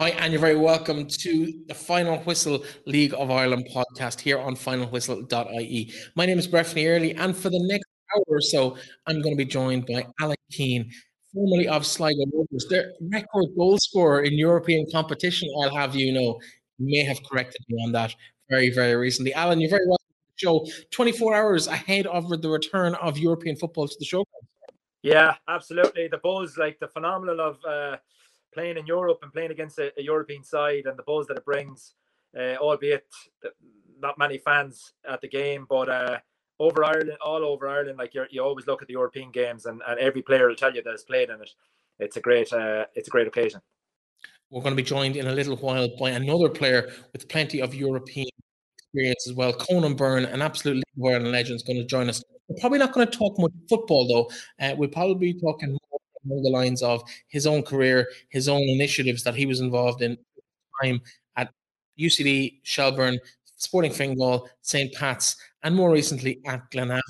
Hi, 0.00 0.10
and 0.10 0.32
you're 0.32 0.40
very 0.40 0.54
welcome 0.54 1.08
to 1.08 1.52
the 1.66 1.74
Final 1.74 2.18
Whistle 2.18 2.64
League 2.86 3.12
of 3.14 3.32
Ireland 3.32 3.68
podcast 3.74 4.20
here 4.20 4.38
on 4.38 4.54
finalwhistle.ie. 4.54 5.92
My 6.14 6.24
name 6.24 6.38
is 6.38 6.46
Breffney 6.46 6.88
Early, 6.88 7.16
and 7.16 7.36
for 7.36 7.50
the 7.50 7.58
next 7.64 7.88
hour 8.14 8.22
or 8.28 8.40
so, 8.40 8.76
I'm 9.08 9.20
going 9.20 9.36
to 9.36 9.44
be 9.44 9.44
joined 9.44 9.86
by 9.86 10.06
Alan 10.20 10.36
Keane, 10.52 10.88
formerly 11.34 11.66
of 11.66 11.84
Sligo 11.84 12.26
Rovers, 12.32 12.68
their 12.70 12.92
record 13.10 13.46
goal 13.56 13.76
scorer 13.78 14.22
in 14.22 14.34
European 14.34 14.86
competition. 14.92 15.48
I'll 15.60 15.74
have 15.74 15.96
you 15.96 16.12
know, 16.12 16.38
you 16.78 16.86
may 16.86 17.02
have 17.02 17.18
corrected 17.28 17.62
me 17.68 17.82
on 17.84 17.90
that 17.90 18.14
very, 18.48 18.70
very 18.70 18.94
recently. 18.94 19.34
Alan, 19.34 19.60
you're 19.60 19.68
very 19.68 19.88
welcome 19.88 20.06
to 20.06 20.46
the 20.46 20.70
show 20.70 20.88
24 20.92 21.34
hours 21.34 21.66
ahead 21.66 22.06
of 22.06 22.28
the 22.40 22.48
return 22.48 22.94
of 23.02 23.18
European 23.18 23.56
football 23.56 23.88
to 23.88 23.96
the 23.98 24.04
show. 24.04 24.24
Yeah, 25.02 25.34
absolutely. 25.48 26.06
The 26.06 26.18
buzz, 26.18 26.56
like 26.56 26.78
the 26.78 26.86
phenomenal 26.86 27.40
of. 27.40 27.58
Uh 27.64 27.96
playing 28.52 28.76
in 28.76 28.86
Europe 28.86 29.18
and 29.22 29.32
playing 29.32 29.50
against 29.50 29.78
a, 29.78 29.92
a 29.98 30.02
European 30.02 30.42
side 30.42 30.86
and 30.86 30.98
the 30.98 31.02
buzz 31.02 31.26
that 31.26 31.36
it 31.36 31.44
brings, 31.44 31.94
uh, 32.38 32.56
albeit 32.56 33.04
not 34.00 34.18
many 34.18 34.38
fans 34.38 34.92
at 35.08 35.20
the 35.20 35.28
game, 35.28 35.66
but 35.68 35.88
uh, 35.88 36.18
over 36.60 36.84
Ireland, 36.84 37.18
all 37.20 37.44
over 37.44 37.68
Ireland, 37.68 37.98
like 37.98 38.14
you 38.14 38.24
you 38.30 38.42
always 38.42 38.66
look 38.66 38.82
at 38.82 38.88
the 38.88 38.94
European 38.94 39.30
games 39.30 39.66
and, 39.66 39.82
and 39.86 39.98
every 39.98 40.22
player 40.22 40.48
will 40.48 40.56
tell 40.56 40.74
you 40.74 40.82
that 40.82 40.90
has 40.90 41.04
played 41.04 41.30
in 41.30 41.40
it. 41.40 41.50
It's 41.98 42.16
a 42.16 42.20
great, 42.20 42.52
uh, 42.52 42.86
it's 42.94 43.08
a 43.08 43.10
great 43.10 43.26
occasion. 43.26 43.60
We're 44.50 44.62
going 44.62 44.76
to 44.76 44.82
be 44.82 44.86
joined 44.86 45.16
in 45.16 45.26
a 45.26 45.32
little 45.32 45.56
while 45.56 45.88
by 45.98 46.10
another 46.10 46.48
player 46.48 46.90
with 47.12 47.28
plenty 47.28 47.60
of 47.60 47.74
European 47.74 48.28
experience 48.78 49.28
as 49.28 49.34
well. 49.34 49.52
Conan 49.52 49.94
Byrne, 49.94 50.24
an 50.24 50.40
absolute 50.40 50.82
Ireland 51.04 51.32
legend, 51.32 51.56
is 51.56 51.62
going 51.62 51.78
to 51.78 51.84
join 51.84 52.08
us. 52.08 52.22
We're 52.48 52.60
probably 52.60 52.78
not 52.78 52.92
going 52.92 53.06
to 53.06 53.18
talk 53.18 53.38
much 53.38 53.52
football 53.68 54.08
though. 54.08 54.64
Uh, 54.64 54.74
we'll 54.76 54.88
probably 54.88 55.32
be 55.32 55.40
talking 55.40 55.76
along 56.26 56.42
the 56.42 56.50
lines 56.50 56.82
of 56.82 57.02
his 57.28 57.46
own 57.46 57.62
career, 57.62 58.08
his 58.28 58.48
own 58.48 58.62
initiatives 58.62 59.22
that 59.24 59.34
he 59.34 59.46
was 59.46 59.60
involved 59.60 60.02
in 60.02 60.16
time 60.82 61.00
at 61.36 61.50
UCD, 61.98 62.60
Shelbourne, 62.62 63.18
Sporting 63.56 63.92
Fingal, 63.92 64.48
St. 64.62 64.92
Pat's, 64.94 65.36
and 65.64 65.74
more 65.74 65.90
recently 65.90 66.40
at 66.46 66.70
Glenavon. 66.70 67.00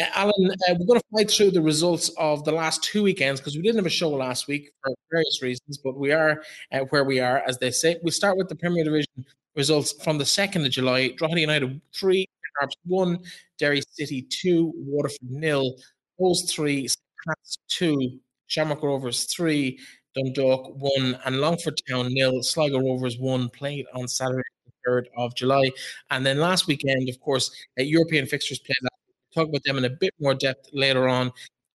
Uh, 0.00 0.04
Alan, 0.14 0.50
uh, 0.68 0.74
we're 0.78 0.86
going 0.86 1.00
to 1.00 1.06
fight 1.12 1.30
through 1.30 1.50
the 1.50 1.60
results 1.60 2.10
of 2.16 2.44
the 2.44 2.52
last 2.52 2.82
two 2.84 3.02
weekends 3.02 3.40
because 3.40 3.56
we 3.56 3.62
didn't 3.62 3.78
have 3.78 3.86
a 3.86 3.90
show 3.90 4.10
last 4.10 4.46
week 4.46 4.70
for 4.82 4.94
various 5.10 5.42
reasons, 5.42 5.78
but 5.82 5.96
we 5.98 6.12
are 6.12 6.42
uh, 6.72 6.80
where 6.90 7.04
we 7.04 7.18
are, 7.18 7.42
as 7.48 7.58
they 7.58 7.72
say. 7.72 7.96
We'll 8.02 8.12
start 8.12 8.36
with 8.36 8.48
the 8.48 8.54
Premier 8.54 8.84
Division 8.84 9.26
results 9.56 9.92
from 10.04 10.18
the 10.18 10.24
2nd 10.24 10.64
of 10.64 10.70
July. 10.70 11.08
Drogheda 11.16 11.40
United 11.40 11.80
3, 11.92 12.26
Harps 12.58 12.76
1, 12.86 13.18
Derry 13.58 13.82
City 13.90 14.22
2, 14.22 14.72
Waterford 14.76 15.30
nil. 15.30 15.76
Those 16.18 16.50
3, 16.52 16.88
St. 16.88 16.98
Pat's 17.26 17.58
2, 17.68 18.18
Shamrock 18.46 18.82
Rovers 18.82 19.24
3, 19.24 19.78
Dundalk 20.14 20.74
1, 20.76 21.18
and 21.24 21.40
Longford 21.40 21.80
Town 21.88 22.12
nil. 22.12 22.42
Sligo 22.42 22.78
Rovers 22.78 23.18
1 23.18 23.48
played 23.50 23.86
on 23.94 24.08
Saturday, 24.08 24.42
the 24.64 24.90
3rd 24.90 25.04
of 25.16 25.34
July. 25.34 25.70
And 26.10 26.24
then 26.24 26.38
last 26.38 26.66
weekend, 26.66 27.08
of 27.08 27.20
course, 27.20 27.50
uh, 27.78 27.82
European 27.82 28.26
fixtures 28.26 28.58
played. 28.58 28.76
We'll 28.82 29.44
talk 29.44 29.50
about 29.50 29.64
them 29.64 29.78
in 29.78 29.84
a 29.84 29.90
bit 29.90 30.14
more 30.20 30.34
depth 30.34 30.70
later 30.72 31.08
on 31.08 31.32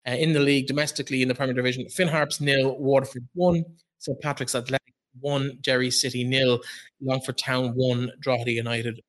uh, 0.07 0.11
in 0.11 0.33
the 0.33 0.39
league, 0.39 0.67
domestically 0.67 1.21
in 1.21 1.27
the 1.27 1.35
Premier 1.35 1.53
Division. 1.53 1.87
Finn 1.89 2.07
Harps 2.07 2.39
nil, 2.39 2.77
Waterford 2.77 3.27
1, 3.33 3.63
St. 3.97 4.19
Patrick's 4.21 4.55
Athletic 4.55 4.93
1, 5.19 5.59
Derry 5.61 5.91
City 5.91 6.23
nil, 6.23 6.61
Longford 7.01 7.37
Town 7.37 7.73
1, 7.75 8.11
Drogheda 8.21 8.51
United 8.51 9.01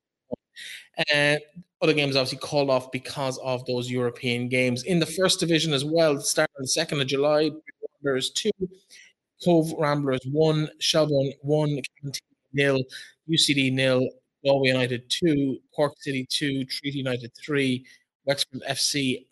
uh, 1.15 1.37
other 1.83 1.95
games 1.95 2.17
obviously 2.17 2.39
called 2.39 2.71
off 2.71 2.91
because 2.93 3.39
of 3.39 3.65
those 3.67 3.91
European 3.91 4.49
games. 4.49 4.83
In 4.85 4.99
the 4.99 5.07
first 5.07 5.41
division 5.41 5.73
as 5.73 5.85
well, 5.85 6.21
starting 6.21 6.55
the 6.59 6.67
2nd 6.67 7.01
of 7.01 7.07
July, 7.07 7.51
Wanderers 8.03 8.31
2, 8.31 8.51
Cobh 9.45 9.73
Ramblers 9.79 10.21
1, 10.31 10.69
Shelbourne 10.79 11.33
1, 11.43 11.81
nil, 12.53 12.83
UCD 13.29 13.73
nil, 13.73 14.07
Galway 14.45 14.69
United 14.69 15.09
2, 15.09 15.59
Cork 15.75 15.95
City 16.01 16.27
2, 16.31 16.65
Treaty 16.65 16.99
United 16.99 17.31
3, 17.45 17.85
Wexford 18.27 18.63
FC 18.69 19.27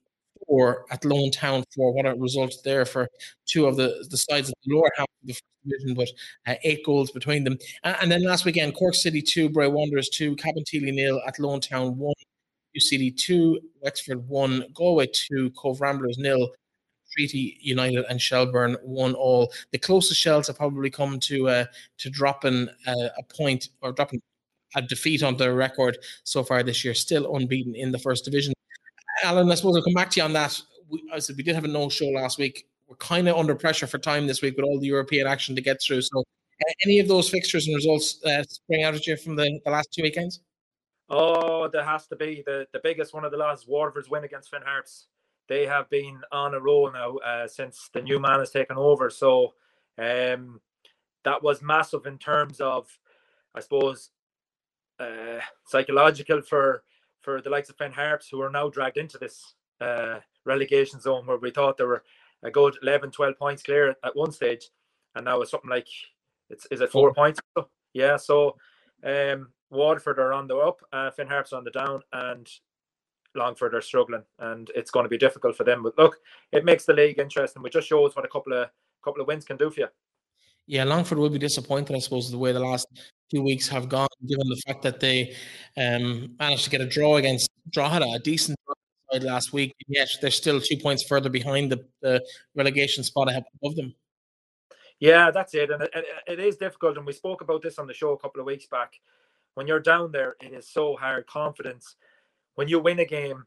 4 0.47 0.87
Athlone 0.91 1.31
Town 1.31 1.65
4. 1.75 1.93
What 1.93 2.07
a 2.07 2.15
result 2.15 2.55
there 2.65 2.85
for 2.85 3.09
two 3.47 3.67
of 3.67 3.77
the, 3.77 4.07
the 4.11 4.17
sides 4.17 4.49
of 4.49 4.55
the 4.65 4.75
lower 4.75 4.91
half 4.97 5.07
of 5.07 5.27
the 5.27 5.33
first 5.35 5.45
division, 5.65 5.95
but 5.95 6.09
uh, 6.47 6.57
eight 6.65 6.85
goals 6.85 7.11
between 7.11 7.45
them. 7.45 7.59
Uh, 7.85 7.97
and 8.01 8.11
then 8.11 8.25
last 8.25 8.45
weekend, 8.45 8.75
Cork 8.75 8.95
City 8.95 9.21
2, 9.23 9.51
Bray 9.51 9.69
Wanderers 9.69 10.09
2, 10.11 10.37
Cabinteely 10.37 10.93
nil 10.93 11.21
Athlone 11.27 11.61
Town 11.61 11.97
1, 11.99 12.15
UCD 12.77 13.17
2, 13.17 13.61
Wexford 13.81 14.29
1, 14.29 14.65
Galway 14.75 15.09
2, 15.13 15.51
Cobh 15.51 15.81
Ramblers 15.81 16.19
nil. 16.19 16.51
Treaty 17.11 17.59
United 17.63 18.05
and 18.11 18.21
Shelbourne 18.21 18.77
one 18.83 19.15
all. 19.15 19.51
The 19.73 19.79
closest 19.79 20.21
Shels 20.21 20.47
have 20.49 20.59
probably 20.59 20.91
come 20.91 21.19
to 21.21 21.49
uh, 21.49 21.65
to 21.99 22.11
dropping 22.11 22.69
uh, 22.87 23.09
a 23.17 23.23
point 23.23 23.71
or 23.81 23.93
dropping 23.93 24.21
a 24.77 24.83
defeat 24.83 25.23
on 25.23 25.37
their 25.37 25.55
record 25.55 25.99
so 26.25 26.43
far 26.43 26.63
this 26.63 26.85
year, 26.85 26.95
still 26.95 27.35
unbeaten 27.35 27.75
in 27.75 27.91
the 27.93 27.99
first 27.99 28.25
division. 28.25 28.53
Alan, 29.25 29.51
I 29.51 29.55
suppose 29.55 29.77
I'll 29.77 29.83
come 29.83 29.95
back 29.95 30.11
to 30.11 30.21
you 30.21 30.25
on 30.25 30.33
that. 30.35 30.61
We, 30.89 31.03
I 31.13 31.19
said 31.19 31.37
we 31.37 31.43
did 31.43 31.55
have 31.55 31.65
a 31.65 31.69
no 31.69 31.89
show 31.89 32.07
last 32.07 32.39
week. 32.39 32.67
We're 32.87 32.97
kind 32.97 33.29
of 33.29 33.37
under 33.37 33.55
pressure 33.55 33.87
for 33.87 33.99
time 33.99 34.27
this 34.27 34.43
week 34.43 34.57
with 34.57 34.65
all 34.65 34.79
the 34.79 34.87
European 34.87 35.27
action 35.27 35.55
to 35.57 35.63
get 35.63 35.81
through. 35.81 36.03
So, 36.03 36.21
uh, 36.21 36.73
any 36.85 36.99
of 36.99 37.09
those 37.09 37.31
fixtures 37.31 37.67
and 37.67 37.77
results 37.77 38.23
uh, 38.25 38.43
spring 38.45 38.85
out 38.85 38.95
at 38.95 39.07
you 39.07 39.17
from 39.17 39.37
the, 39.37 39.61
the 39.65 39.71
last 39.71 39.93
two 39.93 40.03
weekends? 40.03 40.41
Oh, 41.11 41.69
there 41.69 41.85
has 41.85 42.07
to 42.09 42.17
be 42.17 42.43
the, 42.45 42.67
the 42.73 42.81
biggest 42.83 43.15
one 43.15 43.25
of 43.25 43.31
the 43.31 43.39
last 43.39 43.69
Waterford's 43.69 44.11
win 44.11 44.25
against 44.25 44.51
Finn 44.51 44.63
Harps. 44.65 45.07
They 45.49 45.65
have 45.67 45.89
been 45.89 46.21
on 46.31 46.55
a 46.55 46.61
roll 46.61 46.93
now 46.93 47.17
uh, 47.17 47.49
since 47.49 47.89
the 47.95 48.03
new 48.03 48.19
man 48.19 48.41
has 48.41 48.51
taken 48.51 48.77
over. 48.77 49.09
So 49.09 49.55
um, 49.97 50.61
that 51.25 51.43
was 51.43 51.63
massive 51.63 52.07
in 52.07 52.19
terms 52.19 52.61
of, 52.61 52.87
I 53.55 53.61
suppose, 53.61 54.11
uh, 55.01 55.41
psychological 55.67 56.43
for 56.43 56.83
for 57.21 57.43
the 57.43 57.51
likes 57.51 57.69
of 57.69 57.77
Finn 57.77 57.93
Harps, 57.93 58.29
who 58.29 58.41
are 58.41 58.51
now 58.51 58.69
dragged 58.69 58.97
into 58.97 59.19
this 59.19 59.55
uh, 59.81 60.19
relegation 60.45 61.01
zone 61.01 61.27
where 61.27 61.37
we 61.37 61.51
thought 61.51 61.77
they 61.77 61.85
were 61.85 62.05
a 62.43 62.51
good 62.51 62.77
11, 62.83 63.11
12 63.11 63.39
points 63.39 63.63
clear 63.63 63.97
at 64.05 64.17
one 64.17 64.33
stage. 64.33 64.69
And 65.15 65.25
now 65.25 65.41
it's 65.41 65.51
something 65.51 65.71
like, 65.71 65.89
it's 66.49 66.67
is 66.71 66.81
it 66.81 66.91
four, 66.91 67.09
four. 67.09 67.15
points? 67.15 67.41
Yeah. 67.95 68.17
So 68.17 68.57
um, 69.05 69.49
Waterford 69.71 70.19
are 70.19 70.33
on 70.33 70.47
the 70.47 70.57
up, 70.57 70.81
uh, 70.93 71.11
Finn 71.11 71.27
Harps 71.27 71.53
on 71.53 71.65
the 71.65 71.71
down, 71.71 72.03
and 72.13 72.49
Longford 73.35 73.75
are 73.75 73.83
struggling, 73.83 74.23
and 74.39 74.71
it's 74.75 74.91
going 74.91 75.05
to 75.05 75.11
be 75.11 75.19
difficult 75.19 75.57
for 75.57 75.65
them. 75.65 75.83
But 75.83 75.99
look, 75.99 76.19
it 76.53 76.65
makes 76.65 76.85
the 76.85 76.95
league 76.95 77.19
interesting. 77.19 77.63
It 77.65 77.73
just 77.73 77.89
shows 77.89 78.17
what 78.17 78.25
a 78.25 78.29
couple 78.29 78.53
of 78.53 78.69
couple 79.05 79.21
of 79.21 79.29
wins 79.29 79.45
can 79.45 79.57
do 79.57 79.71
for 79.71 79.81
you. 79.81 79.89
Yeah, 80.67 80.85
Longford 80.85 81.19
will 81.19 81.31
be 81.31 81.39
disappointed, 81.39 81.97
I 81.97 81.99
suppose, 81.99 82.31
the 82.31 82.37
way 82.37 82.53
the 82.53 82.61
last 82.61 82.87
few 83.31 83.43
weeks 83.43 83.69
have 83.69 83.89
gone, 83.89 84.09
given 84.27 84.47
the 84.49 84.63
fact 84.67 84.83
that 84.83 85.01
they 85.01 85.35
um, 85.79 86.35
managed 86.39 86.65
to 86.65 86.71
get 86.71 86.83
a 86.83 86.87
draw 86.87 87.17
against 87.17 87.51
Drogheda, 87.71 88.05
a 88.05 88.19
decent 88.19 88.59
side 89.11 89.23
last 89.23 89.55
week. 89.55 89.75
Yet 89.87 90.09
they're 90.21 90.31
still 90.31 90.61
two 90.61 90.77
points 90.77 91.05
further 91.05 91.31
behind 91.31 91.73
the, 91.73 91.87
the 92.03 92.23
relegation 92.55 93.03
spot 93.03 93.31
above 93.31 93.77
them. 93.77 93.95
Yeah, 95.01 95.31
that's 95.31 95.55
it, 95.55 95.71
and 95.71 95.85
it, 95.85 95.91
it 96.27 96.41
is 96.41 96.57
difficult. 96.57 96.97
And 96.97 97.07
we 97.07 97.13
spoke 97.13 97.41
about 97.41 97.63
this 97.63 97.79
on 97.79 97.87
the 97.87 97.95
show 97.95 98.13
a 98.13 98.19
couple 98.19 98.41
of 98.41 98.47
weeks 98.47 98.67
back. 98.67 98.95
When 99.59 99.67
you're 99.67 99.81
down 99.81 100.13
there, 100.13 100.37
it 100.41 100.53
is 100.53 100.69
so 100.69 100.97
hard. 100.97 101.27
Confidence. 101.27 101.97
When 102.55 102.69
you 102.69 102.79
win 102.79 103.01
a 103.01 103.05
game, 103.05 103.45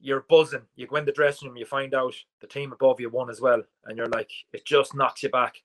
you're 0.00 0.24
buzzing. 0.28 0.62
You 0.74 0.86
go 0.86 0.96
in 0.96 1.04
the 1.04 1.12
dressing 1.12 1.48
room, 1.48 1.56
you 1.56 1.66
find 1.66 1.94
out 1.94 2.14
the 2.40 2.46
team 2.46 2.72
above 2.72 2.98
you 3.00 3.10
won 3.10 3.30
as 3.30 3.40
well, 3.40 3.62
and 3.84 3.96
you're 3.96 4.06
like, 4.06 4.30
it 4.52 4.64
just 4.64 4.94
knocks 4.94 5.22
you 5.22 5.28
back 5.28 5.62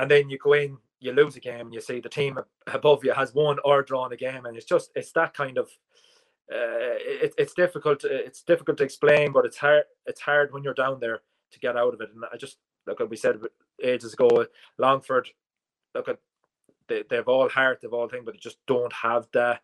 and 0.00 0.10
then 0.10 0.30
you 0.30 0.38
go 0.38 0.54
in, 0.54 0.78
you 1.00 1.12
lose 1.12 1.36
a 1.36 1.40
game, 1.40 1.60
and 1.60 1.74
you 1.74 1.80
see 1.80 2.00
the 2.00 2.08
team 2.08 2.38
above 2.72 3.04
you 3.04 3.12
has 3.12 3.34
won 3.34 3.58
or 3.64 3.82
drawn 3.82 4.12
a 4.12 4.16
game, 4.16 4.46
and 4.46 4.56
it's 4.56 4.66
just 4.66 4.90
it's 4.94 5.12
that 5.12 5.34
kind 5.34 5.58
of 5.58 5.66
uh, 6.52 6.96
it, 7.22 7.34
it's 7.36 7.52
difficult. 7.52 8.04
It's 8.04 8.42
difficult 8.42 8.78
to 8.78 8.84
explain, 8.84 9.30
but 9.30 9.44
it's 9.44 9.58
hard. 9.58 9.84
It's 10.06 10.20
hard 10.22 10.52
when 10.52 10.62
you're 10.62 10.74
down 10.74 11.00
there 11.00 11.20
to 11.52 11.60
get 11.60 11.76
out 11.76 11.92
of 11.92 12.00
it. 12.00 12.10
And 12.14 12.24
I 12.32 12.36
just 12.38 12.56
look 12.86 13.00
at 13.00 13.10
we 13.10 13.16
said 13.16 13.40
ages 13.82 14.14
ago, 14.14 14.46
Longford. 14.78 15.28
Look 15.94 16.08
at 16.08 16.18
they, 16.90 17.04
they've 17.10 17.28
all 17.28 17.48
heart, 17.50 17.80
they've 17.82 17.94
all 17.94 18.10
thing, 18.10 18.24
but 18.26 18.34
they 18.34 18.40
just 18.40 18.58
don't 18.68 18.92
have 18.94 19.28
the, 19.32 19.58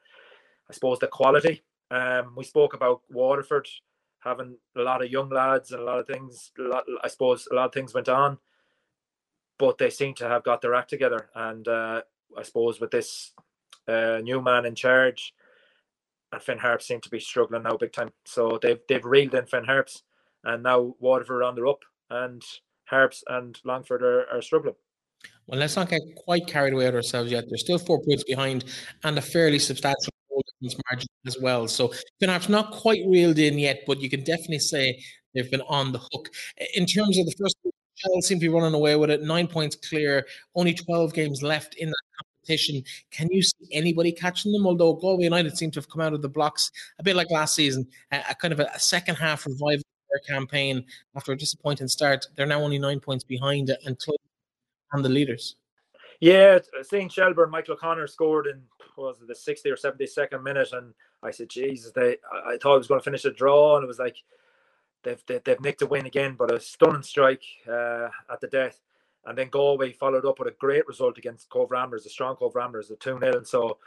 I 0.70 0.74
suppose, 0.74 1.00
the 1.00 1.08
quality. 1.08 1.62
Um, 1.90 2.34
we 2.36 2.44
spoke 2.44 2.74
about 2.74 3.02
Waterford 3.10 3.68
having 4.20 4.56
a 4.76 4.82
lot 4.82 5.04
of 5.04 5.10
young 5.10 5.30
lads 5.30 5.72
and 5.72 5.82
a 5.82 5.84
lot 5.84 6.00
of 6.00 6.08
things. 6.08 6.52
Lot, 6.58 6.84
I 7.04 7.08
suppose 7.08 7.48
a 7.52 7.56
lot 7.56 7.66
of 7.66 7.74
things 7.74 7.94
went 7.94 8.08
on 8.10 8.32
but 9.58 9.78
they 9.78 9.90
seem 9.90 10.14
to 10.14 10.28
have 10.28 10.44
got 10.44 10.60
their 10.62 10.74
act 10.74 10.90
together. 10.90 11.28
And 11.34 11.66
uh, 11.68 12.02
I 12.36 12.42
suppose 12.42 12.80
with 12.80 12.90
this 12.90 13.32
uh, 13.88 14.18
new 14.22 14.42
man 14.42 14.66
in 14.66 14.74
charge, 14.74 15.34
and 16.32 16.42
Finn 16.42 16.58
Harps 16.58 16.86
seem 16.86 17.00
to 17.02 17.10
be 17.10 17.20
struggling 17.20 17.62
now 17.62 17.76
big 17.76 17.92
time. 17.92 18.12
So 18.24 18.58
they've 18.60 18.80
they've 18.88 19.04
reeled 19.04 19.34
in 19.34 19.46
Finn 19.46 19.64
Harps, 19.64 20.02
and 20.44 20.62
now 20.62 20.94
Waterford 21.00 21.42
on 21.42 21.54
the 21.54 21.66
up, 21.68 21.80
and 22.10 22.42
Harps 22.86 23.24
and 23.28 23.58
Longford 23.64 24.02
are, 24.02 24.26
are 24.32 24.42
struggling. 24.42 24.74
Well, 25.46 25.60
let's 25.60 25.76
not 25.76 25.88
get 25.88 26.00
quite 26.16 26.46
carried 26.46 26.72
away 26.72 26.86
with 26.86 26.96
ourselves 26.96 27.30
yet. 27.30 27.44
They're 27.48 27.58
still 27.58 27.78
four 27.78 28.02
points 28.02 28.24
behind, 28.24 28.64
and 29.04 29.16
a 29.18 29.22
fairly 29.22 29.58
substantial 29.58 30.12
margin 30.90 31.08
as 31.26 31.38
well. 31.40 31.68
So 31.68 31.92
perhaps 32.20 32.48
not 32.48 32.72
quite 32.72 33.02
reeled 33.06 33.38
in 33.38 33.58
yet, 33.58 33.82
but 33.86 34.00
you 34.00 34.10
can 34.10 34.24
definitely 34.24 34.58
say 34.58 34.98
they've 35.34 35.50
been 35.50 35.62
on 35.68 35.92
the 35.92 35.98
hook. 35.98 36.30
In 36.74 36.86
terms 36.86 37.18
of 37.18 37.26
the 37.26 37.34
first 37.38 37.56
Shels 37.96 38.26
seem 38.26 38.38
to 38.38 38.42
be 38.42 38.48
running 38.48 38.74
away 38.74 38.96
with 38.96 39.10
it. 39.10 39.22
Nine 39.22 39.46
points 39.46 39.76
clear, 39.76 40.26
only 40.54 40.74
12 40.74 41.14
games 41.14 41.42
left 41.42 41.74
in 41.76 41.88
that 41.88 42.04
competition. 42.18 42.82
Can 43.10 43.28
you 43.30 43.42
see 43.42 43.68
anybody 43.72 44.12
catching 44.12 44.52
them? 44.52 44.66
Although 44.66 44.94
Galway 44.94 45.24
United 45.24 45.56
seem 45.56 45.70
to 45.72 45.80
have 45.80 45.88
come 45.88 46.02
out 46.02 46.12
of 46.12 46.22
the 46.22 46.28
blocks 46.28 46.70
a 46.98 47.02
bit 47.02 47.16
like 47.16 47.30
last 47.30 47.54
season, 47.54 47.86
a, 48.12 48.22
a 48.30 48.34
kind 48.34 48.52
of 48.52 48.60
a, 48.60 48.70
a, 48.74 48.78
second 48.78 49.14
half 49.14 49.46
revival 49.46 49.82
campaign 50.28 50.84
after 51.14 51.32
a 51.32 51.36
disappointing 51.36 51.88
start. 51.88 52.26
They're 52.36 52.46
now 52.46 52.60
only 52.60 52.78
nine 52.78 53.00
points 53.00 53.24
behind 53.24 53.70
and 53.84 53.98
close 53.98 54.16
on 54.92 55.02
the 55.02 55.08
leaders. 55.08 55.56
Yeah, 56.20 56.58
seeing 56.82 57.08
Shelbourne, 57.08 57.50
Michael 57.50 57.74
O'Connor 57.74 58.06
scored 58.06 58.46
in 58.46 58.62
was 58.96 59.18
the 59.26 59.34
60 59.34 59.70
or 59.70 59.76
72nd 59.76 60.42
minute, 60.42 60.72
and 60.72 60.94
I 61.22 61.30
said, 61.30 61.50
Jesus, 61.50 61.92
they 61.92 62.16
I 62.46 62.56
thought 62.56 62.76
it 62.76 62.78
was 62.78 62.86
going 62.86 63.00
to 63.00 63.04
finish 63.04 63.24
a 63.24 63.30
draw, 63.30 63.76
and 63.76 63.84
it 63.84 63.88
was 63.88 63.98
like 63.98 64.16
they've 65.02 65.22
they, 65.26 65.34
have 65.34 65.44
they 65.44 65.52
have 65.52 65.60
nicked 65.60 65.82
a 65.82 65.86
win 65.86 66.06
again, 66.06 66.34
but 66.38 66.52
a 66.52 66.58
stunning 66.60 67.02
strike 67.02 67.44
uh, 67.68 68.08
at 68.30 68.40
the 68.40 68.48
death. 68.48 68.80
And 69.26 69.36
then 69.36 69.48
Galway 69.48 69.92
followed 69.92 70.24
up 70.24 70.38
with 70.38 70.48
a 70.48 70.52
great 70.52 70.86
result 70.86 71.18
against 71.18 71.50
Cobh 71.50 71.70
Ramblers, 71.70 72.06
a 72.06 72.08
strong 72.08 72.36
Cobh 72.36 72.54
Ramblers, 72.54 72.90
a 72.92 72.96
2 72.96 73.18
0. 73.18 73.36
And 73.36 73.46
so 73.46 73.78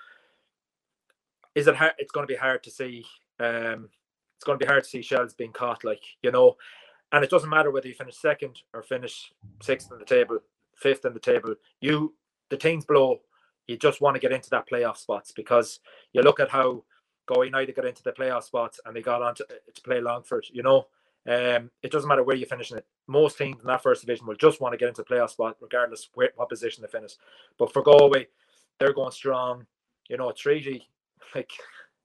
is 1.56 1.68
it 1.68 1.76
hard? 1.76 1.94
It's 1.98 2.12
going 2.12 2.28
to 2.28 2.32
be 2.34 2.38
hard 2.38 2.62
to 2.64 2.72
see. 2.72 3.06
Um, 3.40 3.90
it's 4.36 4.44
going 4.46 4.60
to 4.60 4.66
be 4.66 4.70
hard 4.70 4.84
to 4.84 4.90
see 4.90 5.02
Shels 5.02 5.34
being 5.34 5.54
caught, 5.54 5.84
like, 5.84 6.04
you 6.22 6.32
know. 6.32 6.58
And 7.12 7.24
it 7.24 7.30
doesn't 7.30 7.50
matter 7.50 7.72
whether 7.72 7.88
you 7.88 7.94
finish 7.94 8.18
second 8.18 8.62
or 8.74 8.84
finish 8.84 9.34
sixth 9.62 9.92
in 9.92 9.98
the 9.98 10.06
table, 10.06 10.40
fifth 10.80 11.06
in 11.06 11.14
the 11.14 11.20
table. 11.20 11.56
You, 11.82 12.14
the 12.50 12.58
teams 12.58 12.86
below, 12.86 13.20
you 13.68 13.78
just 13.78 14.02
want 14.02 14.16
to 14.16 14.20
get 14.20 14.32
into 14.32 14.50
that 14.52 14.68
playoff 14.70 14.98
spots 14.98 15.32
because 15.32 15.80
you 16.14 16.22
look 16.22 16.40
at 16.40 16.50
how 16.50 16.84
Go 17.28 17.44
United 17.44 17.76
got 17.76 17.86
into 17.86 18.02
the 18.02 18.12
playoff 18.12 18.44
spots 18.44 18.80
and 18.86 18.96
they 18.96 19.02
got 19.02 19.22
on 19.22 19.36
to, 19.36 19.46
to 19.74 19.82
play 19.82 20.02
Longford, 20.02 20.48
you 20.52 20.64
know. 20.64 20.88
Um, 21.28 21.70
it 21.84 21.92
doesn't 21.92 22.08
matter 22.08 22.24
where 22.24 22.36
you 22.36 22.48
finish 22.48 22.72
in 22.72 22.80
it. 22.80 22.88
Most 23.06 23.38
teams 23.38 23.62
in 23.62 23.68
that 23.68 23.84
first 23.84 24.02
division 24.02 24.26
will 24.26 24.36
just 24.36 24.62
want 24.62 24.74
to 24.74 24.78
get 24.78 24.88
into 24.88 25.04
the 25.04 25.14
playoff 25.14 25.30
spot, 25.30 25.58
regardless 25.62 26.10
where, 26.16 26.32
what 26.36 26.50
position 26.50 26.82
they 26.82 26.88
finish. 26.88 27.14
But 27.58 27.72
for 27.72 27.84
Galway, 27.84 28.28
they're 28.80 28.94
going 28.94 29.12
strong. 29.12 29.68
You 30.10 30.18
know, 30.18 30.32
Treaty, 30.32 30.90
like 31.36 31.52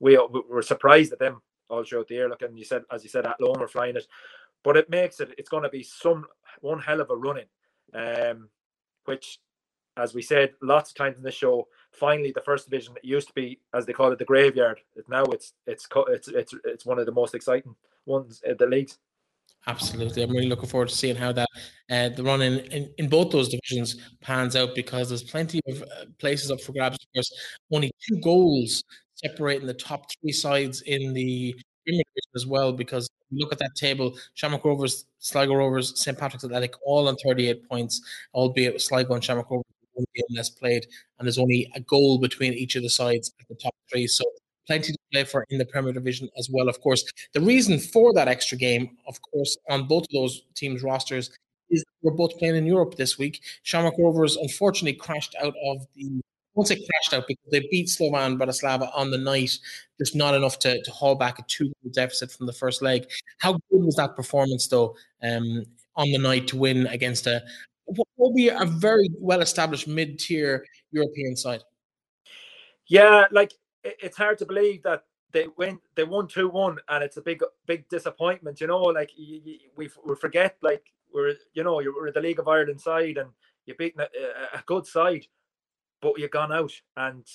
we, 0.00 0.18
we 0.30 0.42
were 0.48 0.62
surprised 0.62 1.12
at 1.12 1.18
them 1.18 1.40
all 1.70 1.84
throughout 1.84 2.08
the 2.08 2.14
year. 2.16 2.28
Look, 2.28 2.42
and 2.42 2.58
you 2.58 2.64
said, 2.64 2.82
as 2.92 3.02
you 3.02 3.08
said, 3.08 3.24
Athlone 3.24 3.58
we're 3.58 3.68
flying 3.68 3.96
it, 3.96 4.06
but 4.62 4.76
it 4.76 4.90
makes 4.90 5.20
it. 5.20 5.34
It's 5.38 5.48
going 5.48 5.62
to 5.62 5.70
be 5.70 5.82
some 5.82 6.26
one 6.60 6.80
hell 6.80 7.00
of 7.00 7.10
a 7.10 7.16
running, 7.16 7.46
um, 7.94 8.48
which, 9.04 9.38
as 9.96 10.14
we 10.14 10.22
said 10.22 10.52
lots 10.62 10.90
of 10.90 10.96
times 10.96 11.16
in 11.16 11.22
the 11.22 11.30
show, 11.30 11.68
finally 11.92 12.32
the 12.32 12.40
first 12.40 12.68
division 12.68 12.94
used 13.02 13.28
to 13.28 13.34
be, 13.34 13.60
as 13.72 13.86
they 13.86 13.92
call 13.92 14.12
it, 14.12 14.18
the 14.18 14.24
graveyard. 14.24 14.80
Now 15.08 15.24
it's 15.24 15.52
it's 15.66 15.86
it's 16.08 16.28
it's 16.28 16.54
it's 16.64 16.86
one 16.86 16.98
of 16.98 17.06
the 17.06 17.12
most 17.12 17.34
exciting 17.34 17.74
ones 18.06 18.42
in 18.44 18.56
the 18.58 18.66
league. 18.66 18.90
Absolutely. 19.66 20.22
I'm 20.22 20.30
really 20.30 20.48
looking 20.48 20.68
forward 20.68 20.90
to 20.90 20.94
seeing 20.94 21.16
how 21.16 21.32
that 21.32 21.48
uh, 21.90 22.10
the 22.10 22.22
run 22.22 22.42
in, 22.42 22.58
in, 22.66 22.92
in, 22.98 23.08
both 23.08 23.30
those 23.30 23.48
divisions 23.48 23.96
pans 24.20 24.56
out 24.56 24.74
because 24.74 25.08
there's 25.08 25.22
plenty 25.22 25.60
of 25.68 25.82
uh, 25.82 26.04
places 26.18 26.50
up 26.50 26.60
for 26.60 26.72
grabs. 26.72 26.96
Of 26.96 27.12
course, 27.14 27.32
only 27.72 27.90
two 28.06 28.20
goals 28.20 28.84
separating 29.14 29.66
the 29.66 29.74
top 29.74 30.06
three 30.20 30.32
sides 30.32 30.82
in 30.82 31.14
the 31.14 31.54
as 32.34 32.46
well. 32.46 32.72
Because 32.72 33.08
look 33.36 33.52
at 33.52 33.58
that 33.58 33.74
table: 33.74 34.16
Shamrock 34.34 34.64
Rovers, 34.64 35.06
Sligo 35.18 35.54
Rovers, 35.54 35.98
St 36.00 36.16
Patrick's 36.18 36.44
Athletic, 36.44 36.74
all 36.84 37.08
on 37.08 37.16
38 37.16 37.68
points, 37.68 38.00
albeit 38.34 38.80
Sligo 38.80 39.14
and 39.14 39.24
Shamrock 39.24 39.50
Rovers 39.50 39.64
one 39.94 40.04
game 40.14 40.24
less 40.36 40.50
played, 40.50 40.86
and 41.18 41.26
there's 41.26 41.38
only 41.38 41.70
a 41.74 41.80
goal 41.80 42.18
between 42.18 42.52
each 42.52 42.76
of 42.76 42.82
the 42.82 42.90
sides 42.90 43.32
at 43.40 43.48
the 43.48 43.54
top 43.54 43.74
three. 43.90 44.06
So 44.06 44.24
plenty 44.66 44.92
to 44.92 44.98
play 45.12 45.24
for 45.24 45.44
in 45.50 45.58
the 45.58 45.64
Premier 45.64 45.92
Division 45.92 46.28
as 46.38 46.48
well, 46.50 46.68
of 46.68 46.80
course. 46.80 47.04
The 47.32 47.40
reason 47.40 47.78
for 47.78 48.12
that 48.14 48.28
extra 48.28 48.58
game, 48.58 48.96
of 49.06 49.20
course, 49.22 49.56
on 49.68 49.86
both 49.86 50.04
of 50.04 50.12
those 50.12 50.42
teams' 50.54 50.82
rosters 50.82 51.30
is 51.70 51.84
we're 52.02 52.12
both 52.12 52.38
playing 52.38 52.56
in 52.56 52.66
Europe 52.66 52.96
this 52.96 53.18
week. 53.18 53.40
Shamrock 53.62 53.94
Rovers 53.98 54.36
unfortunately 54.36 54.98
crashed 54.98 55.34
out 55.42 55.54
of 55.64 55.86
the 55.94 56.20
once 56.54 56.70
it 56.70 56.86
crashed 56.88 57.14
out 57.14 57.26
because 57.26 57.50
they 57.50 57.66
beat 57.70 57.88
Slovan 57.88 58.38
Bratislava 58.38 58.90
on 58.94 59.10
the 59.10 59.18
night, 59.18 59.58
just 59.98 60.14
not 60.14 60.34
enough 60.34 60.58
to, 60.60 60.82
to 60.82 60.90
haul 60.90 61.14
back 61.14 61.38
a 61.38 61.42
two 61.42 61.64
goal 61.64 61.92
deficit 61.92 62.30
from 62.30 62.46
the 62.46 62.52
first 62.52 62.82
leg. 62.82 63.06
How 63.38 63.52
good 63.52 63.84
was 63.84 63.96
that 63.96 64.16
performance 64.16 64.66
though 64.68 64.96
um, 65.22 65.64
on 65.96 66.10
the 66.10 66.18
night 66.18 66.48
to 66.48 66.56
win 66.56 66.86
against 66.86 67.26
a 67.26 67.42
what 67.86 68.08
will 68.16 68.32
be 68.32 68.48
a 68.48 68.64
very 68.64 69.10
well 69.18 69.42
established 69.42 69.86
mid 69.86 70.18
tier 70.18 70.64
European 70.90 71.36
side? 71.36 71.62
Yeah, 72.86 73.24
like 73.30 73.52
it's 73.82 74.16
hard 74.16 74.38
to 74.38 74.46
believe 74.46 74.82
that 74.82 75.04
they 75.32 75.46
win 75.56 75.78
they 75.94 76.04
won 76.04 76.26
2-1 76.26 76.76
and 76.88 77.04
it's 77.04 77.18
a 77.18 77.20
big 77.20 77.42
big 77.66 77.86
disappointment 77.88 78.60
you 78.60 78.66
know 78.66 78.80
like 78.80 79.10
you, 79.16 79.40
you, 79.44 79.58
we, 79.76 79.90
we 80.06 80.14
forget 80.14 80.56
like 80.62 80.92
we're 81.12 81.34
you 81.52 81.64
know 81.64 81.80
you're 81.80 82.12
the 82.12 82.20
league 82.20 82.38
of 82.38 82.48
ireland 82.48 82.80
side 82.80 83.18
and 83.18 83.28
you're 83.66 83.76
beating 83.76 84.00
a, 84.00 84.56
a, 84.56 84.62
good 84.64 84.86
side 84.86 85.26
but 86.04 86.20
you've 86.20 86.30
gone 86.30 86.52
out 86.52 86.72
and 86.96 87.26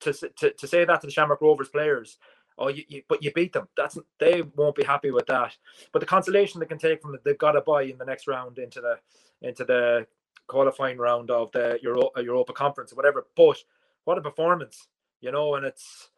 to, 0.00 0.12
to, 0.12 0.52
to 0.52 0.66
say 0.68 0.84
that 0.84 1.00
to 1.00 1.08
the 1.08 1.12
shamrock 1.12 1.40
rovers 1.40 1.68
players 1.68 2.18
oh 2.58 2.68
you, 2.68 2.84
you, 2.88 3.02
but 3.08 3.22
you 3.22 3.32
beat 3.32 3.52
them 3.52 3.68
that's 3.76 3.98
they 4.20 4.42
won't 4.56 4.76
be 4.76 4.84
happy 4.84 5.10
with 5.10 5.26
that 5.26 5.56
but 5.92 6.00
the 6.00 6.06
consolation 6.06 6.60
they 6.60 6.66
can 6.66 6.78
take 6.78 7.02
from 7.02 7.14
it 7.14 7.24
they've 7.24 7.38
got 7.38 7.52
to 7.52 7.60
buy 7.62 7.82
in 7.82 7.98
the 7.98 8.04
next 8.04 8.28
round 8.28 8.58
into 8.58 8.80
the 8.80 8.98
into 9.42 9.64
the 9.64 10.06
qualifying 10.46 10.98
round 10.98 11.30
of 11.30 11.50
the 11.52 11.78
Euro, 11.82 12.10
europa 12.16 12.52
conference 12.52 12.92
or 12.92 12.96
whatever 12.96 13.26
but 13.36 13.58
what 14.04 14.18
a 14.18 14.22
performance 14.22 14.88
you 15.20 15.32
know, 15.32 15.56
and 15.56 15.66
it's 15.66 16.10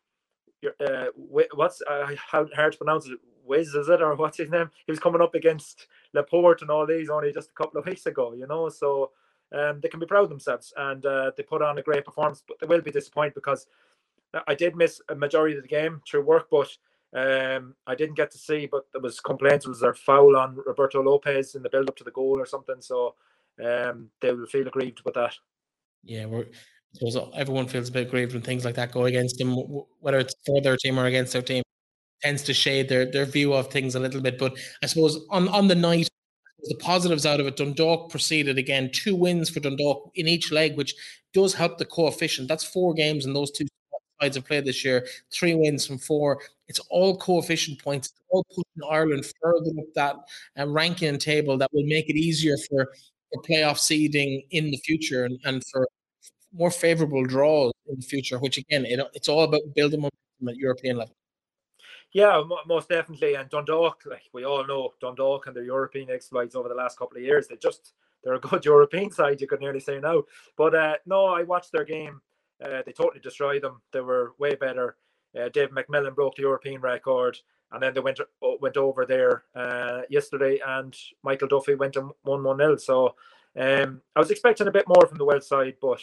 uh, 0.81 1.07
what's 1.15 1.83
uh, 1.89 2.15
how 2.31 2.47
hard 2.55 2.73
to 2.73 2.79
pronounce 2.79 3.07
it. 3.07 3.19
Wiz 3.45 3.75
is 3.75 3.89
it 3.89 4.03
or 4.03 4.15
what's 4.15 4.37
his 4.37 4.51
name? 4.51 4.71
He 4.87 4.93
was 4.93 5.01
coming 5.01 5.23
up 5.23 5.35
against 5.35 5.89
Laporte 6.13 6.63
and 6.63 6.71
all 6.71 6.87
these 6.87 7.11
only 7.11 7.33
just 7.33 7.51
a 7.51 7.55
couple 7.55 7.81
of 7.81 7.87
weeks 7.87 8.07
ago, 8.07 8.35
you 8.35 8.47
know. 8.47 8.69
So 8.69 9.11
um, 9.53 9.81
they 9.81 9.89
can 9.89 10.01
be 10.01 10.07
proud 10.07 10.25
of 10.25 10.31
themselves 10.31 10.73
and 10.77 11.05
uh, 11.07 11.33
they 11.37 11.43
put 11.43 11.63
on 11.63 11.79
a 11.79 11.83
great 11.83 12.05
performance, 12.05 12.43
but 12.47 12.59
they 12.61 12.67
will 12.67 12.81
be 12.81 12.91
disappointed 12.91 13.35
because 13.35 13.67
I 14.47 14.55
did 14.55 14.77
miss 14.77 15.01
a 15.09 15.15
majority 15.15 15.57
of 15.57 15.63
the 15.63 15.69
game 15.69 16.01
through 16.09 16.23
work, 16.23 16.49
but 16.51 16.69
um, 17.13 17.75
I 17.87 17.95
didn't 17.95 18.17
get 18.17 18.31
to 18.33 18.39
see. 18.39 18.67
But 18.67 18.87
there 18.93 19.01
was 19.01 19.21
complaints 19.21 19.67
was 19.67 19.81
there 19.81 19.95
foul 19.95 20.37
on 20.37 20.57
Roberto 20.67 21.03
Lopez 21.03 21.55
in 21.55 21.63
the 21.63 21.71
build 21.71 21.89
up 21.89 21.97
to 21.97 22.05
the 22.05 22.13
goal 22.13 22.39
or 22.39 22.47
something. 22.47 22.77
So 22.81 23.15
um, 23.65 24.11
they 24.21 24.33
will 24.33 24.47
feel 24.47 24.69
aggrieved 24.69 25.03
with 25.05 25.15
that. 25.15 25.35
Yeah, 26.05 26.27
we're 26.27 26.47
so 27.09 27.31
everyone 27.35 27.69
feels 27.69 27.89
a 27.89 27.93
bit 27.93 28.09
aggrieved 28.09 28.33
when 28.33 28.43
things 28.43 28.65
like 28.65 28.75
that 28.75 28.93
go 28.93 29.05
against 29.05 29.39
them, 29.39 29.55
whether 30.01 30.19
it's 30.19 30.35
for 30.45 30.61
their 30.61 30.77
team 30.77 30.99
or 30.99 31.07
against 31.07 31.33
their 31.33 31.43
team. 31.43 31.63
Tends 32.23 32.43
to 32.43 32.53
shade 32.53 32.89
their, 32.89 33.11
their 33.11 33.25
view 33.25 33.55
of 33.55 33.69
things 33.69 33.95
a 33.95 34.01
little 34.01 34.21
bit. 34.21 34.39
But 34.39 34.59
I 34.83 34.87
suppose 34.87 35.25
on, 35.31 35.49
on 35.49 35.69
the 35.69 35.75
night, 35.75 36.10
the 36.65 36.77
positives 36.77 37.27
out 37.27 37.41
of 37.41 37.47
it, 37.47 37.57
Dundalk 37.57 38.11
proceeded 38.11 38.59
again, 38.59 38.91
two 38.93 39.15
wins 39.15 39.51
for 39.51 39.61
Dundalk 39.61 40.11
in 40.15 40.29
each 40.29 40.53
leg, 40.53 40.77
which 40.77 40.95
does 41.33 41.55
help 41.55 41.79
the 41.79 41.85
coefficient. 41.85 42.49
That's 42.49 42.65
four 42.65 42.95
games 42.95 43.27
and 43.27 43.35
those 43.35 43.51
two 43.51 43.67
sides 44.21 44.37
have 44.37 44.47
played 44.47 44.65
this 44.65 44.85
year, 44.85 45.07
three 45.33 45.55
wins 45.55 45.87
from 45.87 45.99
four. 45.99 46.41
It's 46.69 46.81
all 46.91 47.17
coefficient 47.17 47.83
points, 47.83 48.09
it's 48.09 48.21
all 48.29 48.45
pushing 48.51 48.91
Ireland 48.91 49.25
further 49.43 49.71
up 49.79 49.95
that 49.95 50.17
uh, 50.59 50.69
ranking 50.69 51.19
table 51.19 51.57
that 51.59 51.71
will 51.73 51.87
make 51.87 52.09
it 52.09 52.17
easier 52.17 52.57
for, 52.69 52.89
for 53.33 53.43
playoff 53.43 53.79
seeding 53.79 54.43
in 54.51 54.71
the 54.71 54.77
future 54.79 55.25
and, 55.25 55.39
and 55.45 55.63
for 55.73 55.89
more 56.53 56.71
favorable 56.71 57.25
draws 57.25 57.73
in 57.89 57.97
the 57.97 58.07
future, 58.07 58.39
which 58.39 58.59
again, 58.59 58.85
it, 58.85 59.01
it's 59.15 59.29
all 59.29 59.45
about 59.45 59.61
building 59.75 60.01
momentum 60.01 60.49
at 60.49 60.57
European 60.57 60.97
level. 60.97 61.15
Yeah, 62.13 62.43
most 62.67 62.89
definitely. 62.89 63.35
And 63.35 63.49
Dundalk, 63.49 64.03
like 64.07 64.23
we 64.33 64.45
all 64.45 64.67
know, 64.67 64.95
Dundalk 65.01 65.47
and 65.47 65.55
their 65.55 65.63
European 65.63 66.11
exploits 66.11 66.57
over 66.57 66.69
the 66.69 66.75
last 66.75 66.99
couple 66.99 67.17
of 67.17 67.23
years, 67.23 67.47
they 67.47 67.57
just 67.57 67.95
they're 68.23 68.35
a 68.35 68.41
good 68.41 68.65
European 68.75 69.11
side. 69.11 69.41
You 69.41 69.47
could 69.47 69.61
nearly 69.61 69.81
say 69.81 70.01
now. 70.01 70.25
But 70.57 70.75
uh, 70.75 70.97
no, 71.07 71.27
I 71.27 71.45
watched 71.45 71.73
their 71.73 71.85
game. 71.85 72.21
Uh, 72.63 72.83
they 72.85 72.93
totally 72.93 73.21
destroyed 73.21 73.63
them. 73.63 73.81
They 73.93 74.01
were 74.01 74.35
way 74.39 74.55
better. 74.55 74.97
Uh, 75.39 75.49
Dave 75.49 75.71
McMillan 75.71 76.15
broke 76.15 76.35
the 76.35 76.43
European 76.43 76.81
record, 76.81 77.39
and 77.71 77.83
then 77.83 77.95
they 77.95 78.01
went 78.01 78.21
went 78.41 78.77
over 78.77 79.07
there 79.07 79.45
uh, 79.55 80.03
yesterday, 80.11 80.61
and 80.67 80.97
Michael 81.23 81.49
Duffy 81.49 81.77
went 81.77 81.97
and 81.97 82.11
one 82.23 82.43
0 82.43 82.77
So 82.77 83.15
um, 83.57 84.03
I 84.17 84.21
was 84.21 84.31
expecting 84.31 84.67
a 84.67 84.73
bit 84.73 84.89
more 84.89 85.07
from 85.07 85.19
the 85.19 85.25
Welsh 85.25 85.47
side, 85.47 85.77
but 85.81 86.01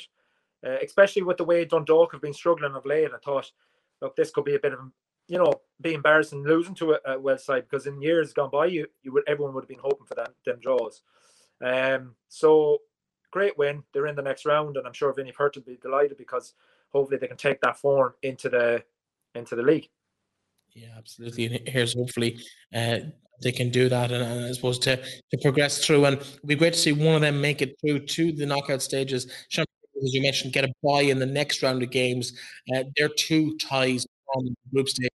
uh, 0.65 0.77
especially 0.83 1.23
with 1.23 1.37
the 1.37 1.43
way 1.43 1.65
Dundalk 1.65 2.13
have 2.13 2.21
been 2.21 2.33
struggling 2.33 2.73
of 2.73 2.85
late. 2.85 3.11
I 3.13 3.17
thought, 3.23 3.51
look, 4.01 4.15
this 4.15 4.31
could 4.31 4.45
be 4.45 4.55
a 4.55 4.59
bit 4.59 4.73
of, 4.73 4.79
you 5.27 5.37
know, 5.37 5.53
be 5.81 5.93
embarrassing 5.93 6.43
losing 6.43 6.75
to 6.75 6.93
a, 6.93 7.13
a 7.13 7.19
Welsh 7.19 7.43
side 7.43 7.65
because 7.69 7.85
in 7.85 8.01
years 8.01 8.33
gone 8.33 8.49
by, 8.49 8.65
you 8.67 8.87
you 9.03 9.11
would 9.13 9.23
everyone 9.27 9.53
would 9.53 9.63
have 9.63 9.69
been 9.69 9.79
hoping 9.79 10.05
for 10.05 10.15
that 10.15 10.31
them 10.45 10.59
draws. 10.61 11.01
Um, 11.63 12.15
so 12.29 12.79
great 13.31 13.57
win. 13.57 13.83
They're 13.93 14.07
in 14.07 14.15
the 14.15 14.21
next 14.21 14.45
round, 14.45 14.77
and 14.77 14.87
I'm 14.87 14.93
sure 14.93 15.13
Vinny 15.13 15.31
Perth 15.31 15.55
will 15.55 15.63
be 15.63 15.77
delighted 15.81 16.17
because 16.17 16.53
hopefully 16.89 17.17
they 17.17 17.27
can 17.27 17.37
take 17.37 17.61
that 17.61 17.77
form 17.77 18.13
into 18.23 18.49
the 18.49 18.83
into 19.35 19.55
the 19.55 19.63
league. 19.63 19.89
Yeah, 20.73 20.89
absolutely. 20.97 21.45
And 21.45 21.67
here's 21.67 21.95
hopefully 21.95 22.39
uh, 22.73 22.99
they 23.41 23.51
can 23.51 23.69
do 23.69 23.89
that 23.89 24.11
and, 24.11 24.23
and 24.23 24.45
I 24.45 24.51
suppose 24.51 24.79
to 24.79 24.97
to 24.97 25.37
progress 25.41 25.85
through. 25.85 26.05
And 26.05 26.17
it'd 26.17 26.45
be 26.45 26.55
great 26.55 26.73
to 26.73 26.79
see 26.79 26.91
one 26.91 27.15
of 27.15 27.21
them 27.21 27.41
make 27.41 27.61
it 27.61 27.75
through 27.81 27.99
to 27.99 28.31
the 28.31 28.45
knockout 28.45 28.81
stages. 28.81 29.31
As 29.57 30.13
you 30.13 30.21
mentioned, 30.21 30.53
get 30.53 30.63
a 30.63 30.71
buy 30.83 31.01
in 31.01 31.17
the 31.17 31.25
next 31.25 31.63
round 31.63 31.81
of 31.81 31.89
games. 31.89 32.33
Uh, 32.75 32.83
they're 32.95 33.09
two 33.09 33.57
ties 33.57 34.05
on 34.35 34.45
the 34.45 34.55
group 34.71 34.87
stage. 34.87 35.09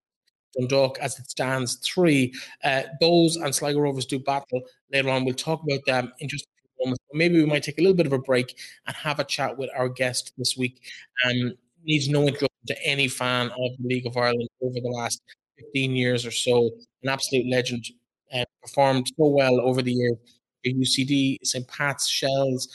Dundalk, 0.57 0.99
as 0.99 1.17
it 1.19 1.29
stands, 1.29 1.75
three. 1.75 2.33
Uh, 2.63 2.83
Bohs 3.01 3.35
and 3.41 3.53
Sligo 3.53 3.79
Rovers 3.79 4.05
do 4.05 4.19
battle 4.19 4.61
later 4.91 5.09
on. 5.09 5.25
We'll 5.25 5.33
talk 5.33 5.61
about 5.63 5.85
them 5.85 6.11
in 6.19 6.29
just 6.29 6.45
a 6.45 6.85
moment. 6.85 6.99
maybe 7.13 7.37
we 7.37 7.45
might 7.45 7.63
take 7.63 7.77
a 7.77 7.81
little 7.81 7.95
bit 7.95 8.05
of 8.05 8.13
a 8.13 8.19
break 8.19 8.57
and 8.87 8.95
have 8.95 9.19
a 9.19 9.23
chat 9.23 9.57
with 9.57 9.69
our 9.75 9.89
guest 9.89 10.33
this 10.37 10.57
week. 10.57 10.81
Um, 11.25 11.53
needs 11.83 12.09
no 12.09 12.21
introduction 12.21 12.49
to 12.67 12.85
any 12.85 13.07
fan 13.07 13.47
of 13.47 13.71
the 13.79 13.87
League 13.87 14.05
of 14.05 14.17
Ireland 14.17 14.49
over 14.61 14.79
the 14.81 14.89
last 14.89 15.21
15 15.57 15.95
years 15.95 16.25
or 16.25 16.31
so. 16.31 16.69
An 17.03 17.09
absolute 17.09 17.47
legend, 17.49 17.85
uh, 18.33 18.45
performed 18.61 19.07
so 19.07 19.27
well 19.27 19.59
over 19.59 19.81
the 19.81 19.93
years. 19.93 20.17
UCD, 20.65 21.37
St. 21.43 21.67
Pat's, 21.67 22.07
Shels, 22.07 22.69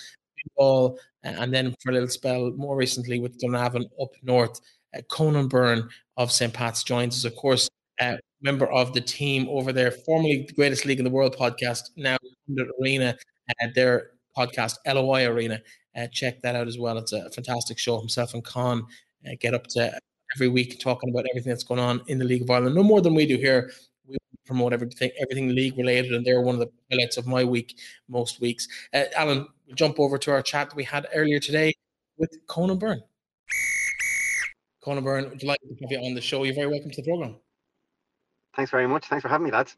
Ball, 0.57 0.99
and 1.23 1.53
then 1.53 1.75
for 1.83 1.91
a 1.91 1.93
little 1.93 2.09
spell 2.09 2.53
more 2.53 2.77
recently 2.77 3.19
with 3.19 3.41
Glenavon 3.41 3.85
up 4.01 4.11
north. 4.23 4.61
Conan 5.09 5.49
Byrne 5.49 5.89
of 6.17 6.33
St. 6.33 6.53
Pat's 6.53 6.83
joins 6.83 7.17
us, 7.17 7.25
of 7.25 7.37
course, 7.37 7.69
uh, 8.01 8.17
member 8.43 8.67
of 8.71 8.93
the 8.93 9.01
team 9.01 9.49
over 9.49 9.73
there, 9.73 9.91
formerly 9.91 10.45
the 10.47 10.53
greatest 10.55 10.85
league 10.85 10.99
in 10.99 11.05
the 11.05 11.11
world 11.11 11.37
podcast, 11.37 11.91
now 11.97 12.17
Arena, 12.81 13.17
uh, 13.51 13.67
their 13.75 14.11
podcast, 14.37 14.77
LOI 14.87 15.27
Arena. 15.27 15.61
Uh, 15.97 16.07
check 16.09 16.43
that 16.43 16.55
out 16.55 16.69
as 16.69 16.79
well. 16.79 16.99
It's 16.99 17.13
a 17.13 17.31
fantastic 17.31 17.79
show. 17.79 17.99
Himself 17.99 18.35
and 18.35 18.45
Con 18.45 18.87
uh, 19.27 19.33
get 19.41 19.55
up 19.55 19.67
to 19.69 19.99
every 20.35 20.49
week 20.49 20.79
talking 20.79 21.11
about 21.11 21.25
everything 21.31 21.51
that's 21.51 21.65
going 21.65 21.81
on 21.81 22.03
in 22.09 22.19
the 22.19 22.25
League 22.25 22.43
of 22.43 22.51
Ireland. 22.51 22.75
No 22.75 22.83
more 22.83 23.01
than 23.01 23.15
we 23.15 23.27
do 23.27 23.37
here. 23.37 23.71
We 24.07 24.17
promote 24.45 24.73
everything, 24.73 25.11
everything 25.21 25.55
league 25.55 25.79
related, 25.79 26.13
and 26.13 26.25
they're 26.25 26.43
one 26.43 26.57
of 26.57 26.61
the 26.61 26.71
highlights 26.91 27.17
of 27.17 27.27
my 27.27 27.45
week 27.45 27.79
most 28.09 28.41
weeks. 28.41 28.69
Uh, 28.93 29.05
Alan, 29.17 29.47
jump 29.75 29.99
over 29.99 30.19
to 30.19 30.31
our 30.31 30.43
chat 30.43 30.71
that 30.71 30.77
we 30.77 30.85
had 30.85 31.09
earlier 31.15 31.41
today 31.41 31.73
with 32.19 32.31
Conan 32.47 32.79
Byrne. 32.79 33.03
Conan 34.87 35.03
Byrne, 35.03 35.29
would 35.29 35.43
you 35.43 35.49
like 35.49 35.59
to 35.63 35.77
have 35.83 35.91
you 35.91 35.99
on 35.99 36.15
the 36.15 36.21
show? 36.21 36.45
You're 36.45 36.55
very 36.55 36.69
welcome 36.69 36.93
to 36.93 37.03
the 37.03 37.09
program. 37.09 37.35
Thanks 38.55 38.71
very 38.71 38.87
much. 38.87 39.07
Thanks 39.07 39.23
for 39.23 39.29
having 39.29 39.47
me, 39.47 39.51
lads. 39.51 39.77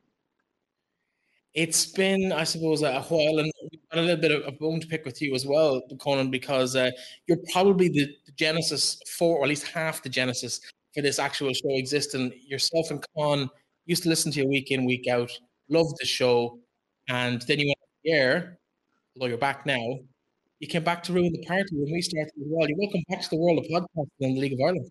It's 1.54 1.86
been, 1.86 2.30
I 2.30 2.44
suppose, 2.44 2.82
a 2.82 3.00
while, 3.00 3.38
and 3.38 3.50
a 3.92 4.02
little 4.02 4.18
bit 4.18 4.32
of 4.32 4.46
a 4.46 4.52
bone 4.52 4.80
to 4.80 4.86
pick 4.86 5.06
with 5.06 5.22
you 5.22 5.34
as 5.34 5.46
well, 5.46 5.80
Conan, 5.98 6.30
because 6.30 6.76
uh, 6.76 6.90
you're 7.26 7.38
probably 7.54 7.88
the, 7.88 8.06
the, 8.26 8.32
genesis 8.32 9.00
for, 9.16 9.38
or 9.38 9.44
at 9.44 9.48
least 9.48 9.66
half 9.66 10.02
the 10.02 10.10
genesis 10.10 10.60
for 10.94 11.00
this 11.00 11.18
actual 11.18 11.54
show 11.54 11.70
existing. 11.70 12.30
Yourself 12.46 12.90
and 12.90 13.02
Con 13.16 13.48
used 13.86 14.02
to 14.02 14.10
listen 14.10 14.30
to 14.32 14.42
you 14.42 14.46
week 14.46 14.70
in, 14.70 14.84
week 14.84 15.08
out, 15.08 15.30
loved 15.70 15.94
the 16.00 16.06
show, 16.06 16.58
and 17.08 17.40
then 17.42 17.60
you 17.60 17.68
went 17.68 17.78
here, 18.02 18.58
although 19.16 19.28
you're 19.28 19.38
back 19.38 19.64
now. 19.64 20.00
You 20.60 20.66
came 20.66 20.82
back 20.82 21.04
to 21.04 21.12
ruin 21.12 21.32
the 21.32 21.44
party 21.46 21.68
when 21.72 21.92
we 21.92 22.02
started 22.02 22.32
as 22.36 22.46
well. 22.46 22.68
You 22.68 22.76
welcome 22.76 23.04
back 23.08 23.22
to 23.22 23.30
the 23.30 23.36
world 23.36 23.58
of 23.58 23.64
podcasting 23.66 24.08
in 24.18 24.34
the 24.34 24.40
League 24.40 24.54
of 24.54 24.60
Ireland. 24.60 24.90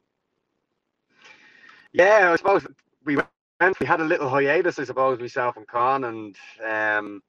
Yeah, 1.92 2.32
I 2.32 2.36
suppose 2.38 2.66
we 3.04 3.18
went, 3.18 3.80
we 3.80 3.86
had 3.86 4.00
a 4.00 4.06
little 4.06 4.30
hiatus, 4.30 4.80
I 4.80 4.86
suppose, 4.86 5.20
myself 5.20 5.58
and 5.58 5.68
Con, 5.68 6.06
and 6.06 6.36
um, 6.66 7.22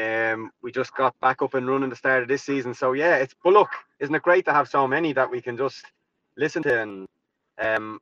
um, 0.00 0.50
we 0.62 0.70
just 0.70 0.94
got 0.94 1.18
back 1.20 1.42
up 1.42 1.54
and 1.54 1.66
running 1.66 1.90
the 1.90 1.96
start 1.96 2.22
of 2.22 2.28
this 2.28 2.44
season. 2.44 2.72
So 2.72 2.92
yeah, 2.92 3.16
it's 3.16 3.34
but 3.42 3.52
look, 3.52 3.70
isn't 3.98 4.14
it 4.14 4.22
great 4.22 4.44
to 4.44 4.52
have 4.52 4.68
so 4.68 4.86
many 4.86 5.12
that 5.14 5.30
we 5.30 5.40
can 5.40 5.56
just 5.56 5.84
listen 6.36 6.62
to? 6.62 6.82
And 6.82 7.08
um, 7.58 8.00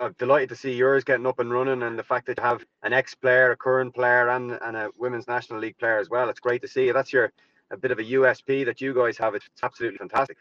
I'm 0.00 0.14
delighted 0.18 0.50
to 0.50 0.56
see 0.56 0.74
yours 0.74 1.02
getting 1.02 1.26
up 1.26 1.38
and 1.38 1.50
running, 1.50 1.82
and 1.82 1.98
the 1.98 2.02
fact 2.02 2.26
that 2.26 2.36
you 2.36 2.44
have 2.44 2.62
an 2.82 2.92
ex-player, 2.92 3.52
a 3.52 3.56
current 3.56 3.94
player, 3.94 4.28
and 4.28 4.58
and 4.60 4.76
a 4.76 4.90
women's 4.98 5.28
national 5.28 5.60
league 5.60 5.78
player 5.78 5.98
as 5.98 6.10
well. 6.10 6.28
It's 6.28 6.40
great 6.40 6.60
to 6.60 6.68
see. 6.68 6.86
You. 6.86 6.92
That's 6.92 7.12
your 7.12 7.32
a 7.74 7.76
bit 7.76 7.90
of 7.90 7.98
a 7.98 8.04
USP 8.04 8.64
that 8.64 8.80
you 8.80 8.94
guys 8.94 9.18
have. 9.18 9.34
It's 9.34 9.46
absolutely 9.62 9.98
fantastic. 9.98 10.38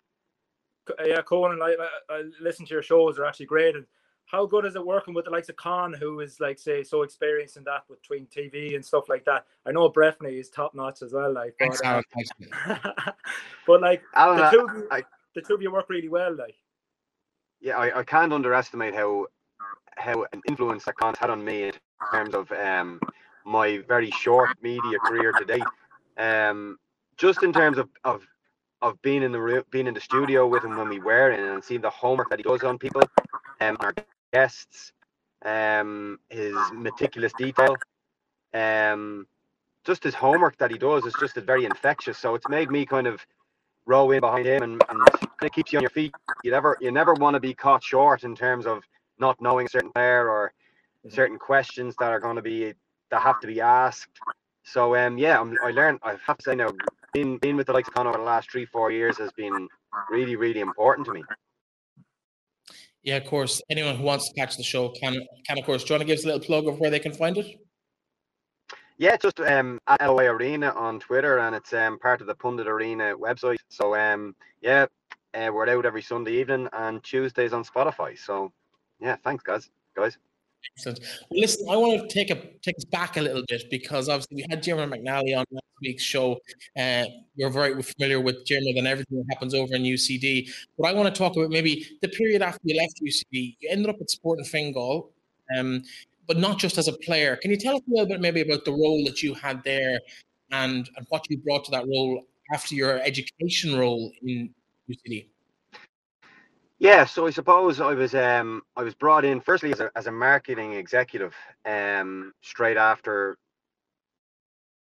Yeah, 1.05 1.21
Conan, 1.21 1.61
I, 1.61 1.75
I, 1.79 2.13
I 2.13 2.23
listen 2.41 2.65
to 2.65 2.73
your 2.73 2.83
shows; 2.83 3.15
they're 3.15 3.25
actually 3.25 3.45
great. 3.47 3.75
And 3.75 3.85
how 4.25 4.45
good 4.45 4.65
is 4.65 4.75
it 4.75 4.85
working 4.85 5.13
with 5.13 5.25
the 5.25 5.31
likes 5.31 5.49
of 5.49 5.55
Con, 5.55 5.93
who 5.93 6.19
is 6.19 6.39
like 6.39 6.59
say 6.59 6.83
so 6.83 7.03
experienced 7.03 7.57
in 7.57 7.63
that 7.65 7.83
between 7.89 8.27
TV 8.27 8.75
and 8.75 8.85
stuff 8.85 9.09
like 9.09 9.25
that? 9.25 9.45
I 9.65 9.71
know 9.71 9.89
Breffney 9.89 10.39
is 10.39 10.49
top 10.49 10.75
notch 10.75 11.01
as 11.01 11.13
well, 11.13 11.33
like. 11.33 11.55
But, 11.59 11.85
uh, 11.85 12.01
but 13.67 13.81
like 13.81 14.03
Alan, 14.15 14.37
the, 14.37 14.49
two 14.49 14.57
you, 14.57 14.87
I, 14.91 15.03
the 15.35 15.41
two 15.41 15.55
of 15.55 15.61
you 15.61 15.71
work 15.71 15.89
really 15.89 16.09
well, 16.09 16.35
like. 16.35 16.55
Yeah, 17.61 17.77
I, 17.77 17.99
I 17.99 18.03
can't 18.03 18.33
underestimate 18.33 18.93
how 18.93 19.27
how 19.95 20.25
an 20.33 20.41
influence 20.49 20.85
that 20.85 20.95
Con's 20.95 21.17
had 21.17 21.29
on 21.29 21.43
me 21.43 21.63
in 21.63 21.73
terms 22.11 22.35
of 22.35 22.51
um 22.51 22.99
my 23.45 23.79
very 23.87 24.11
short 24.11 24.49
media 24.61 24.99
career 24.99 25.31
today. 25.33 25.61
Um, 26.17 26.77
just 27.17 27.43
in 27.43 27.53
terms 27.53 27.77
of 27.77 27.89
of 28.03 28.25
of 28.82 29.01
being 29.01 29.24
in 29.24 29.32
the 29.32 29.65
being 29.72 29.88
in 29.88 29.93
the 29.93 30.01
studio 30.01 30.48
with 30.48 30.63
him 30.63 30.75
when 30.75 30.89
we 30.89 31.00
were 31.00 31.32
in 31.32 31.39
and 31.39 31.63
seeing 31.63 31.82
the 31.82 31.89
homework 31.89 32.29
that 32.29 32.39
he 32.39 32.43
does 32.43 32.63
on 32.63 32.77
people, 32.77 33.01
um, 33.62 33.77
our 33.79 33.93
guests, 34.34 34.91
um, 35.46 36.20
his 36.29 36.55
meticulous 36.74 37.34
detail, 37.34 37.77
um, 38.53 39.25
just 39.86 40.03
his 40.03 40.13
homework 40.13 40.58
that 40.58 40.72
he 40.72 40.77
does 40.77 41.05
is 41.05 41.13
just 41.20 41.36
very 41.36 41.65
infectious. 41.65 42.17
So 42.17 42.36
it's 42.36 42.48
made 42.50 42.70
me 42.72 42.86
kind 42.86 43.08
of 43.08 43.25
row 43.86 44.12
in 44.12 44.20
behind 44.22 44.46
him 44.46 44.63
and, 44.63 44.84
and 44.89 45.00
kind 45.10 45.32
of 45.41 45.51
keeps 45.51 45.74
you 45.74 45.79
on 45.79 45.84
your 45.84 45.89
feet. 45.89 46.13
You 46.43 46.51
never 46.51 46.77
you 46.82 46.91
never 46.91 47.13
want 47.13 47.36
to 47.36 47.39
be 47.39 47.53
caught 47.53 47.84
short 47.84 48.24
in 48.24 48.36
terms 48.36 48.65
of 48.65 48.84
not 49.20 49.41
knowing 49.41 49.65
a 49.67 49.70
certain 49.70 49.91
player 49.91 50.29
or 50.29 50.53
certain 51.10 51.38
questions 51.38 51.96
that 51.98 52.12
are 52.12 52.20
going 52.20 52.36
to 52.36 52.41
be 52.41 52.74
that 53.12 53.22
have 53.22 53.39
to 53.41 53.48
be 53.48 53.62
asked. 53.62 54.22
So 54.63 54.96
um 54.96 55.17
yeah, 55.17 55.39
I'm, 55.39 55.58
i 55.63 55.72
learned. 55.72 56.00
I 56.03 56.15
have 56.25 56.38
to 56.38 56.43
say 56.43 56.55
now, 56.55 56.70
being 57.13 57.38
being 57.38 57.55
with 57.55 57.67
the 57.67 57.74
likes 57.74 57.88
of 57.88 57.93
Conor 57.93 58.10
over 58.10 58.17
the 58.17 58.24
last 58.24 58.51
three 58.51 58.65
four 58.65 58.91
years 58.91 59.17
has 59.17 59.32
been 59.34 59.67
really 60.10 60.36
really 60.36 60.60
important 60.60 61.05
to 61.08 61.13
me. 61.13 61.24
Yeah, 63.03 63.17
of 63.17 63.25
course. 63.25 63.62
Anyone 63.70 63.98
who 63.98 64.03
wants 64.03 64.29
to 64.29 64.34
catch 64.39 64.55
the 64.55 64.63
show 64.63 64.89
can, 64.89 65.22
can 65.46 65.58
of 65.58 65.65
course. 65.65 65.84
Do 65.84 65.93
you 65.93 66.00
want 66.00 66.01
to 66.01 66.08
give 66.08 66.20
us 66.20 66.24
a 66.24 66.27
little 66.27 66.41
plug 66.41 66.67
of 66.67 66.79
where 66.79 66.89
they 66.89 67.00
can 67.00 67.13
find 67.13 67.38
it? 67.38 67.58
Yeah, 68.98 69.17
just 69.17 69.39
um, 69.41 69.82
at 69.88 70.01
LOI 70.01 70.27
Arena 70.27 70.70
on 70.70 71.00
Twitter, 71.00 71.39
and 71.39 71.55
it's 71.55 71.74
um, 71.74 72.00
part 72.00 72.22
of 72.22 72.27
the 72.27 72.36
Pundit 72.36 72.67
Arena 72.67 73.15
website. 73.17 73.58
So 73.67 73.96
um, 73.96 74.36
yeah, 74.62 74.86
uh, 75.34 75.50
we're 75.53 75.67
out 75.67 75.86
every 75.86 76.01
Sunday 76.01 76.39
evening 76.39 76.70
and 76.72 77.03
Tuesdays 77.03 77.53
on 77.53 77.65
Spotify. 77.65 78.17
So 78.17 78.53
yeah, 79.01 79.17
thanks 79.24 79.43
guys, 79.43 79.70
guys. 79.96 80.17
Excellent. 80.72 81.00
Well, 81.29 81.41
listen, 81.41 81.67
I 81.70 81.75
want 81.75 82.10
to 82.10 82.13
take 82.13 82.29
a 82.29 82.36
take 82.62 82.77
us 82.77 82.86
back 82.86 83.17
a 83.17 83.22
little 83.22 83.43
bit 83.48 83.63
because 83.70 84.10
obviously 84.10 84.38
we 84.38 84.46
had 84.50 84.63
Jimmer 84.63 84.89
McNally 84.89 85.38
on 85.38 85.46
last 85.51 85.63
week's 85.82 86.03
show. 86.03 86.39
Uh, 86.77 87.05
you're 87.36 87.50
very 87.50 87.82
familiar 87.82 88.20
with 88.20 88.46
Jimmer 88.46 88.77
and 88.77 88.88
everything 88.88 89.17
that 89.17 89.25
happens 89.34 89.53
over 89.53 89.75
in 89.75 89.84
UCD. 89.84 90.50
But 90.77 90.88
I 90.88 90.93
want 90.93 91.13
to 91.13 91.17
talk 91.17 91.36
about 91.36 91.50
maybe 91.50 91.86
the 92.01 92.08
period 92.08 92.41
after 92.41 92.62
you 92.63 92.77
left 92.77 93.01
UCD. 93.01 93.58
You 93.60 93.70
ended 93.70 93.89
up 93.89 93.98
at 94.01 94.10
Sporting 94.10 94.46
Fingal, 94.46 95.12
um, 95.58 95.84
but 96.27 96.38
not 96.38 96.60
just 96.60 96.77
as 96.77 96.88
a 96.88 96.93
player. 96.93 97.36
Can 97.36 97.51
you 97.51 97.58
tell 97.58 97.75
us 97.75 97.82
a 97.88 97.91
little 97.91 98.08
bit 98.08 98.22
maybe 98.22 98.41
about 98.41 98.65
the 98.65 98.72
role 98.72 99.03
that 99.05 99.22
you 99.22 99.34
had 99.34 99.63
there 99.63 100.00
and, 100.51 100.89
and 100.96 101.05
what 101.10 101.29
you 101.29 101.38
brought 101.39 101.65
to 101.65 101.72
that 101.72 101.86
role 101.88 102.24
after 102.53 102.75
your 102.75 103.00
education 103.01 103.77
role 103.77 104.12
in 104.24 104.50
UCD? 104.89 105.27
Yeah, 106.83 107.05
so 107.05 107.25
I 107.25 107.29
suppose 107.29 107.79
I 107.79 107.93
was 107.93 108.13
um 108.13 108.61
I 108.75 108.83
was 108.83 108.93
brought 108.93 109.23
in 109.23 109.39
firstly 109.39 109.71
as 109.71 109.79
a 109.79 109.89
as 109.95 110.07
a 110.07 110.11
marketing 110.11 110.73
executive 110.73 111.33
um 111.63 112.33
straight 112.41 112.75
after 112.75 113.37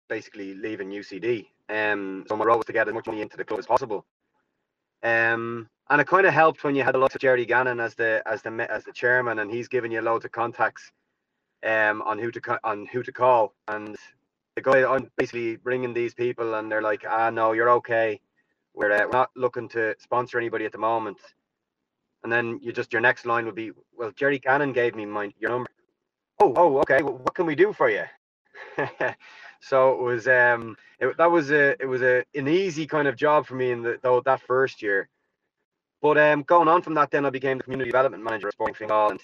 basically 0.10 0.56
leaving 0.56 0.90
UCD. 0.90 1.46
Um 1.70 2.26
so 2.28 2.36
my 2.36 2.44
role 2.44 2.58
was 2.58 2.66
to 2.66 2.74
get 2.74 2.88
as 2.88 2.94
much 2.96 3.06
money 3.06 3.22
into 3.22 3.38
the 3.38 3.46
club 3.46 3.60
as 3.60 3.68
possible. 3.68 4.04
Um 5.04 5.70
and 5.92 6.02
it 6.02 6.08
kind 6.08 6.26
of 6.26 6.34
helped 6.34 6.64
when 6.64 6.74
you 6.74 6.82
had 6.84 6.96
a 6.96 6.98
lot 6.98 7.14
of 7.14 7.22
Gerry 7.22 7.46
Gannon 7.46 7.80
as 7.80 7.94
the 7.94 8.24
as 8.26 8.42
the 8.42 8.50
as 8.72 8.84
the 8.84 8.94
chairman 8.94 9.38
and 9.38 9.52
he's 9.52 9.68
giving 9.68 9.92
you 9.92 10.02
loads 10.02 10.26
of 10.26 10.32
contacts 10.32 10.92
um 11.64 12.02
on 12.02 12.18
who 12.18 12.32
to 12.32 12.60
on 12.64 12.88
who 12.88 13.04
to 13.04 13.12
call 13.12 13.54
and 13.68 13.96
the 14.56 14.64
guy 14.64 14.92
I'm 14.92 15.12
basically 15.18 15.58
bringing 15.58 15.94
these 15.94 16.16
people 16.16 16.56
and 16.56 16.72
they're 16.72 16.82
like 16.82 17.06
ah 17.08 17.30
no 17.30 17.52
you're 17.52 17.70
okay 17.82 18.20
we're, 18.74 18.92
uh, 18.92 19.06
we're 19.06 19.12
not 19.12 19.30
looking 19.36 19.70
to 19.70 19.96
sponsor 20.00 20.40
anybody 20.40 20.66
at 20.66 20.72
the 20.72 20.80
moment 20.80 21.20
and 22.24 22.32
then 22.32 22.60
you 22.62 22.72
just 22.72 22.94
your 22.94 23.02
next 23.02 23.26
line 23.26 23.46
would 23.46 23.56
be, 23.56 23.72
well, 23.98 24.12
Gerry 24.16 24.40
Gannon 24.40 24.74
gave 24.74 24.96
me 24.96 25.06
my 25.06 25.34
your 25.40 25.52
number. 25.52 25.70
Oh, 26.40 26.54
oh, 26.56 26.78
okay. 26.80 27.02
Well, 27.02 27.18
what 27.18 27.36
can 27.36 27.46
we 27.46 27.56
do 27.56 27.74
for 27.74 27.90
you? 27.90 28.04
so 29.62 29.92
it 29.94 30.02
was 30.02 30.28
um 30.28 30.76
it, 31.00 31.16
that 31.18 31.32
was 31.32 31.52
a 31.52 31.82
it 31.82 31.88
was 31.88 32.02
a 32.02 32.24
an 32.36 32.48
easy 32.48 32.86
kind 32.86 33.08
of 33.08 33.16
job 33.16 33.46
for 33.46 33.56
me 33.56 33.72
in 33.72 33.82
the 33.82 33.98
though 34.02 34.22
that 34.22 34.42
first 34.42 34.82
year. 34.82 35.10
But 36.02 36.18
um 36.18 36.44
going 36.44 36.68
on 36.68 36.82
from 36.82 36.94
that 36.96 37.12
then 37.12 37.26
I 37.26 37.30
became 37.30 37.58
the 37.58 37.64
community 37.64 37.92
development 37.92 38.24
manager 38.24 38.48
at 38.48 38.54
Sporting 38.54 38.76
Fingal 38.76 39.12
and 39.12 39.20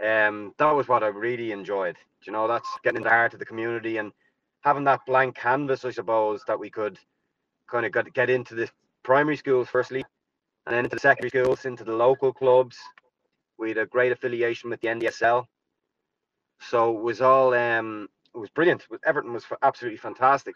um 0.00 0.54
that 0.58 0.70
was 0.72 0.88
what 0.88 1.02
I 1.02 1.08
really 1.08 1.52
enjoyed. 1.52 1.96
You 2.24 2.32
know, 2.32 2.46
that's 2.48 2.68
getting 2.84 2.98
in 2.98 3.02
the 3.02 3.10
heart 3.10 3.32
of 3.32 3.40
the 3.40 3.46
community 3.46 3.96
and 3.96 4.12
having 4.60 4.84
that 4.84 5.00
blank 5.06 5.36
canvas, 5.36 5.84
I 5.84 5.90
suppose, 5.90 6.42
that 6.46 6.58
we 6.58 6.70
could 6.70 6.98
kind 7.68 7.84
of 7.84 7.92
get, 7.92 8.12
get 8.14 8.30
into 8.30 8.54
the 8.54 8.68
primary 9.02 9.36
schools 9.36 9.68
firstly 9.68 10.04
and 10.66 10.74
then 10.74 10.84
into 10.84 10.96
the 10.96 11.00
secondary 11.00 11.30
schools, 11.30 11.64
into 11.64 11.84
the 11.84 11.94
local 11.94 12.32
clubs. 12.32 12.78
We 13.58 13.68
had 13.68 13.78
a 13.78 13.86
great 13.86 14.12
affiliation 14.12 14.70
with 14.70 14.80
the 14.80 14.88
NDSL. 14.88 15.46
So 16.60 16.96
it 16.96 17.02
was 17.02 17.20
all 17.20 17.54
um, 17.54 18.08
it 18.34 18.38
was 18.38 18.50
brilliant. 18.50 18.86
Everton 19.04 19.32
was 19.32 19.44
absolutely 19.62 19.98
fantastic, 19.98 20.54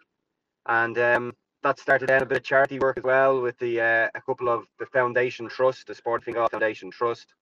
and 0.66 0.96
um, 0.98 1.32
that 1.62 1.78
started 1.78 2.08
then 2.08 2.22
a 2.22 2.26
bit 2.26 2.38
of 2.38 2.44
charity 2.44 2.78
work 2.78 2.96
as 2.96 3.04
well 3.04 3.40
with 3.40 3.58
the 3.58 3.80
uh, 3.80 4.08
a 4.14 4.20
couple 4.20 4.48
of 4.48 4.64
the 4.78 4.86
foundation 4.86 5.48
trust, 5.48 5.86
the 5.86 5.94
Sport 5.94 6.22
Fingal 6.22 6.48
Foundation 6.48 6.90
Trust, 6.90 7.34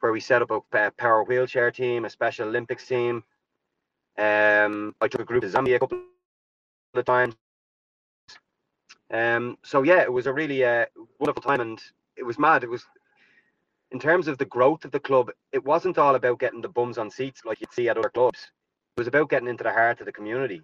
where 0.00 0.12
we 0.12 0.20
set 0.20 0.42
up 0.42 0.50
a 0.50 0.90
power 0.98 1.24
wheelchair 1.24 1.70
team, 1.70 2.04
a 2.04 2.10
Special 2.10 2.48
Olympics 2.48 2.86
team. 2.86 3.24
Um, 4.18 4.94
I 5.00 5.08
took 5.08 5.22
a 5.22 5.24
group 5.24 5.42
to 5.42 5.48
Zambia 5.48 5.76
a 5.76 5.78
couple 5.80 6.02
of 6.94 7.04
times. 7.04 7.34
Um, 9.12 9.58
so 9.62 9.82
yeah, 9.82 10.02
it 10.02 10.12
was 10.12 10.26
a 10.26 10.32
really 10.32 10.64
uh, 10.64 10.86
wonderful 11.18 11.42
time, 11.42 11.60
and 11.60 11.80
it 12.16 12.24
was 12.24 12.38
mad. 12.38 12.64
It 12.64 12.70
was 12.70 12.84
in 13.90 13.98
terms 14.00 14.28
of 14.28 14.38
the 14.38 14.44
growth 14.46 14.84
of 14.84 14.90
the 14.90 15.00
club. 15.00 15.30
It 15.52 15.64
wasn't 15.64 15.98
all 15.98 16.14
about 16.14 16.40
getting 16.40 16.62
the 16.62 16.68
bums 16.68 16.98
on 16.98 17.10
seats 17.10 17.42
like 17.44 17.60
you'd 17.60 17.72
see 17.72 17.88
at 17.88 17.98
other 17.98 18.10
clubs. 18.10 18.50
It 18.96 19.00
was 19.00 19.08
about 19.08 19.30
getting 19.30 19.48
into 19.48 19.64
the 19.64 19.72
heart 19.72 20.00
of 20.00 20.06
the 20.06 20.12
community, 20.12 20.62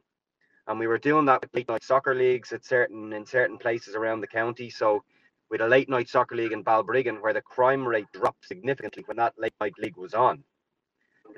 and 0.66 0.78
we 0.78 0.86
were 0.86 0.98
doing 0.98 1.26
that 1.26 1.42
with 1.42 1.54
late 1.54 1.68
night 1.68 1.84
soccer 1.84 2.14
leagues 2.14 2.52
at 2.52 2.64
certain 2.64 3.12
in 3.12 3.26
certain 3.26 3.58
places 3.58 3.94
around 3.94 4.20
the 4.20 4.26
county. 4.26 4.70
So 4.70 5.02
with 5.50 5.60
a 5.60 5.68
late 5.68 5.88
night 5.88 6.08
soccer 6.08 6.36
league 6.36 6.52
in 6.52 6.62
Balbriggan 6.64 7.20
where 7.20 7.32
the 7.32 7.42
crime 7.42 7.86
rate 7.86 8.06
dropped 8.14 8.46
significantly 8.46 9.02
when 9.06 9.16
that 9.18 9.34
late 9.38 9.54
night 9.60 9.74
league 9.78 9.96
was 9.96 10.14
on. 10.14 10.44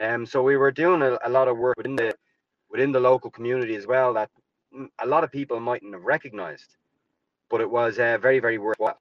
Um, 0.00 0.26
so 0.26 0.42
we 0.42 0.56
were 0.56 0.70
doing 0.70 1.02
a, 1.02 1.18
a 1.24 1.30
lot 1.30 1.48
of 1.48 1.58
work 1.58 1.76
within 1.76 1.96
the 1.96 2.14
within 2.70 2.92
the 2.92 3.00
local 3.00 3.30
community 3.30 3.76
as 3.76 3.86
well 3.86 4.14
that 4.14 4.30
a 5.00 5.06
lot 5.06 5.24
of 5.24 5.32
people 5.32 5.60
mightn't 5.60 5.94
have 5.94 6.04
recognized, 6.04 6.76
but 7.52 7.60
it 7.60 7.70
was 7.70 8.00
uh, 8.00 8.18
very 8.20 8.40
very 8.40 8.58
worthwhile. 8.58 8.98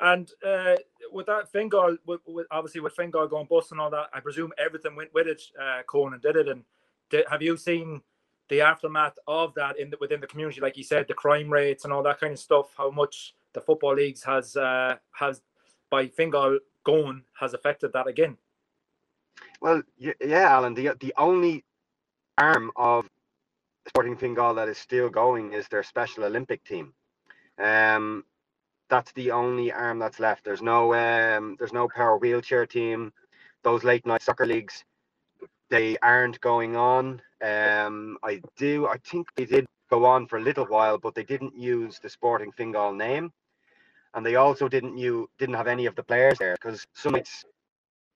And 0.00 0.30
uh, 0.46 0.76
with 1.12 1.26
that 1.26 1.50
Fingal, 1.50 1.96
with, 2.06 2.20
with, 2.26 2.46
obviously 2.50 2.80
with 2.80 2.94
Fingal 2.94 3.26
going 3.28 3.46
bust 3.50 3.72
and 3.72 3.80
all 3.80 3.90
that, 3.90 4.06
I 4.12 4.20
presume 4.20 4.52
everything 4.58 4.96
went 4.96 5.14
with 5.14 5.26
it. 5.26 5.42
Uh, 5.60 5.82
Conan 5.86 6.20
did 6.20 6.36
it, 6.36 6.48
and 6.48 6.62
did, 7.10 7.24
have 7.28 7.42
you 7.42 7.56
seen 7.56 8.00
the 8.48 8.60
aftermath 8.60 9.18
of 9.26 9.54
that 9.54 9.78
in 9.78 9.90
the, 9.90 9.96
within 10.00 10.20
the 10.20 10.26
community? 10.26 10.60
Like 10.60 10.76
you 10.76 10.84
said, 10.84 11.08
the 11.08 11.14
crime 11.14 11.50
rates 11.50 11.84
and 11.84 11.92
all 11.92 12.02
that 12.04 12.20
kind 12.20 12.32
of 12.32 12.38
stuff. 12.38 12.74
How 12.76 12.90
much 12.90 13.34
the 13.52 13.60
football 13.60 13.94
leagues 13.94 14.22
has 14.24 14.56
uh, 14.56 14.96
has 15.12 15.42
by 15.90 16.08
Fingal 16.08 16.58
going 16.84 17.22
has 17.38 17.54
affected 17.54 17.92
that 17.92 18.06
again. 18.06 18.36
Well, 19.60 19.82
yeah, 19.98 20.48
Alan. 20.48 20.74
The 20.74 20.96
the 21.00 21.14
only 21.16 21.64
arm 22.38 22.70
of 22.76 23.08
Sporting 23.88 24.16
Fingal 24.16 24.54
that 24.54 24.68
is 24.68 24.78
still 24.78 25.08
going 25.08 25.52
is 25.52 25.68
their 25.68 25.82
Special 25.82 26.24
Olympic 26.24 26.64
team. 26.64 26.92
Um, 27.58 28.24
that's 28.88 29.12
the 29.12 29.30
only 29.30 29.72
arm 29.72 29.98
that's 29.98 30.20
left. 30.20 30.44
There's 30.44 30.62
no 30.62 30.94
um, 30.94 31.56
there's 31.58 31.72
no 31.72 31.88
power 31.88 32.16
wheelchair 32.18 32.66
team. 32.66 33.12
Those 33.62 33.84
late 33.84 34.06
night 34.06 34.22
soccer 34.22 34.46
leagues, 34.46 34.84
they 35.70 35.96
aren't 36.02 36.40
going 36.40 36.76
on. 36.76 37.22
Um, 37.42 38.18
I 38.22 38.40
do. 38.56 38.86
I 38.86 38.98
think 38.98 39.28
they 39.36 39.44
did 39.46 39.66
go 39.90 40.04
on 40.04 40.26
for 40.26 40.38
a 40.38 40.42
little 40.42 40.66
while, 40.66 40.98
but 40.98 41.14
they 41.14 41.24
didn't 41.24 41.56
use 41.56 41.98
the 41.98 42.08
Sporting 42.08 42.52
Fingal 42.52 42.92
name 42.92 43.32
and 44.14 44.24
they 44.24 44.36
also 44.36 44.68
didn't 44.68 44.96
you 44.96 45.28
didn't 45.38 45.54
have 45.54 45.66
any 45.66 45.86
of 45.86 45.94
the 45.94 46.02
players 46.02 46.38
there 46.38 46.54
because 46.54 46.86
some 46.94 47.16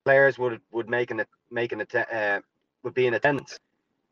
players 0.05 0.39
would 0.39 0.61
would 0.71 0.89
make 0.89 1.11
an 1.11 1.25
make 1.51 1.73
an 1.73 1.81
uh, 1.81 2.41
would 2.83 2.95
be 2.95 3.07
in 3.07 3.15
attendance, 3.15 3.59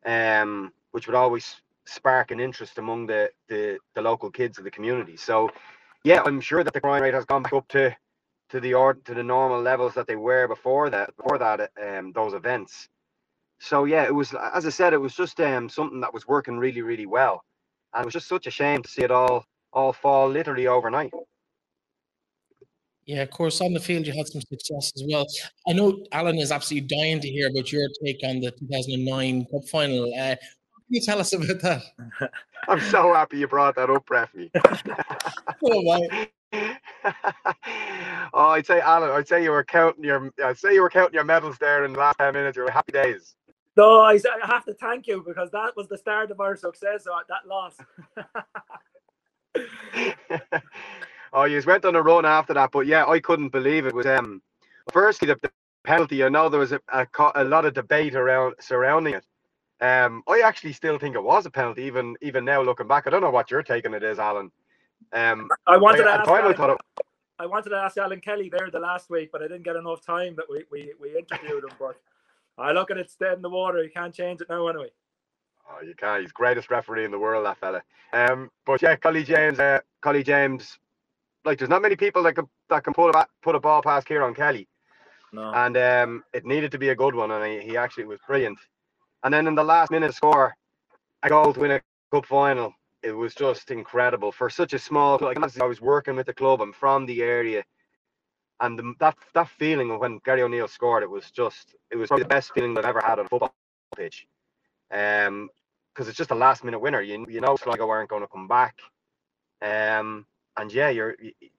um, 0.05 0.71
which 0.95 1.07
would 1.07 1.15
always 1.15 1.57
spark 1.85 2.31
an 2.31 2.39
interest 2.39 2.77
among 2.77 3.05
the, 3.05 3.29
the 3.49 3.77
the 3.95 4.01
local 4.01 4.31
kids 4.31 4.57
of 4.57 4.63
the 4.63 4.71
community. 4.71 5.17
So, 5.17 5.51
yeah, 6.05 6.21
I'm 6.25 6.39
sure 6.39 6.63
that 6.63 6.73
the 6.73 6.79
crime 6.79 7.03
rate 7.03 7.13
has 7.13 7.25
gone 7.25 7.43
back 7.43 7.51
up 7.51 7.67
to 7.75 7.93
to 8.51 8.61
the 8.61 8.73
ord 8.75 9.03
to 9.03 9.13
the 9.13 9.21
normal 9.21 9.61
levels 9.61 9.93
that 9.95 10.07
they 10.07 10.15
were 10.15 10.47
before 10.47 10.89
that 10.89 11.13
before 11.17 11.37
that 11.37 11.69
um 11.85 12.13
those 12.13 12.33
events. 12.33 12.87
So 13.59 13.83
yeah, 13.83 14.05
it 14.05 14.15
was 14.15 14.33
as 14.53 14.65
I 14.65 14.69
said, 14.69 14.93
it 14.93 15.01
was 15.01 15.13
just 15.13 15.37
um 15.41 15.67
something 15.67 15.99
that 15.99 16.13
was 16.13 16.29
working 16.29 16.57
really 16.57 16.81
really 16.81 17.05
well, 17.05 17.43
and 17.93 18.01
it 18.03 18.05
was 18.05 18.13
just 18.13 18.29
such 18.29 18.47
a 18.47 18.51
shame 18.51 18.81
to 18.81 18.89
see 18.89 19.03
it 19.03 19.11
all 19.11 19.43
all 19.73 19.91
fall 19.91 20.29
literally 20.29 20.67
overnight. 20.67 21.11
Yeah, 23.05 23.21
of 23.21 23.29
course, 23.31 23.59
on 23.59 23.73
the 23.73 23.81
field 23.81 24.07
you 24.07 24.13
had 24.17 24.27
some 24.27 24.41
success 24.41 24.93
as 24.95 25.03
well. 25.11 25.27
I 25.67 25.73
know 25.73 26.03
Alan 26.13 26.39
is 26.39 26.51
absolutely 26.51 26.87
dying 26.87 27.19
to 27.19 27.27
hear 27.27 27.49
about 27.49 27.71
your 27.71 27.87
take 28.03 28.21
on 28.23 28.39
the 28.39 28.51
2009 28.51 29.45
Cup 29.51 29.61
final. 29.69 30.11
Uh, 30.19 30.35
you 30.89 31.01
tell 31.01 31.19
us 31.19 31.33
about 31.33 31.59
that? 31.61 31.83
I'm 32.67 32.79
so 32.79 33.13
happy 33.13 33.37
you 33.39 33.47
brought 33.47 33.75
that 33.75 33.89
up, 33.89 34.05
Breffy. 34.05 34.49
oh, 35.63 36.25
oh, 38.33 38.49
I'd 38.49 38.65
say, 38.65 38.79
Alan, 38.79 39.11
I'd 39.11 39.27
say 39.27 39.43
you 39.43 39.51
were 39.51 39.63
counting 39.63 40.03
your, 40.03 40.31
I'd 40.43 40.57
say 40.57 40.73
you 40.73 40.81
were 40.81 40.89
counting 40.89 41.15
your 41.15 41.23
medals 41.23 41.57
there 41.59 41.83
in 41.85 41.93
the 41.93 41.99
last 41.99 42.17
10 42.19 42.33
minutes. 42.33 42.55
You 42.55 42.63
were 42.63 42.71
happy 42.71 42.91
days. 42.93 43.35
No, 43.75 44.01
I, 44.01 44.13
I 44.13 44.47
have 44.47 44.63
to 44.65 44.73
thank 44.73 45.05
you 45.05 45.21
because 45.25 45.51
that 45.51 45.75
was 45.75 45.87
the 45.89 45.97
start 45.97 46.31
of 46.31 46.39
our 46.39 46.55
success. 46.55 47.05
Uh, 47.05 47.19
that 47.27 47.45
loss. 47.45 47.75
Oh, 51.35 51.43
you 51.43 51.61
went 51.67 51.83
on 51.83 51.97
a 51.97 52.01
run 52.01 52.25
after 52.25 52.53
that, 52.53 52.71
but 52.71 52.87
yeah, 52.87 53.05
I 53.05 53.19
couldn't 53.19 53.49
believe 53.49 53.85
it 53.85 53.93
was 53.93 54.05
um. 54.05 54.41
Firstly, 54.93 55.27
the, 55.27 55.35
the 55.41 55.51
penalty. 55.83 56.23
I 56.23 56.29
know 56.29 56.47
there 56.47 56.61
was 56.61 56.71
a, 56.71 56.79
a, 56.93 57.05
a 57.35 57.43
lot 57.43 57.65
of 57.65 57.73
debate 57.73 58.15
around 58.15 58.55
surrounding 58.61 59.15
it. 59.15 59.25
Um, 59.81 60.23
I 60.27 60.41
actually 60.43 60.73
still 60.73 60.97
think 60.97 61.15
it 61.15 61.23
was 61.23 61.45
a 61.45 61.49
penalty, 61.49 61.83
even 61.83 62.15
even 62.21 62.45
now 62.45 62.61
looking 62.61 62.87
back. 62.87 63.07
I 63.07 63.09
don't 63.09 63.21
know 63.21 63.29
what 63.29 63.51
your 63.51 63.63
take 63.63 63.85
on 63.85 63.93
it 63.93 64.03
is, 64.03 64.19
Alan. 64.19 64.51
Um, 65.11 65.49
I 65.67 65.77
wanted 65.77 66.01
I, 66.01 66.03
to 66.03 66.19
ask. 66.21 66.29
Alan, 66.29 66.71
it, 66.71 66.77
I 67.39 67.45
wanted 67.45 67.69
to 67.71 67.75
ask 67.75 67.97
Alan 67.97 68.21
Kelly 68.21 68.49
there 68.49 68.69
the 68.71 68.79
last 68.79 69.09
week, 69.09 69.29
but 69.31 69.41
I 69.41 69.47
didn't 69.47 69.63
get 69.63 69.75
enough 69.75 70.05
time 70.05 70.35
that 70.37 70.45
we 70.49 70.63
we, 70.71 70.93
we 71.01 71.17
interviewed 71.17 71.63
him. 71.63 71.75
But 71.77 71.99
I 72.57 72.71
look 72.71 72.91
at 72.91 72.97
it 72.97 73.11
dead 73.19 73.33
in 73.33 73.41
the 73.41 73.49
water. 73.49 73.83
You 73.83 73.89
can't 73.89 74.13
change 74.13 74.41
it 74.41 74.47
now 74.49 74.67
anyway. 74.67 74.91
Oh, 75.69 75.83
you 75.83 75.95
can't. 75.95 76.21
He's 76.21 76.31
greatest 76.31 76.69
referee 76.69 77.05
in 77.05 77.11
the 77.11 77.19
world, 77.19 77.45
that 77.45 77.57
fella. 77.57 77.81
Um, 78.13 78.51
but 78.65 78.81
yeah, 78.81 78.95
Collie 78.95 79.23
James, 79.23 79.59
uh, 79.59 79.79
Collie 80.01 80.23
James 80.23 80.77
like 81.45 81.59
there's 81.59 81.69
not 81.69 81.81
many 81.81 81.95
people 81.95 82.23
that 82.23 82.33
can 82.33 82.47
that 82.69 82.83
can 82.83 82.93
put 82.93 83.15
a 83.15 83.27
put 83.41 83.55
a 83.55 83.59
ball 83.59 83.81
past 83.81 84.07
Ciaran 84.07 84.33
Kelly. 84.33 84.67
No. 85.31 85.51
And 85.53 85.77
um, 85.77 86.23
it 86.33 86.45
needed 86.45 86.71
to 86.71 86.77
be 86.77 86.89
a 86.89 86.95
good 86.95 87.13
one, 87.13 87.31
and 87.31 87.45
he, 87.45 87.69
he 87.69 87.77
actually 87.77 88.05
was 88.05 88.19
brilliant. 88.25 88.57
And 89.25 89.33
then 89.33 89.47
in 89.47 89.55
the 89.55 89.63
last 89.63 89.89
minute 89.89 90.13
score, 90.13 90.55
a 91.23 91.29
goal 91.29 91.51
to 91.51 91.59
win 91.59 91.71
a 91.71 91.81
cup 92.11 92.27
final. 92.27 92.73
It 93.01 93.11
was 93.11 93.33
just 93.33 93.71
incredible 93.71 94.31
for 94.31 94.51
such 94.51 94.73
a 94.73 94.79
small. 94.79 95.17
Like 95.19 95.39
I 95.59 95.65
was 95.65 95.81
working 95.81 96.15
with 96.15 96.27
the 96.27 96.33
club. 96.33 96.61
I'm 96.61 96.71
from 96.71 97.07
the 97.07 97.23
area, 97.23 97.63
and 98.59 98.77
the, 98.77 98.93
that 98.99 99.17
that 99.33 99.49
feeling 99.49 99.89
of 99.89 99.99
when 99.99 100.19
Gary 100.23 100.43
O'Neill 100.43 100.67
scored, 100.67 101.01
it 101.01 101.09
was 101.09 101.31
just 101.31 101.75
it 101.89 101.95
was 101.95 102.07
probably 102.07 102.23
the 102.23 102.29
best 102.29 102.53
feeling 102.53 102.77
I've 102.77 102.85
ever 102.85 103.01
had 103.01 103.17
on 103.17 103.25
a 103.25 103.29
football 103.29 103.53
pitch. 103.95 104.27
Um, 104.91 105.49
because 105.93 106.07
it's 106.07 106.17
just 106.17 106.31
a 106.31 106.35
last 106.35 106.63
minute 106.63 106.79
winner. 106.79 107.01
You 107.01 107.25
you 107.27 107.41
know 107.41 107.55
Sligo 107.55 107.87
weren't 107.87 108.09
going 108.09 108.21
to 108.21 108.27
come 108.27 108.47
back. 108.47 108.75
Um, 109.61 110.27
and 110.57 110.71
yeah, 110.71 110.89
you're 110.89 111.15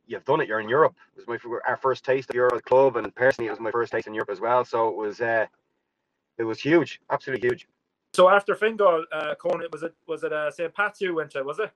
you've 0.07 0.25
done 0.25 0.41
it. 0.41 0.49
You're 0.49 0.61
in 0.61 0.69
Europe. 0.69 0.95
It 1.17 1.27
was 1.27 1.41
my 1.43 1.59
our 1.67 1.77
first 1.77 2.05
taste 2.05 2.31
of 2.31 2.37
Europe 2.37 2.65
club, 2.65 2.97
and 2.97 3.13
personally, 3.15 3.49
it 3.49 3.51
was 3.51 3.61
my 3.61 3.73
first 3.73 3.91
taste 3.91 4.07
in 4.07 4.15
Europe 4.15 4.31
as 4.31 4.41
well. 4.41 4.65
So 4.65 4.89
it 4.89 4.97
was 4.97 5.21
uh, 5.21 5.47
it 6.39 6.45
was 6.45 6.61
huge, 6.61 7.01
absolutely 7.11 7.49
huge. 7.49 7.67
So 8.15 8.29
after 8.29 8.55
Fingal, 8.55 9.05
uh, 9.13 9.35
Conan, 9.35 9.69
was 9.73 9.83
it 9.83 9.95
was 10.07 10.25
it 10.25 10.33
uh, 10.33 10.51
St. 10.51 10.73
Pat's 10.75 11.01
you 11.01 11.15
went 11.15 11.31
to? 11.33 11.43
Was 11.43 11.59
it? 11.59 11.71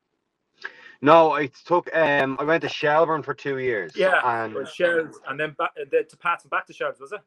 No, 1.03 1.33
I 1.33 1.51
took 1.67 1.89
um 1.95 2.37
I 2.39 2.45
went 2.45 2.63
to 2.63 2.69
Shelbourne 2.69 3.23
for 3.23 3.35
two 3.35 3.59
years. 3.59 3.93
Yeah, 3.97 4.21
and 4.25 4.67
Shels, 4.69 5.21
and 5.29 5.39
then 5.39 5.55
back 5.59 5.75
to 5.75 6.17
Pat's 6.17 6.45
and 6.45 6.51
back 6.51 6.67
to 6.67 6.73
Shels, 6.73 7.01
was 7.01 7.13
it? 7.13 7.21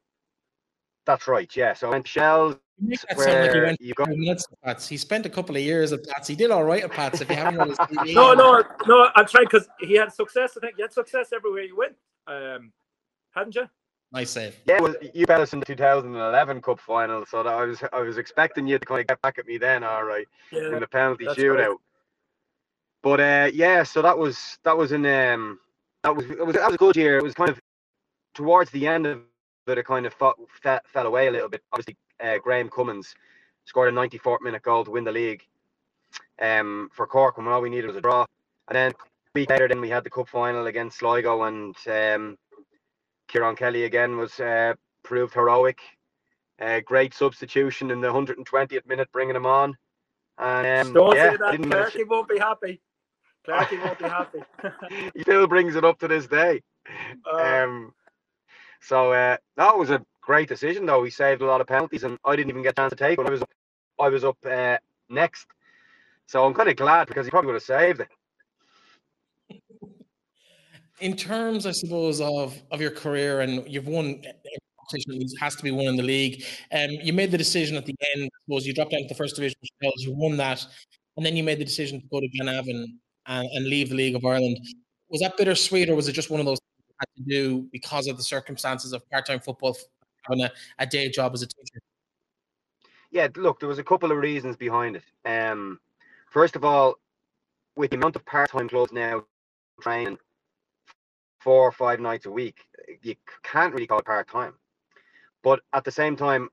That's 1.06 1.28
right. 1.28 1.54
Yeah. 1.56 1.74
So 1.74 1.88
I 1.88 1.92
went 1.92 2.06
to 2.06 2.12
Shels. 2.12 2.56
You 2.80 2.90
make 2.90 3.00
that 3.02 3.20
sound 3.20 3.42
like 3.42 3.54
he 3.54 3.60
went 3.62 3.82
you 3.82 3.94
go- 3.94 4.06
minutes 4.06 4.48
at 4.52 4.62
Pats. 4.62 4.88
He 4.88 4.98
spent 4.98 5.26
a 5.26 5.30
couple 5.30 5.56
of 5.56 5.62
years 5.62 5.92
at 5.92 6.04
Pats. 6.08 6.28
He 6.28 6.36
did 6.36 6.50
all 6.50 6.64
right 6.64 6.84
at 6.84 6.92
Pats. 6.92 7.22
If 7.22 7.30
you 7.30 7.36
haven't 7.36 7.60
read 7.60 7.68
his 7.70 7.78
TV. 7.80 8.14
no, 8.16 8.34
no, 8.34 8.64
no. 8.88 9.10
I'm 9.16 9.28
trying 9.28 9.46
because 9.46 9.68
he 9.80 9.94
had 9.96 10.12
success. 10.14 10.58
I 10.58 10.62
think 10.62 10.76
you 10.78 10.86
had 10.86 10.94
success 10.94 11.34
everywhere 11.34 11.64
you 11.64 11.76
went. 11.76 11.96
Um, 12.28 12.72
hadn't 13.32 13.56
you? 13.56 13.68
Nice 14.14 14.30
save. 14.30 14.56
Yeah, 14.66 14.80
well, 14.80 14.96
you 15.14 15.26
bet 15.26 15.42
us 15.42 15.54
in 15.54 15.60
the 15.60 15.66
2011 15.66 16.62
Cup 16.62 16.80
final, 16.80 17.26
so 17.26 17.42
I 17.42 17.66
was 17.66 17.84
I 17.92 18.00
was 18.00 18.18
expecting 18.18 18.68
you 18.68 18.78
to 18.78 18.86
kind 18.86 19.02
of 19.02 19.08
get 19.08 19.22
back 19.22 19.40
at 19.40 19.48
me 19.48 19.58
then, 19.58 19.84
all 19.84 20.04
right, 20.04 20.28
yeah, 20.52 20.68
in 20.68 20.80
the 20.80 20.88
penalty 20.88 21.26
shootout. 21.26 21.56
Great. 21.56 21.78
But 23.02 23.20
uh, 23.20 23.52
yeah, 23.54 23.84
so 23.84 24.02
that 24.04 24.18
was 24.18 24.60
that 24.64 24.78
was 24.78 24.92
in 24.92 25.06
um 25.06 25.60
that 26.04 26.16
was 26.16 26.26
it 26.30 26.46
was 26.46 26.56
that 26.56 26.68
was 26.68 26.76
a 26.76 26.78
good 26.78 26.96
year. 26.96 27.18
It 27.18 27.24
was 27.24 27.34
kind 27.34 27.50
of 27.50 27.60
towards 28.36 28.70
the 28.72 28.88
end 28.88 29.08
of 29.08 29.22
but 29.66 29.78
it 29.78 29.86
kind 29.86 30.06
of 30.06 30.14
fought, 30.14 30.38
fell, 30.62 30.80
fell 30.86 31.08
away 31.08 31.28
a 31.28 31.32
little 31.32 31.50
bit. 31.50 31.62
Obviously, 31.72 31.96
uh, 32.20 32.38
Graham 32.38 32.70
Cummins 32.70 33.16
scored 33.66 33.94
a 33.94 33.96
94th 33.96 34.42
minute 34.42 34.62
goal 34.62 34.84
to 34.84 34.92
win 34.92 35.04
the 35.04 35.12
league 35.12 35.44
um, 36.42 36.90
for 36.94 37.08
Cork 37.08 37.38
when 37.38 37.48
all 37.48 37.62
we 37.62 37.70
needed 37.70 37.88
was 37.88 37.96
a 37.96 38.02
draw. 38.02 38.26
And 38.68 38.76
then 38.76 38.92
a 38.92 38.96
week 39.34 39.50
later, 39.50 39.68
then 39.68 39.82
we 39.82 39.90
had 39.90 40.04
the 40.04 40.10
cup 40.10 40.28
final 40.28 40.68
against 40.68 41.00
Sligo, 41.00 41.44
and 41.44 41.76
um, 41.88 42.38
Ciaran 43.34 43.56
Kelly 43.56 43.86
again 43.86 44.18
was 44.18 44.40
uh, 44.40 44.76
proved 45.02 45.34
heroic. 45.34 45.80
Uh, 46.62 46.82
great 46.82 47.16
substitution 47.16 47.90
in 47.90 48.00
the 48.00 48.08
120th 48.08 48.86
minute, 48.86 49.10
bringing 49.12 49.36
him 49.36 49.48
on. 49.48 49.76
And 50.38 50.88
um, 50.88 50.94
Don't 50.94 51.16
yeah, 51.16 51.32
say 51.32 51.38
that. 51.38 51.60
Clarky 51.62 52.08
won't 52.08 52.30
be 52.30 52.38
happy. 52.38 52.80
Clarky 53.48 53.84
won't 53.84 53.98
be 53.98 54.06
happy. 54.06 54.40
he 55.16 55.22
still 55.22 55.48
brings 55.48 55.76
it 55.76 55.84
up 55.84 56.00
to 56.00 56.08
this 56.08 56.28
day. 56.28 56.62
Uh, 57.26 57.38
um, 57.38 57.94
so 58.82 59.12
uh, 59.12 59.38
that 59.58 59.78
was 59.78 59.90
a 59.90 60.06
great 60.22 60.48
decision, 60.48 60.86
though. 60.86 61.04
He 61.04 61.10
saved 61.10 61.42
a 61.42 61.46
lot 61.46 61.60
of 61.60 61.66
penalties, 61.66 62.04
and 62.04 62.20
I 62.24 62.36
didn't 62.36 62.52
even 62.52 62.62
get 62.62 62.74
a 62.74 62.76
chance 62.76 62.92
to 62.92 62.96
take 62.96 63.18
one. 63.18 63.26
I 63.26 63.32
was 63.32 63.42
up, 63.42 63.50
I 64.00 64.10
was 64.10 64.24
up 64.24 64.38
uh, 64.46 64.78
next, 65.10 65.48
so 66.28 66.46
I'm 66.46 66.54
kind 66.54 66.70
of 66.70 66.76
glad 66.76 67.08
because 67.08 67.26
he 67.26 67.32
probably 67.32 67.48
would 67.48 67.56
have 67.56 67.64
saved 67.64 68.02
it. 68.02 68.10
In 71.00 71.16
terms, 71.16 71.66
I 71.66 71.72
suppose, 71.72 72.22
of 72.22 72.56
of 72.72 72.80
your 72.80 72.92
career, 72.92 73.42
and 73.42 73.68
you've 73.68 73.88
won 73.88 74.22
competition 74.94 75.38
has 75.40 75.56
to 75.56 75.64
be 75.64 75.72
won 75.72 75.88
in 75.88 75.98
the 75.98 76.04
league. 76.04 76.44
Um, 76.72 76.90
you 76.92 77.14
made 77.14 77.32
the 77.32 77.38
decision 77.38 77.78
at 77.78 77.86
the 77.86 77.96
end. 78.16 78.26
I 78.26 78.38
suppose 78.46 78.66
you 78.66 78.74
dropped 78.74 78.92
down 78.92 79.02
to 79.02 79.08
the 79.08 79.16
first 79.16 79.36
division. 79.36 79.58
You 79.82 80.14
won 80.14 80.38
that, 80.38 80.66
and 81.18 81.26
then 81.26 81.36
you 81.36 81.44
made 81.44 81.60
the 81.60 81.66
decision 81.66 82.02
to 82.02 82.08
go 82.08 82.20
to 82.20 82.28
Glenavon 82.30 82.86
and, 83.28 83.48
and 83.54 83.66
leave 83.66 83.90
the 83.90 83.96
League 83.96 84.16
of 84.16 84.26
Ireland. 84.26 84.60
Was 85.10 85.22
that 85.22 85.38
bittersweet, 85.38 85.90
or 85.90 85.96
was 85.96 86.08
it 86.08 86.14
just 86.14 86.30
one 86.30 86.40
of 86.40 86.46
those 86.46 86.60
things 86.60 86.86
you 86.88 86.96
had 87.00 87.10
to 87.18 87.24
do 87.30 87.70
because 87.72 88.08
of 88.08 88.18
the 88.18 88.24
circumstances 88.24 88.94
of 88.94 89.08
part-time 89.10 89.40
football, 89.40 89.78
having 90.24 90.44
a, 90.44 90.52
a 90.80 90.86
day 90.86 91.10
job 91.10 91.34
as 91.34 91.42
a 91.42 91.48
teacher? 91.48 91.80
Yeah, 93.12 93.28
look, 93.36 93.60
there 93.60 93.70
was 93.70 93.80
a 93.80 93.84
couple 93.84 94.12
of 94.12 94.18
reasons 94.18 94.56
behind 94.56 94.96
it. 94.96 95.04
Um, 95.26 95.80
first 96.32 96.56
of 96.56 96.66
all, 96.66 96.96
with 97.76 97.92
the 97.92 97.98
amount 97.98 98.16
of 98.16 98.26
part-time 98.26 98.70
clubs 98.70 98.92
now 98.92 99.24
training 99.82 100.18
four 101.44 101.68
or 101.68 101.72
five 101.72 102.00
nights 102.00 102.26
a 102.26 102.32
week, 102.32 102.58
you 103.02 103.16
can't 103.44 103.74
really 103.74 103.88
call 103.88 104.00
it 104.00 104.06
part-time. 104.06 104.54
But 105.44 105.60
at 105.74 105.84
the 105.84 105.92
same 105.92 106.16
time, 106.16 106.50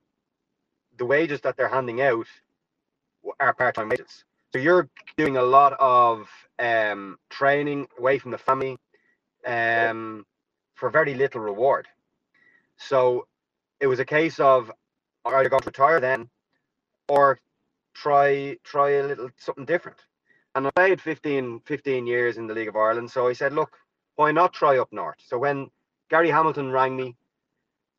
the 0.98 1.06
wages 1.06 1.40
that 1.42 1.56
they're 1.56 1.68
handing 1.68 2.00
out 2.00 2.26
are 3.38 3.54
part-time 3.54 3.88
wages. 3.88 4.24
So 4.52 4.58
you're 4.58 4.88
doing 5.16 5.36
a 5.36 5.42
lot 5.42 5.74
of 5.78 6.28
um, 6.58 7.18
training 7.30 7.86
away 7.98 8.18
from 8.18 8.32
the 8.32 8.38
family 8.38 8.76
um, 9.46 10.26
for 10.74 10.90
very 10.90 11.14
little 11.14 11.40
reward. 11.40 11.86
So 12.76 13.26
it 13.78 13.86
was 13.86 14.00
a 14.00 14.04
case 14.04 14.40
of 14.40 14.72
either 15.24 15.48
go 15.48 15.58
to 15.60 15.66
retire 15.66 16.00
then 16.00 16.28
or 17.08 17.38
try 17.94 18.56
try 18.64 18.90
a 18.90 19.06
little 19.06 19.30
something 19.36 19.66
different. 19.66 19.98
And 20.54 20.66
I 20.66 20.70
played 20.70 21.00
15, 21.00 21.60
15 21.64 22.06
years 22.08 22.36
in 22.36 22.48
the 22.48 22.54
League 22.54 22.68
of 22.68 22.74
Ireland. 22.74 23.08
So 23.10 23.28
I 23.28 23.34
said, 23.34 23.52
look, 23.52 23.76
why 24.16 24.32
not 24.32 24.52
try 24.52 24.78
up 24.78 24.92
north? 24.92 25.18
So 25.26 25.38
when 25.38 25.70
Gary 26.10 26.30
Hamilton 26.30 26.70
rang 26.70 26.96
me, 26.96 27.16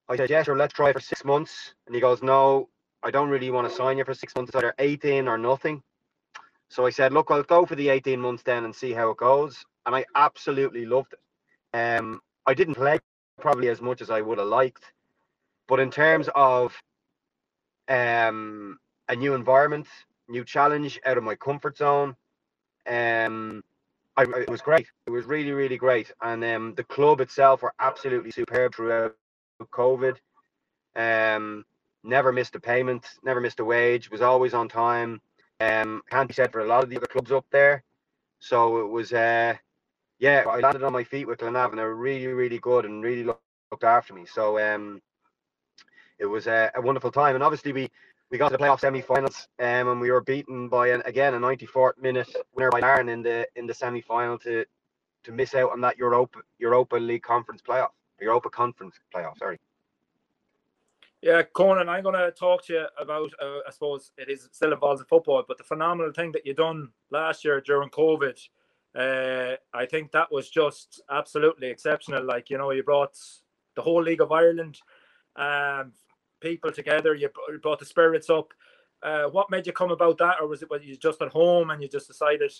I 0.09 0.17
said, 0.17 0.29
yeah, 0.29 0.43
sure, 0.43 0.57
let's 0.57 0.73
try 0.73 0.91
for 0.91 0.99
six 0.99 1.23
months. 1.23 1.73
And 1.85 1.95
he 1.95 2.01
goes, 2.01 2.21
no, 2.21 2.69
I 3.03 3.11
don't 3.11 3.29
really 3.29 3.49
want 3.49 3.69
to 3.69 3.73
sign 3.73 3.97
you 3.97 4.05
for 4.05 4.13
six 4.13 4.35
months. 4.35 4.53
Either 4.55 4.73
18 4.77 5.27
or 5.27 5.37
nothing. 5.37 5.81
So 6.69 6.85
I 6.85 6.89
said, 6.89 7.13
look, 7.13 7.31
I'll 7.31 7.43
go 7.43 7.65
for 7.65 7.75
the 7.75 7.89
18 7.89 8.19
months 8.19 8.43
then 8.43 8.65
and 8.65 8.75
see 8.75 8.91
how 8.91 9.09
it 9.11 9.17
goes. 9.17 9.63
And 9.85 9.95
I 9.95 10.05
absolutely 10.15 10.85
loved 10.85 11.13
it. 11.13 11.77
Um, 11.77 12.21
I 12.45 12.53
didn't 12.53 12.75
play 12.75 12.99
probably 13.39 13.69
as 13.69 13.81
much 13.81 14.01
as 14.01 14.09
I 14.09 14.21
would 14.21 14.37
have 14.37 14.47
liked. 14.47 14.91
But 15.67 15.79
in 15.79 15.89
terms 15.89 16.29
of 16.35 16.73
um, 17.87 18.77
a 19.09 19.15
new 19.15 19.33
environment, 19.33 19.87
new 20.27 20.43
challenge 20.43 20.99
out 21.05 21.17
of 21.17 21.23
my 21.23 21.35
comfort 21.35 21.77
zone, 21.77 22.15
um, 22.89 23.63
I, 24.17 24.23
it 24.23 24.49
was 24.49 24.61
great. 24.61 24.87
It 25.07 25.11
was 25.11 25.25
really, 25.25 25.51
really 25.51 25.77
great. 25.77 26.11
And 26.21 26.43
um, 26.43 26.73
the 26.75 26.83
club 26.83 27.21
itself 27.21 27.61
were 27.61 27.73
absolutely 27.79 28.31
superb 28.31 28.75
throughout 28.75 29.15
COVID. 29.61 30.17
Um, 30.95 31.65
never 32.03 32.31
missed 32.31 32.55
a 32.55 32.59
payment, 32.59 33.05
never 33.23 33.39
missed 33.39 33.59
a 33.59 33.65
wage, 33.65 34.11
was 34.11 34.21
always 34.21 34.53
on 34.53 34.67
time. 34.67 35.21
Um, 35.59 36.01
can't 36.09 36.27
be 36.27 36.33
said 36.33 36.51
for 36.51 36.61
a 36.61 36.67
lot 36.67 36.83
of 36.83 36.89
the 36.89 36.97
other 36.97 37.07
clubs 37.07 37.31
up 37.31 37.45
there. 37.51 37.83
So 38.39 38.79
it 38.79 38.89
was, 38.89 39.13
uh, 39.13 39.55
yeah, 40.19 40.43
I 40.49 40.59
landed 40.59 40.83
on 40.83 40.93
my 40.93 41.03
feet 41.03 41.27
with 41.27 41.39
Glenavon. 41.39 41.75
They 41.75 41.83
were 41.83 41.95
really, 41.95 42.27
really 42.27 42.59
good 42.59 42.85
and 42.85 43.03
really 43.03 43.23
looked 43.23 43.83
after 43.83 44.13
me. 44.13 44.25
So 44.25 44.59
um, 44.59 45.01
it 46.19 46.25
was 46.25 46.47
a, 46.47 46.71
a 46.75 46.81
wonderful 46.81 47.11
time. 47.11 47.35
And 47.35 47.43
obviously, 47.43 47.71
we 47.71 47.89
we 48.31 48.37
got 48.37 48.49
to 48.49 48.57
the 48.57 48.63
playoff 48.63 48.79
semi-finals, 48.79 49.49
um, 49.59 49.89
and 49.89 50.01
we 50.01 50.09
were 50.09 50.21
beaten 50.21 50.69
by 50.69 50.87
an, 50.87 51.01
again 51.05 51.33
a 51.33 51.39
94th 51.39 52.01
minute 52.01 52.33
winner 52.55 52.71
by 52.71 52.79
Larne 52.79 53.09
in 53.09 53.21
the 53.21 53.45
in 53.55 53.67
the 53.67 53.73
semi-final 53.73 54.39
to 54.39 54.65
to 55.23 55.31
miss 55.31 55.53
out 55.53 55.71
on 55.71 55.81
that 55.81 55.97
Europa 55.97 56.39
Europa 56.57 56.95
League 56.95 57.23
Conference 57.23 57.61
playoff, 57.61 57.89
Europa 58.19 58.49
Conference 58.49 58.95
playoff. 59.13 59.37
Sorry. 59.37 59.59
Yeah, 61.21 61.43
Conan, 61.43 61.87
I'm 61.87 62.01
going 62.01 62.15
to 62.15 62.31
talk 62.31 62.65
to 62.65 62.73
you 62.73 62.85
about. 62.97 63.31
Uh, 63.39 63.59
I 63.67 63.71
suppose 63.71 64.11
it 64.17 64.29
is 64.29 64.49
still 64.51 64.73
involves 64.73 65.01
in 65.01 65.05
football, 65.05 65.43
but 65.47 65.57
the 65.57 65.63
phenomenal 65.63 66.11
thing 66.13 66.31
that 66.31 66.45
you 66.45 66.55
done 66.55 66.89
last 67.11 67.45
year 67.45 67.61
during 67.61 67.89
COVID, 67.89 68.39
uh, 68.95 69.57
I 69.71 69.85
think 69.85 70.11
that 70.13 70.31
was 70.31 70.49
just 70.49 71.01
absolutely 71.11 71.67
exceptional. 71.67 72.23
Like 72.23 72.49
you 72.49 72.57
know, 72.57 72.71
you 72.71 72.81
brought 72.81 73.19
the 73.75 73.83
whole 73.83 74.01
League 74.01 74.21
of 74.21 74.31
Ireland 74.31 74.79
um, 75.35 75.91
people 76.41 76.71
together. 76.71 77.15
You 77.15 77.29
brought 77.61 77.79
the 77.79 77.85
spirits 77.85 78.29
up. 78.29 78.53
Uh, 79.03 79.25
what 79.25 79.49
made 79.49 79.65
you 79.65 79.73
come 79.73 79.91
about 79.91 80.17
that, 80.17 80.35
or 80.41 80.47
was 80.47 80.61
it 80.61 80.69
when 80.69 80.83
you 80.83 80.95
just 80.95 81.21
at 81.21 81.29
home 81.29 81.69
and 81.69 81.81
you 81.81 81.87
just 81.87 82.07
decided 82.07 82.51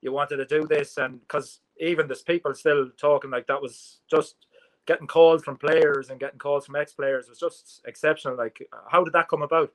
you 0.00 0.12
wanted 0.12 0.38
to 0.38 0.46
do 0.46 0.66
this? 0.66 0.96
And 0.96 1.20
because 1.20 1.60
even 1.78 2.06
there's 2.06 2.22
people 2.22 2.54
still 2.54 2.90
talking 2.96 3.30
like 3.30 3.46
that 3.46 3.60
was 3.62 4.00
just 4.10 4.46
getting 4.86 5.06
calls 5.06 5.42
from 5.42 5.56
players 5.56 6.10
and 6.10 6.20
getting 6.20 6.38
calls 6.38 6.66
from 6.66 6.76
ex-players 6.76 7.28
was 7.28 7.38
just 7.38 7.82
exceptional. 7.86 8.36
Like, 8.36 8.66
how 8.90 9.04
did 9.04 9.12
that 9.14 9.28
come 9.28 9.42
about? 9.42 9.72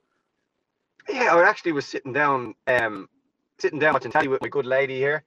Yeah, 1.08 1.36
I 1.36 1.48
actually 1.48 1.72
was 1.72 1.86
sitting 1.86 2.14
down, 2.14 2.54
um, 2.68 3.10
sitting 3.58 3.80
down 3.80 3.94
watching 3.94 4.12
telly 4.12 4.28
with 4.28 4.42
my 4.42 4.50
good 4.50 4.66
lady 4.66 4.98
here, 4.98 5.24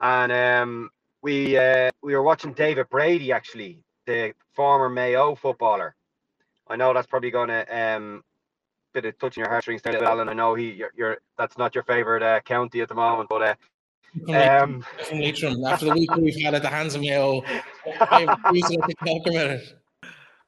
and 0.00 0.32
um, 0.32 0.90
we 1.22 1.56
uh, 1.56 1.90
we 2.02 2.14
were 2.14 2.22
watching 2.22 2.52
David 2.52 2.88
Brady 2.90 3.32
actually, 3.32 3.82
the 4.06 4.34
former 4.54 4.88
Mayo 4.88 5.34
footballer, 5.34 5.94
I 6.68 6.76
know 6.76 6.92
that's 6.92 7.06
probably 7.06 7.30
going 7.30 7.48
to 7.48 7.66
um 7.76 8.22
bit 8.94 9.04
of 9.04 9.18
touching 9.18 9.42
your 9.42 9.50
heartstrings 9.50 9.82
there, 9.82 10.02
Alan. 10.02 10.28
I 10.28 10.32
know 10.32 10.54
he 10.54 10.70
you're, 10.72 10.92
you're 10.96 11.18
that's 11.36 11.58
not 11.58 11.74
your 11.74 11.84
favorite 11.84 12.22
uh, 12.22 12.40
county 12.40 12.80
at 12.80 12.88
the 12.88 12.94
moment, 12.94 13.28
but 13.28 13.42
uh, 13.42 13.54
um, 14.34 14.84
after 15.66 15.86
the 15.86 15.92
week 15.94 16.14
we've 16.16 16.40
had 16.42 16.54
at 16.54 16.62
the 16.62 16.68
hands 16.68 16.94
of 16.94 17.02
Mayo, 17.02 17.42
I 18.00 18.24
to 18.52 18.94
talk 19.04 19.26
about 19.26 19.50
it. 19.50 19.78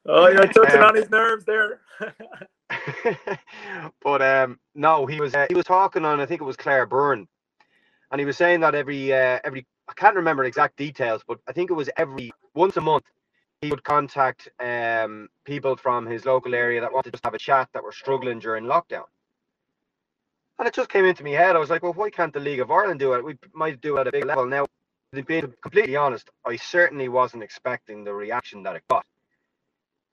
Oh, 0.05 0.27
you're 0.27 0.47
touching 0.47 0.81
um, 0.81 0.87
on 0.87 0.95
his 0.95 1.09
nerves 1.09 1.45
there. 1.45 1.81
but 4.03 4.21
um, 4.21 4.59
no, 4.73 5.05
he 5.05 5.19
was 5.19 5.33
uh, 5.35 5.45
he 5.47 5.55
was 5.55 5.65
talking 5.65 6.05
on 6.05 6.19
I 6.19 6.25
think 6.25 6.41
it 6.41 6.45
was 6.45 6.57
Claire 6.57 6.85
Byrne, 6.87 7.27
and 8.11 8.19
he 8.19 8.25
was 8.25 8.37
saying 8.37 8.61
that 8.61 8.73
every 8.73 9.13
uh, 9.13 9.39
every 9.43 9.65
I 9.87 9.93
can't 9.93 10.15
remember 10.15 10.43
exact 10.43 10.77
details, 10.77 11.21
but 11.27 11.39
I 11.47 11.51
think 11.51 11.69
it 11.69 11.75
was 11.75 11.89
every 11.97 12.31
once 12.55 12.77
a 12.77 12.81
month 12.81 13.05
he 13.61 13.69
would 13.69 13.83
contact 13.83 14.49
um, 14.59 15.29
people 15.45 15.75
from 15.75 16.07
his 16.07 16.25
local 16.25 16.55
area 16.55 16.81
that 16.81 16.91
wanted 16.91 17.05
to 17.05 17.11
just 17.11 17.23
have 17.23 17.35
a 17.35 17.39
chat 17.39 17.69
that 17.73 17.83
were 17.83 17.91
struggling 17.91 18.39
during 18.39 18.65
lockdown. 18.65 19.03
And 20.57 20.67
it 20.67 20.73
just 20.73 20.89
came 20.89 21.05
into 21.05 21.23
my 21.23 21.31
head. 21.31 21.55
I 21.55 21.59
was 21.59 21.69
like, 21.69 21.83
well, 21.83 21.93
why 21.93 22.09
can't 22.09 22.33
the 22.33 22.39
League 22.39 22.59
of 22.59 22.71
Ireland 22.71 22.99
do 22.99 23.13
it? 23.13 23.23
We 23.23 23.37
might 23.53 23.79
do 23.81 23.97
it 23.97 24.01
at 24.01 24.07
a 24.07 24.11
big 24.11 24.25
level. 24.25 24.47
Now, 24.47 24.65
being 25.25 25.53
completely 25.61 25.95
honest, 25.95 26.29
I 26.45 26.55
certainly 26.55 27.07
wasn't 27.07 27.43
expecting 27.43 28.03
the 28.03 28.13
reaction 28.13 28.63
that 28.63 28.75
it 28.75 28.83
got. 28.89 29.05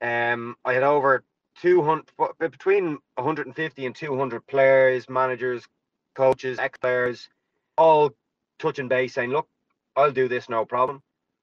Um, 0.00 0.56
I 0.64 0.74
had 0.74 0.82
over 0.82 1.24
200, 1.60 2.06
between 2.38 2.98
150 3.16 3.86
and 3.86 3.94
200 3.94 4.46
players, 4.46 5.08
managers, 5.08 5.66
coaches, 6.14 6.58
ex 6.58 6.78
players, 6.78 7.28
all 7.76 8.12
touching 8.58 8.88
base 8.88 9.14
saying, 9.14 9.30
look, 9.30 9.48
I'll 9.96 10.12
do 10.12 10.28
this, 10.28 10.48
no 10.48 10.64
problem. 10.64 11.02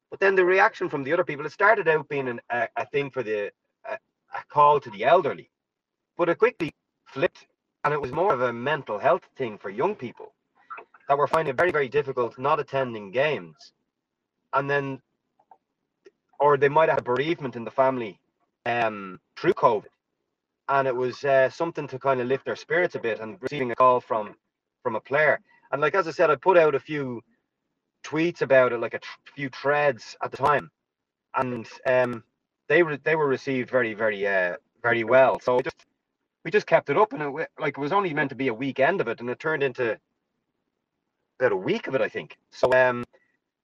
But 0.10 0.20
then 0.20 0.36
the 0.36 0.46
reaction 0.46 0.90
from 0.90 1.04
the 1.04 1.14
other 1.14 1.24
people, 1.24 1.46
it 1.46 1.52
started 1.52 1.88
out 1.88 2.08
being 2.08 2.28
an, 2.28 2.40
a, 2.50 2.68
a 2.78 2.86
thing 2.86 3.10
for 3.10 3.24
the 3.24 3.52
a, 3.90 3.94
a 3.94 4.44
call 4.50 4.80
to 4.80 4.90
the 4.92 5.04
elderly, 5.04 5.50
but 6.18 6.30
it 6.30 6.38
quickly 6.38 6.74
flipped, 7.06 7.48
and 7.84 7.94
it 7.94 8.02
was 8.02 8.12
more 8.12 8.34
of 8.34 8.42
a 8.42 8.54
mental 8.54 9.00
health 9.00 9.24
thing 9.38 9.58
for 9.58 9.70
young 9.70 9.96
people 9.96 10.34
that 11.08 11.18
were 11.18 11.28
finding 11.28 11.54
it 11.54 11.58
very 11.58 11.72
very 11.72 11.90
difficult 11.90 12.38
not 12.40 12.60
attending 12.60 13.12
games, 13.12 13.74
and 14.54 14.70
then, 14.70 15.02
or 16.40 16.58
they 16.58 16.70
might 16.70 16.90
have 16.90 17.04
bereavement 17.04 17.56
in 17.56 17.64
the 17.66 17.72
family, 17.72 18.20
um, 18.66 19.20
through 19.36 19.54
COVID, 19.54 19.92
and 20.70 20.88
it 20.88 20.96
was 20.96 21.24
uh, 21.26 21.50
something 21.50 21.88
to 21.88 22.00
kind 22.00 22.22
of 22.22 22.28
lift 22.28 22.46
their 22.46 22.56
spirits 22.56 22.96
a 22.96 23.00
bit, 23.00 23.20
and 23.20 23.38
receiving 23.42 23.72
a 23.72 23.76
call 23.76 24.00
from 24.00 24.36
from 24.84 24.96
a 24.96 25.02
player, 25.02 25.40
and 25.72 25.82
like 25.82 25.96
as 25.96 26.08
I 26.08 26.12
said, 26.12 26.30
I 26.30 26.36
put 26.36 26.58
out 26.58 26.76
a 26.76 26.80
few 26.80 27.22
tweets 28.06 28.44
about 28.44 28.74
it, 28.74 28.80
like 28.80 28.96
a 28.96 29.00
tr- 29.00 29.20
few 29.36 29.50
threads 29.50 30.18
at 30.24 30.32
the 30.32 30.38
time, 30.38 30.72
and 31.36 31.68
um, 31.88 32.24
they 32.70 32.84
were 32.84 32.98
they 32.98 33.16
were 33.16 33.28
received 33.28 33.70
very 33.72 33.94
very 33.96 34.28
uh, 34.28 34.58
very 34.84 35.04
well. 35.04 35.40
So 35.42 35.60
just 35.62 35.86
we 36.46 36.52
just 36.52 36.68
kept 36.68 36.90
it 36.90 36.98
up, 36.98 37.14
and 37.14 37.22
it 37.24 37.50
like 37.60 37.78
it 37.78 37.82
was 37.82 37.94
only 37.94 38.14
meant 38.14 38.30
to 38.32 38.36
be 38.36 38.50
a 38.50 38.54
weekend 38.56 39.02
of 39.02 39.08
it, 39.10 39.22
and 39.22 39.30
it 39.30 39.40
turned 39.40 39.64
into 39.64 40.00
about 41.40 41.54
a 41.54 41.58
week 41.58 41.88
of 41.88 41.96
it, 41.96 42.02
I 42.02 42.10
think. 42.10 42.38
So 42.52 42.68
um, 42.74 43.06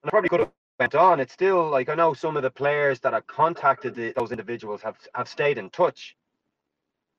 and 0.03 0.09
I 0.09 0.11
probably 0.11 0.29
could 0.29 0.41
have 0.41 0.51
went 0.79 0.95
on. 0.95 1.19
It's 1.19 1.33
still 1.33 1.69
like 1.69 1.89
I 1.89 1.95
know 1.95 2.13
some 2.13 2.37
of 2.37 2.43
the 2.43 2.51
players 2.51 2.99
that 3.01 3.13
have 3.13 3.27
contacted 3.27 3.95
the, 3.95 4.13
those 4.17 4.31
individuals 4.31 4.81
have 4.83 4.97
have 5.15 5.27
stayed 5.29 5.57
in 5.57 5.69
touch, 5.71 6.15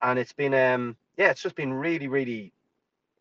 and 0.03 0.19
it's 0.19 0.33
been 0.35 0.55
um 0.55 0.97
yeah, 1.19 1.31
it's 1.31 1.43
just 1.43 1.57
been 1.57 1.73
really 1.75 2.09
really, 2.09 2.53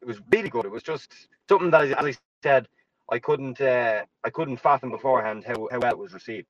it 0.02 0.06
was 0.08 0.20
really 0.32 0.50
good. 0.50 0.66
It 0.66 0.72
was 0.72 0.84
just 0.84 1.14
something 1.50 1.72
that 1.72 1.86
as 1.86 1.94
I 1.94 2.18
said 2.44 2.68
I 3.12 3.20
couldn't 3.20 3.60
uh, 3.60 4.04
I 4.24 4.30
couldn't 4.30 4.58
fathom 4.58 4.90
beforehand 4.90 5.44
how, 5.46 5.68
how 5.70 5.80
well 5.80 5.92
it 5.92 5.98
was 5.98 6.14
received. 6.14 6.48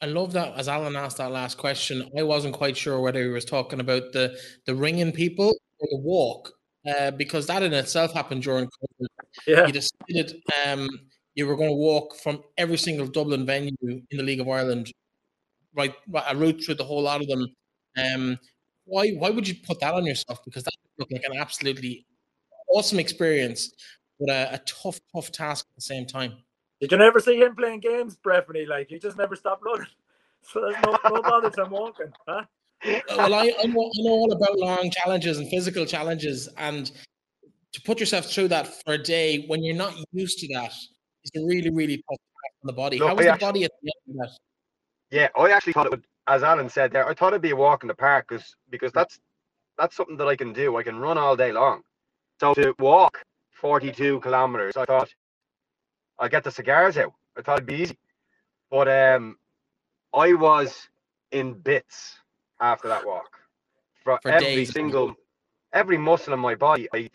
I 0.00 0.06
love 0.06 0.32
that 0.34 0.56
as 0.56 0.68
Alan 0.68 0.94
asked 0.94 1.16
that 1.18 1.32
last 1.32 1.58
question. 1.58 2.08
I 2.16 2.22
wasn't 2.22 2.54
quite 2.54 2.76
sure 2.76 3.00
whether 3.00 3.20
he 3.22 3.28
was 3.28 3.44
talking 3.44 3.80
about 3.80 4.12
the 4.12 4.38
the 4.66 4.74
ringing 4.74 5.12
people 5.12 5.48
or 5.80 5.88
the 5.90 5.98
walk, 5.98 6.52
uh, 6.88 7.10
because 7.10 7.46
that 7.48 7.62
in 7.62 7.72
itself 7.72 8.12
happened 8.12 8.42
during 8.42 8.66
COVID. 8.66 9.06
Yeah. 9.46 9.66
You 9.66 9.72
decided 9.72 10.40
um, 10.64 10.88
you 11.34 11.46
were 11.46 11.56
going 11.56 11.70
to 11.70 11.76
walk 11.76 12.16
from 12.16 12.42
every 12.56 12.78
single 12.78 13.06
Dublin 13.06 13.44
venue 13.44 13.76
in 13.82 14.04
the 14.10 14.22
League 14.22 14.40
of 14.40 14.48
Ireland, 14.48 14.92
right, 15.74 15.94
a 16.28 16.36
route 16.36 16.62
through 16.64 16.76
the 16.76 16.84
whole 16.84 17.02
lot 17.02 17.20
of 17.20 17.26
them. 17.26 17.46
Um, 17.98 18.38
why 18.84 19.10
why 19.10 19.30
would 19.30 19.48
you 19.48 19.56
put 19.66 19.80
that 19.80 19.94
on 19.94 20.06
yourself? 20.06 20.44
Because 20.44 20.62
that 20.64 20.74
looked 20.98 21.12
like 21.12 21.24
an 21.24 21.36
absolutely 21.36 22.06
awesome 22.68 22.98
experience 22.98 23.72
but 24.18 24.30
a, 24.30 24.54
a 24.54 24.58
tough, 24.58 25.00
tough 25.14 25.32
task 25.32 25.66
at 25.70 25.74
the 25.76 25.82
same 25.82 26.06
time. 26.06 26.34
Did 26.80 26.92
you 26.92 26.98
never 26.98 27.20
see 27.20 27.36
him 27.36 27.54
playing 27.56 27.80
games, 27.80 28.16
Breffney? 28.16 28.66
Like 28.68 28.88
he 28.88 28.98
just 28.98 29.16
never 29.16 29.36
stopped 29.36 29.62
running. 29.64 29.86
So 30.42 30.60
there's 30.60 30.76
no, 30.84 30.96
no 31.10 31.22
bother 31.22 31.50
to 31.50 31.64
him 31.64 31.70
walking, 31.70 32.12
huh? 32.28 32.44
well, 32.84 33.34
I, 33.34 33.52
I, 33.58 33.66
know, 33.66 33.80
I 33.82 34.02
know 34.02 34.10
all 34.10 34.30
about 34.30 34.56
long 34.56 34.92
challenges 34.92 35.38
and 35.38 35.48
physical 35.48 35.84
challenges, 35.84 36.48
and 36.56 36.92
to 37.72 37.80
put 37.82 37.98
yourself 37.98 38.26
through 38.26 38.48
that 38.48 38.68
for 38.68 38.92
a 38.94 38.98
day 38.98 39.44
when 39.48 39.64
you're 39.64 39.74
not 39.74 39.94
used 40.12 40.38
to 40.38 40.54
that 40.54 40.70
is 40.70 41.30
a 41.34 41.44
really, 41.44 41.70
really 41.70 41.96
tough 41.96 42.18
task 42.18 42.54
on 42.62 42.66
the 42.66 42.72
body. 42.72 43.00
No, 43.00 43.08
How 43.08 43.14
was 43.16 43.22
I 43.22 43.24
the 43.24 43.32
actually- 43.32 43.46
body 43.46 43.64
at 43.64 43.70
the 43.82 43.92
end 44.08 44.20
of 44.20 44.28
that? 44.28 44.38
Yeah, 45.10 45.28
I 45.36 45.50
actually 45.50 45.72
thought 45.72 45.86
it 45.86 45.90
would, 45.90 46.04
as 46.28 46.44
Alan 46.44 46.68
said 46.68 46.92
there, 46.92 47.08
I 47.08 47.14
thought 47.14 47.32
it'd 47.32 47.42
be 47.42 47.50
a 47.50 47.56
walk 47.56 47.82
in 47.82 47.88
the 47.88 47.94
park 47.94 48.26
because 48.28 48.54
because 48.70 48.92
that's 48.92 49.18
that's 49.78 49.96
something 49.96 50.16
that 50.18 50.28
I 50.28 50.36
can 50.36 50.52
do. 50.52 50.76
I 50.76 50.84
can 50.84 50.98
run 51.00 51.18
all 51.18 51.34
day 51.34 51.50
long. 51.50 51.82
So 52.40 52.54
to 52.54 52.72
walk 52.78 53.20
42 53.60 54.20
kilometers, 54.20 54.76
I 54.76 54.84
thought 54.84 55.08
I'd 56.18 56.30
get 56.30 56.44
the 56.44 56.50
cigars 56.50 56.96
out. 56.98 57.12
I 57.36 57.42
thought 57.42 57.58
it'd 57.58 57.66
be 57.66 57.74
easy, 57.82 57.98
but 58.70 58.88
um, 58.88 59.36
I 60.14 60.32
was 60.34 60.88
in 61.32 61.54
bits 61.54 62.14
after 62.60 62.88
that 62.88 63.06
walk. 63.06 63.38
For, 64.04 64.18
For 64.22 64.30
every 64.30 64.64
days. 64.64 64.72
single, 64.72 65.14
every 65.72 65.98
muscle 65.98 66.32
in 66.34 66.40
my 66.40 66.54
body. 66.54 66.88
I 66.94 67.10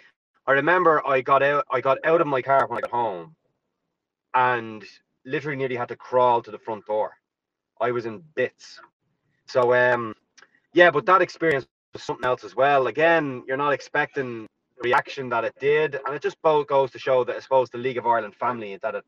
I 0.48 0.54
remember 0.54 1.06
I 1.08 1.22
got 1.22 1.42
out 1.44 1.66
I 1.72 1.82
got 1.82 1.98
out 2.04 2.22
of 2.22 2.28
my 2.28 2.42
car 2.42 2.68
when 2.68 2.78
I 2.78 2.82
got 2.82 2.92
home, 2.92 3.36
and 4.34 4.84
literally 5.26 5.58
nearly 5.58 5.76
had 5.76 5.88
to 5.90 5.96
crawl 5.96 6.42
to 6.42 6.52
the 6.52 6.60
front 6.60 6.86
door. 6.86 7.14
I 7.80 7.92
was 7.92 8.06
in 8.06 8.24
bits. 8.36 8.80
So 9.48 9.74
um 9.74 10.14
yeah, 10.74 10.92
but 10.92 11.06
that 11.06 11.22
experience 11.22 11.66
was 11.94 12.04
something 12.04 12.26
else 12.26 12.44
as 12.44 12.56
well. 12.56 12.88
Again, 12.88 13.44
you're 13.48 13.58
not 13.58 13.74
expecting 13.74 14.48
reaction 14.84 15.30
that 15.30 15.44
it 15.44 15.56
did, 15.60 16.00
and 16.06 16.16
it 16.16 16.22
just 16.22 16.42
both 16.42 16.68
goes 16.68 16.92
to 16.92 17.00
show 17.00 17.24
that 17.24 17.36
I 17.36 17.40
suppose 17.40 17.70
the 17.70 17.78
League 17.78 17.98
of 17.98 18.06
Ireland 18.06 18.36
family 18.36 18.78
that 18.82 18.96
it 18.96 19.06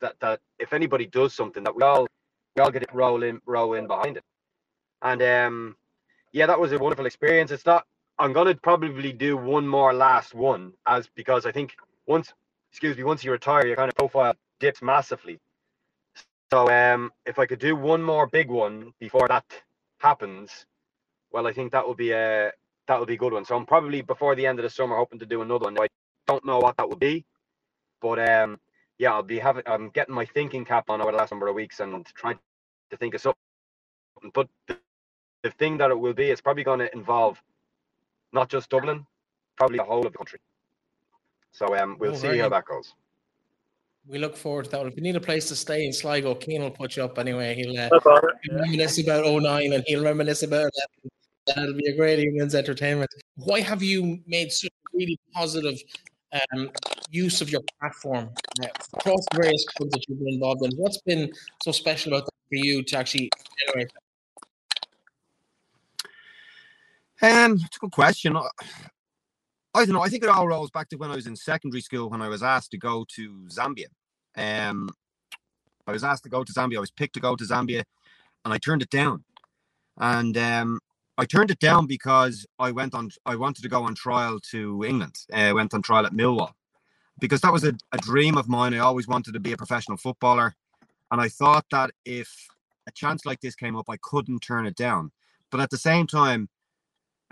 that 0.00 0.14
that 0.20 0.40
if 0.58 0.72
anybody 0.72 1.06
does 1.06 1.34
something 1.34 1.64
that 1.64 1.74
we 1.74 1.82
all 1.82 2.06
we 2.54 2.62
all 2.62 2.70
get 2.70 2.82
it 2.82 2.94
roll 2.94 3.22
in 3.22 3.40
roll 3.46 3.74
in 3.74 3.86
behind 3.86 4.16
it. 4.16 4.24
And 5.02 5.22
um 5.22 5.76
yeah, 6.32 6.46
that 6.46 6.60
was 6.60 6.72
a 6.72 6.78
wonderful 6.78 7.06
experience. 7.06 7.50
It's 7.50 7.66
not 7.66 7.84
I'm 8.18 8.32
gonna 8.32 8.54
probably 8.54 9.12
do 9.12 9.36
one 9.36 9.66
more 9.66 9.92
last 9.92 10.34
one 10.34 10.72
as 10.86 11.08
because 11.14 11.46
I 11.46 11.52
think 11.52 11.74
once 12.06 12.32
excuse 12.70 12.96
me, 12.96 13.04
once 13.04 13.24
you 13.24 13.32
retire 13.32 13.66
your 13.66 13.76
kind 13.76 13.88
of 13.88 13.96
profile 13.96 14.34
dips 14.60 14.82
massively. 14.82 15.38
So 16.52 16.70
um, 16.70 17.10
if 17.24 17.38
I 17.38 17.46
could 17.46 17.58
do 17.58 17.74
one 17.74 18.02
more 18.02 18.26
big 18.26 18.50
one 18.50 18.92
before 19.00 19.26
that 19.28 19.44
happens, 19.98 20.66
well, 21.32 21.46
I 21.46 21.52
think 21.52 21.72
that 21.72 21.86
would 21.86 21.96
be 21.96 22.12
a 22.12 22.52
that 22.88 22.98
would 22.98 23.08
be 23.08 23.14
a 23.14 23.18
good 23.18 23.32
one. 23.32 23.44
So 23.44 23.56
I'm 23.56 23.66
probably 23.66 24.02
before 24.02 24.34
the 24.34 24.46
end 24.46 24.58
of 24.58 24.62
the 24.62 24.70
summer 24.70 24.96
hoping 24.96 25.18
to 25.18 25.26
do 25.26 25.42
another 25.42 25.64
one. 25.64 25.78
I 25.80 25.88
don't 26.26 26.44
know 26.44 26.58
what 26.58 26.76
that 26.76 26.88
would 26.88 26.98
be, 27.00 27.24
but 28.00 28.18
um, 28.28 28.58
yeah, 28.98 29.12
I'll 29.12 29.22
be 29.22 29.38
having 29.38 29.62
I'm 29.66 29.90
getting 29.90 30.14
my 30.14 30.24
thinking 30.24 30.64
cap 30.64 30.88
on 30.88 31.00
over 31.00 31.10
the 31.12 31.18
last 31.18 31.30
number 31.32 31.48
of 31.48 31.54
weeks 31.54 31.80
and 31.80 32.04
trying 32.14 32.38
to 32.90 32.96
think 32.96 33.14
of 33.14 33.20
something. 33.20 34.30
But 34.34 34.48
the, 34.68 34.78
the 35.42 35.50
thing 35.52 35.78
that 35.78 35.90
it 35.90 35.98
will 35.98 36.14
be, 36.14 36.30
it's 36.30 36.40
probably 36.40 36.64
going 36.64 36.78
to 36.80 36.92
involve 36.94 37.40
not 38.32 38.48
just 38.48 38.70
Dublin, 38.70 39.06
probably 39.56 39.78
the 39.78 39.84
whole 39.84 40.06
of 40.06 40.12
the 40.12 40.18
country. 40.18 40.38
So 41.52 41.76
um, 41.76 41.96
we'll 41.98 42.12
Oh, 42.12 42.16
see 42.16 42.38
how 42.38 42.48
that 42.50 42.64
goes. 42.66 42.94
We 44.08 44.18
look 44.18 44.36
forward 44.36 44.66
to 44.66 44.70
that. 44.72 44.86
If 44.86 44.96
you 44.96 45.02
need 45.02 45.16
a 45.16 45.20
place 45.20 45.48
to 45.48 45.56
stay 45.56 45.84
in 45.84 45.92
Sligo, 45.92 46.34
Keane 46.36 46.62
will 46.62 46.70
put 46.70 46.96
you 46.96 47.02
up 47.04 47.18
anyway. 47.18 47.54
He'll, 47.56 47.76
uh, 47.78 47.88
No 47.90 48.00
bother. 48.00 48.34
he'll 48.44 48.58
reminisce 48.58 49.00
about 49.02 49.24
09 49.26 49.72
and 49.72 49.82
he'll 49.86 50.04
reminisce 50.04 50.42
about 50.44 50.70
that. 50.72 51.10
That'll 51.46 51.74
be 51.74 51.88
a 51.88 51.96
great 51.96 52.18
evening's 52.18 52.54
entertainment. 52.54 53.10
Why 53.36 53.60
have 53.60 53.82
you 53.82 54.18
made 54.26 54.52
such 54.52 54.70
really 54.92 55.18
positive 55.32 55.78
um, 56.32 56.70
use 57.10 57.40
of 57.40 57.50
your 57.50 57.62
platform 57.80 58.30
uh, 58.62 58.66
across 58.94 59.24
various 59.34 59.64
clubs 59.64 59.92
that 59.92 60.04
you've 60.08 60.18
been 60.18 60.34
involved 60.34 60.64
in? 60.64 60.72
What's 60.76 61.00
been 61.02 61.32
so 61.62 61.70
special 61.72 62.12
about 62.12 62.26
that 62.26 62.32
for 62.48 62.56
you 62.56 62.82
to 62.82 62.98
actually 62.98 63.30
generate 63.66 63.90
that? 67.20 67.44
Um, 67.44 67.54
it's 67.64 67.76
a 67.76 67.80
good 67.80 67.92
question. 67.92 68.36
I 68.36 68.48
I 69.76 69.84
don't 69.84 69.94
know. 69.94 70.02
I 70.02 70.08
think 70.08 70.24
it 70.24 70.30
all 70.30 70.48
rolls 70.48 70.70
back 70.70 70.88
to 70.88 70.96
when 70.96 71.10
I 71.10 71.16
was 71.16 71.26
in 71.26 71.36
secondary 71.36 71.82
school 71.82 72.08
when 72.08 72.22
I 72.22 72.28
was 72.28 72.42
asked 72.42 72.70
to 72.70 72.78
go 72.78 73.04
to 73.14 73.46
Zambia. 73.50 73.88
Um, 74.34 74.88
I 75.86 75.92
was 75.92 76.02
asked 76.02 76.22
to 76.22 76.30
go 76.30 76.44
to 76.44 76.52
Zambia. 76.52 76.78
I 76.78 76.80
was 76.80 76.90
picked 76.90 77.12
to 77.14 77.20
go 77.20 77.36
to 77.36 77.44
Zambia, 77.44 77.84
and 78.44 78.54
I 78.54 78.58
turned 78.58 78.80
it 78.80 78.88
down. 78.88 79.22
And 79.98 80.36
um, 80.38 80.80
I 81.18 81.24
turned 81.24 81.50
it 81.50 81.58
down 81.58 81.86
because 81.86 82.46
I 82.58 82.70
went 82.70 82.94
on. 82.94 83.10
I 83.24 83.36
wanted 83.36 83.62
to 83.62 83.68
go 83.68 83.84
on 83.84 83.94
trial 83.94 84.38
to 84.50 84.84
England. 84.84 85.16
I 85.32 85.52
went 85.52 85.72
on 85.72 85.82
trial 85.82 86.04
at 86.06 86.12
Millwall 86.12 86.52
because 87.18 87.40
that 87.40 87.52
was 87.52 87.64
a, 87.64 87.74
a 87.92 87.98
dream 87.98 88.36
of 88.36 88.48
mine. 88.48 88.74
I 88.74 88.78
always 88.78 89.08
wanted 89.08 89.32
to 89.32 89.40
be 89.40 89.52
a 89.52 89.56
professional 89.56 89.96
footballer, 89.96 90.54
and 91.10 91.20
I 91.20 91.28
thought 91.28 91.64
that 91.70 91.90
if 92.04 92.30
a 92.86 92.92
chance 92.92 93.24
like 93.24 93.40
this 93.40 93.54
came 93.54 93.76
up, 93.76 93.86
I 93.88 93.96
couldn't 94.02 94.40
turn 94.40 94.66
it 94.66 94.76
down. 94.76 95.10
But 95.50 95.60
at 95.60 95.70
the 95.70 95.78
same 95.78 96.06
time, 96.06 96.48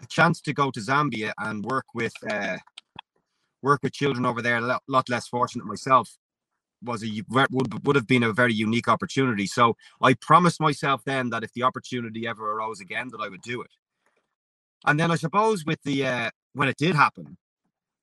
a 0.02 0.06
chance 0.06 0.40
to 0.42 0.54
go 0.54 0.70
to 0.70 0.80
Zambia 0.80 1.32
and 1.38 1.64
work 1.64 1.84
with 1.94 2.14
uh, 2.30 2.56
work 3.62 3.80
with 3.82 3.92
children 3.92 4.24
over 4.24 4.40
there, 4.40 4.56
a 4.56 4.80
lot 4.88 5.08
less 5.08 5.28
fortunate 5.28 5.66
myself, 5.66 6.16
was 6.84 7.02
a 7.02 7.22
would 7.28 7.86
would 7.86 7.96
have 7.96 8.06
been 8.06 8.22
a 8.22 8.32
very 8.32 8.54
unique 8.54 8.88
opportunity. 8.88 9.46
So 9.46 9.76
I 10.00 10.14
promised 10.14 10.60
myself 10.60 11.02
then 11.04 11.30
that 11.30 11.44
if 11.44 11.52
the 11.52 11.62
opportunity 11.62 12.26
ever 12.26 12.52
arose 12.52 12.80
again, 12.80 13.08
that 13.10 13.20
I 13.20 13.28
would 13.28 13.42
do 13.42 13.62
it. 13.62 13.70
And 14.86 14.98
then 15.00 15.10
I 15.10 15.16
suppose 15.16 15.64
with 15.64 15.82
the 15.82 16.06
uh, 16.06 16.30
when 16.52 16.68
it 16.68 16.76
did 16.76 16.94
happen, 16.94 17.36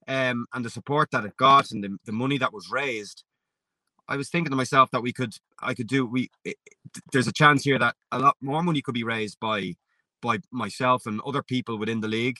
um, 0.08 0.46
and 0.52 0.64
the 0.64 0.70
support 0.70 1.10
that 1.12 1.24
it 1.24 1.36
got 1.36 1.70
and 1.70 1.82
the, 1.82 1.96
the 2.04 2.12
money 2.12 2.38
that 2.38 2.52
was 2.52 2.70
raised, 2.70 3.24
I 4.08 4.16
was 4.16 4.28
thinking 4.28 4.50
to 4.50 4.56
myself 4.56 4.90
that 4.90 5.02
we 5.02 5.12
could 5.12 5.34
I 5.60 5.74
could 5.74 5.86
do 5.86 6.06
we 6.06 6.30
it, 6.44 6.56
there's 7.12 7.28
a 7.28 7.32
chance 7.32 7.64
here 7.64 7.78
that 7.78 7.94
a 8.10 8.18
lot 8.18 8.36
more 8.40 8.62
money 8.62 8.82
could 8.82 8.94
be 8.94 9.04
raised 9.04 9.38
by 9.40 9.74
by 10.20 10.38
myself 10.50 11.06
and 11.06 11.20
other 11.26 11.42
people 11.42 11.78
within 11.78 12.00
the 12.00 12.08
league. 12.08 12.38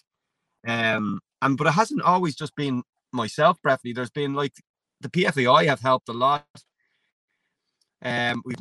Um, 0.67 1.21
and 1.41 1.57
but 1.57 1.67
it 1.67 1.73
hasn't 1.73 2.03
always 2.03 2.35
just 2.35 2.55
been 2.57 2.83
myself, 3.13 3.59
Breffney. 3.63 3.95
There's 3.95 4.11
been 4.11 4.35
like 4.35 4.55
the 5.03 5.09
PFAI 5.09 5.67
have 5.67 5.81
helped 5.81 6.09
a 6.09 6.13
lot. 6.13 6.47
Um, 8.05 8.43
we've 8.45 8.57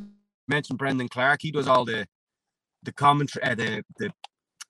mentioned 0.47 0.80
Brendan 0.80 1.10
Clark. 1.10 1.41
He 1.41 1.51
does 1.51 1.67
all 1.67 1.86
the 1.86 2.08
the 2.84 2.91
commentary, 2.91 3.43
uh, 3.43 3.56
the 3.56 3.84
the 3.97 4.12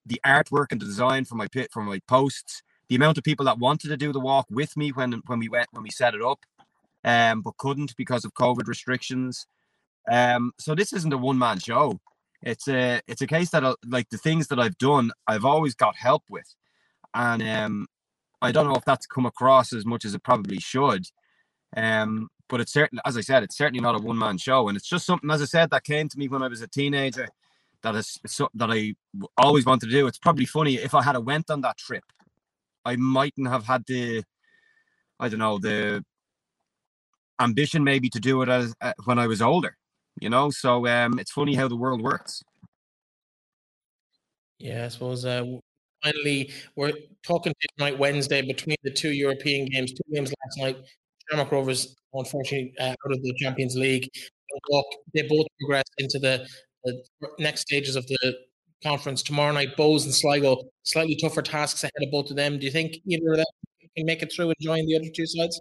the 0.06 0.22
artwork 0.26 0.68
and 0.72 0.82
the 0.82 0.86
design 0.86 1.26
for 1.26 1.36
my 1.36 1.48
pit 1.48 1.70
for 1.72 1.84
my 1.84 2.00
posts. 2.08 2.62
The 2.90 2.96
amount 2.96 3.18
of 3.18 3.24
people 3.24 3.46
that 3.46 3.60
wanted 3.60 3.88
to 3.90 3.98
do 3.98 4.12
the 4.12 4.20
walk 4.20 4.48
with 4.50 4.76
me 4.76 4.92
when 4.92 5.22
when 5.28 5.40
we 5.40 5.50
went 5.50 5.68
when 5.72 5.84
we 5.84 5.92
set 5.92 6.14
it 6.14 6.22
up, 6.22 6.40
um, 7.04 7.42
but 7.42 7.58
couldn't 7.58 7.96
because 7.98 8.26
of 8.26 8.34
COVID 8.34 8.68
restrictions. 8.68 9.48
Um, 10.10 10.52
so 10.60 10.76
this 10.76 10.94
isn't 10.94 11.14
a 11.14 11.18
one 11.18 11.38
man 11.38 11.60
show 11.60 12.00
it's 12.44 12.68
a 12.68 13.02
it's 13.08 13.22
a 13.22 13.28
case 13.28 13.50
that 13.52 13.64
I, 13.64 13.74
like 13.86 14.10
the 14.10 14.18
things 14.18 14.48
that 14.48 14.60
I've 14.60 14.78
done, 14.78 15.12
I've 15.28 15.46
always 15.46 15.76
got 15.76 15.96
help 15.96 16.24
with, 16.30 16.56
and 17.14 17.42
um, 17.44 17.88
I 18.42 18.52
don't 18.52 18.68
know 18.68 18.76
if 18.76 18.86
that's 18.86 19.06
come 19.06 19.26
across 19.26 19.74
as 19.74 19.86
much 19.86 20.06
as 20.06 20.16
it 20.16 20.24
probably 20.24 20.60
should, 20.60 21.06
um, 21.76 22.30
but 22.50 22.62
it's 22.62 22.74
certain 22.74 23.00
as 23.06 23.18
I 23.18 23.22
said, 23.22 23.44
it's 23.44 23.58
certainly 23.58 23.82
not 23.82 23.96
a 23.96 24.00
one 24.00 24.18
man 24.18 24.38
show, 24.38 24.68
and 24.68 24.78
it's 24.78 24.88
just 24.88 25.06
something 25.06 25.30
as 25.30 25.42
I 25.42 25.46
said 25.46 25.70
that 25.72 25.84
came 25.84 26.10
to 26.10 26.18
me 26.18 26.28
when 26.28 26.44
I 26.44 26.48
was 26.48 26.62
a 26.62 26.68
teenager, 26.68 27.28
that 27.84 27.96
is 27.96 28.20
so, 28.26 28.50
that 28.56 28.72
I 28.72 28.94
always 29.38 29.66
wanted 29.66 29.88
to 29.88 29.92
do. 29.92 30.08
It's 30.08 30.18
probably 30.20 30.46
funny 30.46 30.76
if 30.76 30.94
I 30.94 31.04
had 31.04 31.16
a 31.16 31.22
went 31.22 31.50
on 31.50 31.62
that 31.62 31.78
trip, 31.78 32.04
I 32.86 32.96
mightn't 32.96 33.48
have 33.48 33.66
had 33.66 33.84
the, 33.88 34.24
I 35.20 35.30
don't 35.30 35.40
know 35.40 35.58
the 35.60 36.04
ambition 37.40 37.84
maybe 37.84 38.10
to 38.10 38.20
do 38.20 38.42
it 38.42 38.50
as 38.50 38.74
uh, 38.82 38.94
when 39.06 39.18
I 39.18 39.28
was 39.28 39.42
older 39.42 39.76
you 40.20 40.30
know 40.30 40.52
so 40.52 40.86
um 40.86 41.18
it's 41.18 41.32
funny 41.32 41.56
how 41.56 41.68
the 41.68 41.76
world 41.76 42.02
works 42.02 42.44
Yeah, 44.62 44.86
I 44.86 44.88
suppose 44.90 45.26
uh, 45.26 45.44
finally 46.04 46.52
we're 46.76 46.94
talking 47.24 47.52
tonight, 47.78 47.98
Wednesday, 47.98 48.44
between 48.44 48.78
the 48.84 48.92
two 48.92 49.12
European 49.12 49.66
games. 49.66 49.92
Two 49.92 50.14
games 50.14 50.32
last 50.44 50.60
night. 50.60 50.78
Shamrock 51.30 51.52
Rovers, 51.52 51.96
unfortunately, 52.14 52.74
uh, 52.80 52.96
out 53.06 53.12
of 53.12 53.22
the 53.22 53.34
Champions 53.38 53.76
League. 53.76 54.10
They 55.14 55.22
both 55.24 55.46
progress 55.60 55.86
into 55.98 56.20
the, 56.20 56.46
the 56.84 57.02
next 57.40 57.62
stages 57.62 57.96
of 57.96 58.06
the 58.08 58.38
conference 58.84 59.24
tomorrow 59.24 59.54
night. 59.54 59.78
Bohs 59.78 60.04
and 60.04 60.14
Sligo, 60.14 60.58
slightly 60.84 61.16
tougher 61.16 61.42
tasks 61.42 61.84
ahead 61.84 61.94
of 62.02 62.12
both 62.12 62.30
of 62.30 62.36
them. 62.36 62.60
Do 62.60 62.66
you 62.66 62.72
think 62.72 62.98
either 63.06 63.32
of 63.32 63.38
them 63.38 63.46
can 63.96 64.06
make 64.06 64.22
it 64.22 64.34
through 64.34 64.48
and 64.48 64.56
join 64.60 64.86
the 64.88 64.96
other 64.98 65.10
two 65.16 65.26
sides? 65.26 65.60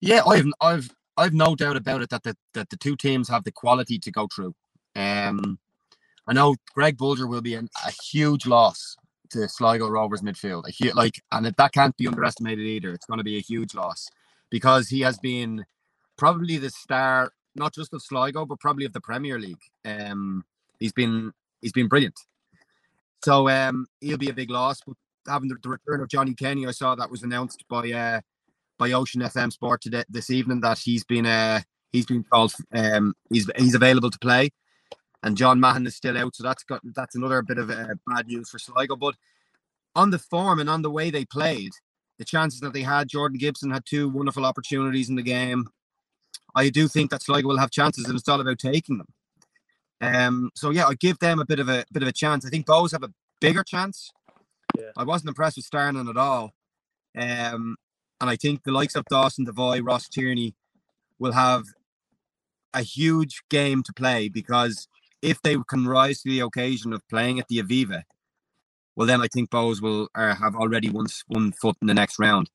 yeah 0.00 0.22
i've 0.26 0.46
i've 0.60 0.90
i've 1.16 1.32
no 1.32 1.54
doubt 1.54 1.76
about 1.76 2.02
it 2.02 2.10
that 2.10 2.22
the 2.22 2.36
that 2.54 2.68
the 2.70 2.76
two 2.76 2.96
teams 2.96 3.28
have 3.28 3.44
the 3.44 3.52
quality 3.52 3.98
to 3.98 4.10
go 4.10 4.28
through 4.34 4.54
um 4.94 5.58
i 6.26 6.32
know 6.32 6.54
greg 6.74 6.96
bolger 6.96 7.28
will 7.28 7.40
be 7.40 7.54
an, 7.54 7.68
a 7.86 7.92
huge 8.04 8.46
loss 8.46 8.96
to 9.30 9.48
sligo 9.48 9.88
rovers 9.88 10.22
midfield 10.22 10.64
a 10.68 10.72
hu- 10.84 10.94
like 10.94 11.20
and 11.32 11.46
that 11.46 11.72
can't 11.72 11.96
be 11.96 12.06
underestimated 12.06 12.66
either 12.66 12.92
it's 12.92 13.06
going 13.06 13.18
to 13.18 13.24
be 13.24 13.36
a 13.36 13.40
huge 13.40 13.74
loss 13.74 14.06
because 14.56 14.88
he 14.88 15.00
has 15.00 15.18
been 15.18 15.64
probably 16.16 16.56
the 16.56 16.70
star 16.70 17.30
not 17.54 17.74
just 17.74 17.92
of 17.92 18.02
sligo 18.02 18.46
but 18.46 18.58
probably 18.58 18.86
of 18.86 18.92
the 18.94 19.00
premier 19.00 19.38
league. 19.38 19.64
Um 19.84 20.44
he's 20.80 20.92
been 20.92 21.32
he's 21.60 21.72
been 21.72 21.88
brilliant. 21.88 22.18
So 23.24 23.48
um 23.48 23.86
he'll 24.00 24.24
be 24.26 24.30
a 24.30 24.40
big 24.42 24.50
loss 24.50 24.80
but 24.86 24.96
having 25.26 25.48
the, 25.48 25.56
the 25.62 25.68
return 25.68 26.00
of 26.00 26.08
johnny 26.08 26.34
kenny 26.34 26.64
i 26.68 26.70
saw 26.70 26.94
that 26.94 27.10
was 27.10 27.24
announced 27.24 27.64
by 27.68 27.90
uh 27.90 28.20
by 28.78 28.92
Ocean 28.92 29.22
FM 29.22 29.52
Sport 29.52 29.80
today 29.80 30.04
this 30.08 30.30
evening 30.30 30.60
that 30.60 30.78
he's 30.78 31.04
been 31.04 31.26
uh 31.26 31.60
he's 31.92 32.06
been 32.06 32.24
called 32.24 32.52
um 32.72 33.14
he's 33.30 33.48
he's 33.56 33.74
available 33.74 34.10
to 34.10 34.18
play, 34.18 34.50
and 35.22 35.36
John 35.36 35.60
Mahon 35.60 35.86
is 35.86 35.96
still 35.96 36.18
out, 36.18 36.34
so 36.36 36.42
that's 36.42 36.64
got 36.64 36.80
that's 36.94 37.16
another 37.16 37.42
bit 37.42 37.58
of 37.58 37.70
uh, 37.70 37.94
bad 38.06 38.26
news 38.26 38.50
for 38.50 38.58
Sligo. 38.58 38.96
But 38.96 39.14
on 39.94 40.10
the 40.10 40.18
form 40.18 40.58
and 40.60 40.68
on 40.68 40.82
the 40.82 40.90
way 40.90 41.10
they 41.10 41.24
played, 41.24 41.72
the 42.18 42.24
chances 42.24 42.60
that 42.60 42.72
they 42.72 42.82
had, 42.82 43.08
Jordan 43.08 43.38
Gibson 43.38 43.70
had 43.70 43.84
two 43.84 44.08
wonderful 44.08 44.44
opportunities 44.44 45.08
in 45.08 45.16
the 45.16 45.22
game. 45.22 45.68
I 46.54 46.70
do 46.70 46.88
think 46.88 47.10
that 47.10 47.22
Sligo 47.22 47.48
will 47.48 47.58
have 47.58 47.70
chances, 47.70 48.06
and 48.06 48.18
it's 48.18 48.28
all 48.28 48.40
about 48.40 48.58
taking 48.58 48.98
them. 48.98 49.08
Um, 50.00 50.50
so 50.54 50.70
yeah, 50.70 50.86
I 50.86 50.94
give 50.94 51.18
them 51.18 51.38
a 51.38 51.44
bit 51.44 51.58
of 51.58 51.68
a 51.68 51.84
bit 51.92 52.02
of 52.02 52.08
a 52.08 52.12
chance. 52.12 52.46
I 52.46 52.50
think 52.50 52.66
Bohs 52.66 52.92
have 52.92 53.02
a 53.02 53.12
bigger 53.40 53.62
chance. 53.62 54.10
Yeah. 54.76 54.90
I 54.96 55.04
wasn't 55.04 55.28
impressed 55.28 55.56
with 55.56 55.68
Stjarnan 55.70 56.08
at 56.08 56.16
all. 56.16 56.52
Um, 57.16 57.76
and 58.20 58.30
I 58.30 58.36
think 58.36 58.62
the 58.64 58.72
likes 58.72 58.94
of 58.94 59.04
Dawson 59.06 59.46
Devoy, 59.46 59.80
Ross 59.84 60.08
Tierney 60.08 60.54
will 61.18 61.32
have 61.32 61.64
a 62.74 62.82
huge 62.82 63.42
game 63.48 63.82
to 63.82 63.92
play 63.92 64.28
because 64.28 64.88
if 65.22 65.40
they 65.42 65.56
can 65.68 65.86
rise 65.86 66.22
to 66.22 66.30
the 66.30 66.40
occasion 66.40 66.92
of 66.92 67.06
playing 67.08 67.38
at 67.38 67.48
the 67.48 67.58
Aviva, 67.58 68.02
well, 68.96 69.06
then 69.06 69.20
I 69.20 69.28
think 69.28 69.50
Bohs 69.50 69.80
will 69.80 70.08
uh, 70.14 70.34
have 70.34 70.56
already 70.56 70.88
one, 70.88 71.06
one 71.28 71.52
foot 71.52 71.76
in 71.80 71.86
the 71.86 71.94
next 71.94 72.18
round. 72.18 72.50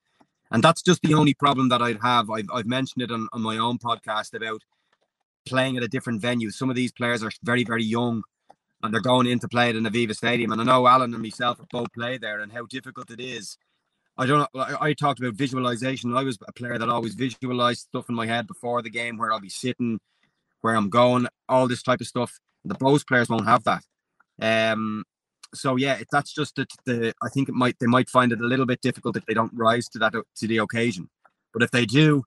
And 0.51 0.61
that's 0.61 0.81
just 0.81 1.01
the 1.01 1.13
only 1.13 1.33
problem 1.33 1.69
that 1.69 1.81
I'd 1.81 2.01
have. 2.01 2.29
I've, 2.29 2.49
I've 2.53 2.65
mentioned 2.65 3.03
it 3.03 3.11
on, 3.11 3.29
on 3.31 3.41
my 3.41 3.57
own 3.57 3.77
podcast 3.77 4.33
about 4.33 4.61
playing 5.45 5.77
at 5.77 5.83
a 5.83 5.87
different 5.87 6.21
venue. 6.21 6.49
Some 6.49 6.69
of 6.69 6.75
these 6.75 6.91
players 6.91 7.23
are 7.23 7.31
very, 7.43 7.63
very 7.63 7.83
young 7.83 8.23
and 8.83 8.93
they're 8.93 9.01
going 9.01 9.27
in 9.27 9.39
to 9.39 9.47
play 9.47 9.69
at 9.69 9.75
an 9.75 9.85
Aviva 9.85 10.15
Stadium. 10.15 10.51
And 10.51 10.59
I 10.59 10.63
know 10.63 10.87
Alan 10.87 11.13
and 11.13 11.23
myself 11.23 11.59
have 11.59 11.69
both 11.69 11.93
played 11.93 12.21
there 12.21 12.39
and 12.39 12.51
how 12.51 12.65
difficult 12.65 13.11
it 13.11 13.19
is. 13.19 13.57
I 14.17 14.25
don't 14.25 14.39
know. 14.39 14.61
I, 14.61 14.87
I 14.87 14.93
talked 14.93 15.19
about 15.19 15.35
visualization. 15.35 16.15
I 16.15 16.23
was 16.23 16.37
a 16.45 16.51
player 16.51 16.77
that 16.77 16.89
always 16.89 17.15
visualized 17.15 17.81
stuff 17.81 18.09
in 18.09 18.15
my 18.15 18.25
head 18.25 18.47
before 18.47 18.81
the 18.81 18.89
game, 18.89 19.17
where 19.17 19.31
I'll 19.31 19.39
be 19.39 19.49
sitting, 19.49 19.99
where 20.61 20.75
I'm 20.75 20.89
going, 20.89 21.27
all 21.47 21.67
this 21.67 21.83
type 21.83 22.01
of 22.01 22.07
stuff. 22.07 22.39
The 22.65 22.75
Bohs 22.75 23.07
players 23.07 23.29
won't 23.29 23.47
have 23.47 23.63
that. 23.63 23.83
Um, 24.41 25.05
so 25.53 25.75
yeah, 25.75 25.95
it, 25.95 26.07
that's 26.11 26.33
just 26.33 26.55
the, 26.55 26.65
the. 26.85 27.13
I 27.21 27.29
think 27.29 27.49
it 27.49 27.55
might 27.55 27.77
they 27.79 27.87
might 27.87 28.09
find 28.09 28.31
it 28.31 28.39
a 28.41 28.45
little 28.45 28.65
bit 28.65 28.81
difficult 28.81 29.17
if 29.17 29.25
they 29.25 29.33
don't 29.33 29.51
rise 29.53 29.87
to 29.89 29.99
that 29.99 30.13
to 30.13 30.47
the 30.47 30.57
occasion. 30.57 31.09
But 31.53 31.63
if 31.63 31.71
they 31.71 31.85
do, 31.85 32.23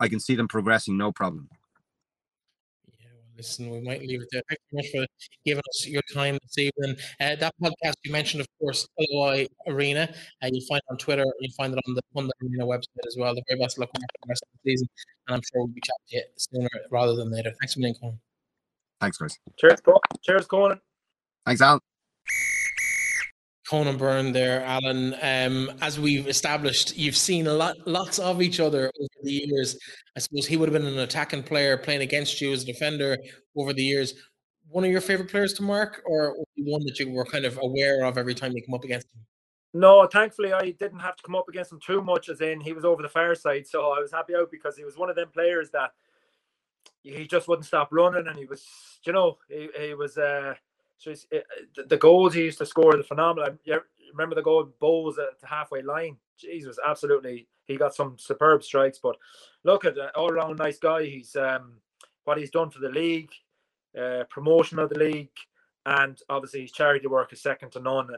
I 0.00 0.08
can 0.08 0.20
see 0.20 0.34
them 0.34 0.48
progressing, 0.48 0.96
no 0.96 1.12
problem. 1.12 1.48
Yeah, 2.86 3.06
well, 3.14 3.24
listen, 3.36 3.70
we 3.70 3.80
might 3.80 4.00
leave 4.00 4.22
it 4.22 4.28
there. 4.32 4.42
Thanks 4.48 4.62
so 4.70 4.76
much 4.76 4.86
for 4.90 5.06
giving 5.44 5.62
us 5.68 5.86
your 5.86 6.02
time 6.12 6.38
this 6.42 6.58
evening. 6.58 6.96
Uh, 7.20 7.36
that 7.36 7.52
podcast 7.62 7.94
you 8.04 8.12
mentioned, 8.12 8.40
of 8.40 8.48
course, 8.58 8.88
LOI 8.98 9.46
Arena. 9.66 10.12
Uh, 10.42 10.48
you'll 10.50 10.66
find 10.66 10.78
it 10.78 10.90
on 10.90 10.98
Twitter. 10.98 11.24
You'll 11.40 11.52
find 11.52 11.74
it 11.74 11.80
on 11.86 11.94
the 11.94 12.02
Pundit 12.14 12.34
Arena 12.42 12.64
website 12.64 13.06
as 13.06 13.16
well. 13.18 13.34
The 13.34 13.42
very 13.48 13.60
best 13.60 13.78
luck 13.78 13.90
with 13.92 14.02
the 14.02 14.28
rest 14.28 14.42
of 14.42 14.58
the 14.64 14.70
season. 14.70 14.88
And 15.28 15.36
I'm 15.36 15.42
sure 15.42 15.62
we'll 15.62 15.68
be 15.68 15.80
chatting 15.82 16.04
to 16.08 16.16
you 16.16 16.22
sooner 16.36 16.68
rather 16.90 17.14
than 17.14 17.30
later. 17.30 17.52
Thanks 17.60 17.74
for 17.74 17.80
being 17.80 17.94
on. 18.02 18.18
Thanks, 19.00 19.18
Chris. 19.18 19.38
Cheers, 19.58 19.80
Co- 19.80 20.00
cheers, 20.22 20.46
Conan. 20.46 20.80
Thanks, 21.44 21.60
Alan. 21.60 21.80
Conan 23.68 23.96
Byrne 23.96 24.32
there, 24.32 24.62
Alan. 24.62 25.14
Um, 25.22 25.72
as 25.80 25.98
we've 25.98 26.28
established, 26.28 26.96
you've 26.96 27.16
seen 27.16 27.46
a 27.46 27.52
lot, 27.52 27.76
lots 27.86 28.18
of 28.18 28.42
each 28.42 28.60
other 28.60 28.90
over 29.00 29.08
the 29.22 29.32
years. 29.32 29.78
I 30.16 30.20
suppose 30.20 30.46
he 30.46 30.56
would 30.56 30.70
have 30.70 30.80
been 30.80 30.92
an 30.92 30.98
attacking 30.98 31.44
player 31.44 31.78
playing 31.78 32.02
against 32.02 32.40
you 32.40 32.52
as 32.52 32.62
a 32.62 32.66
defender 32.66 33.16
over 33.56 33.72
the 33.72 33.82
years. 33.82 34.14
One 34.68 34.84
of 34.84 34.90
your 34.90 35.00
favorite 35.00 35.30
players 35.30 35.54
to 35.54 35.62
mark, 35.62 36.02
or 36.04 36.36
one 36.56 36.84
that 36.84 36.98
you 36.98 37.10
were 37.10 37.24
kind 37.24 37.44
of 37.44 37.58
aware 37.62 38.04
of 38.04 38.18
every 38.18 38.34
time 38.34 38.52
you 38.52 38.62
come 38.62 38.74
up 38.74 38.84
against 38.84 39.06
him? 39.06 39.24
No, 39.72 40.06
thankfully 40.06 40.52
I 40.52 40.70
didn't 40.70 41.00
have 41.00 41.16
to 41.16 41.22
come 41.22 41.34
up 41.34 41.48
against 41.48 41.72
him 41.72 41.80
too 41.84 42.02
much, 42.02 42.28
as 42.28 42.40
in 42.40 42.60
he 42.60 42.72
was 42.72 42.84
over 42.84 43.02
the 43.02 43.08
far 43.08 43.34
side, 43.34 43.66
so 43.66 43.92
I 43.92 44.00
was 44.00 44.12
happy 44.12 44.34
out 44.34 44.50
because 44.50 44.76
he 44.76 44.84
was 44.84 44.96
one 44.96 45.10
of 45.10 45.16
them 45.16 45.28
players 45.32 45.70
that 45.70 45.92
he 47.02 47.26
just 47.26 47.48
wouldn't 47.48 47.66
stop 47.66 47.88
running, 47.90 48.26
and 48.26 48.38
he 48.38 48.44
was, 48.44 48.64
you 49.06 49.12
know, 49.12 49.38
he, 49.48 49.68
he 49.78 49.94
was. 49.94 50.18
Uh, 50.18 50.54
so 51.04 51.12
uh, 51.36 51.40
the, 51.88 51.96
goals 51.96 52.34
he 52.34 52.42
used 52.42 52.58
to 52.58 52.66
score, 52.66 52.96
the 52.96 53.02
phenomenal. 53.02 53.58
You 53.64 53.80
remember 54.12 54.34
the 54.34 54.42
goal 54.42 54.68
Bohs 54.80 55.18
at 55.18 55.40
the 55.40 55.46
halfway 55.46 55.82
line? 55.82 56.16
Jesus, 56.38 56.78
absolutely. 56.86 57.46
He 57.66 57.76
got 57.76 57.94
some 57.94 58.16
superb 58.18 58.62
strikes. 58.64 58.98
But 59.02 59.16
look 59.64 59.84
at 59.84 59.96
all 60.14 60.30
around 60.30 60.56
nice 60.56 60.78
guy. 60.78 61.04
He's 61.04 61.36
um, 61.36 61.74
what 62.24 62.38
he's 62.38 62.50
done 62.50 62.70
for 62.70 62.80
the 62.80 62.88
league, 62.88 63.30
uh, 63.98 64.24
promotion 64.30 64.78
of 64.78 64.88
the 64.88 64.98
league, 64.98 65.30
and 65.86 66.18
obviously 66.28 66.62
his 66.62 66.72
charity 66.72 67.06
work 67.06 67.32
is 67.32 67.42
second 67.42 67.70
to 67.72 67.80
none. 67.80 68.08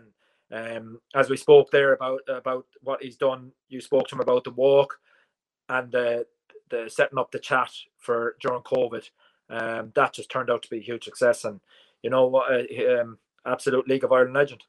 And 0.50 0.76
um, 0.78 1.00
as 1.14 1.28
we 1.28 1.36
spoke 1.36 1.70
there 1.70 1.92
about 1.92 2.20
about 2.28 2.66
what 2.82 3.02
he's 3.02 3.16
done, 3.16 3.52
you 3.68 3.80
spoke 3.80 4.08
to 4.08 4.14
him 4.14 4.20
about 4.20 4.44
the 4.44 4.50
walk 4.50 4.98
and 5.68 5.90
the 5.90 6.26
the 6.70 6.88
setting 6.88 7.18
up 7.18 7.30
the 7.30 7.38
chat 7.38 7.70
for 7.98 8.36
during 8.40 8.62
COVID. 8.62 9.08
Um, 9.48 9.92
that 9.94 10.12
just 10.12 10.30
turned 10.30 10.50
out 10.50 10.62
to 10.64 10.70
be 10.70 10.78
a 10.78 10.82
huge 10.82 11.04
success. 11.04 11.44
And 11.44 11.60
you 12.02 12.10
know 12.10 12.26
what, 12.26 12.52
uh, 12.52 13.00
um, 13.00 13.18
absolute 13.46 13.88
League 13.88 14.04
of 14.04 14.12
Ireland 14.12 14.34
legend. 14.34 14.62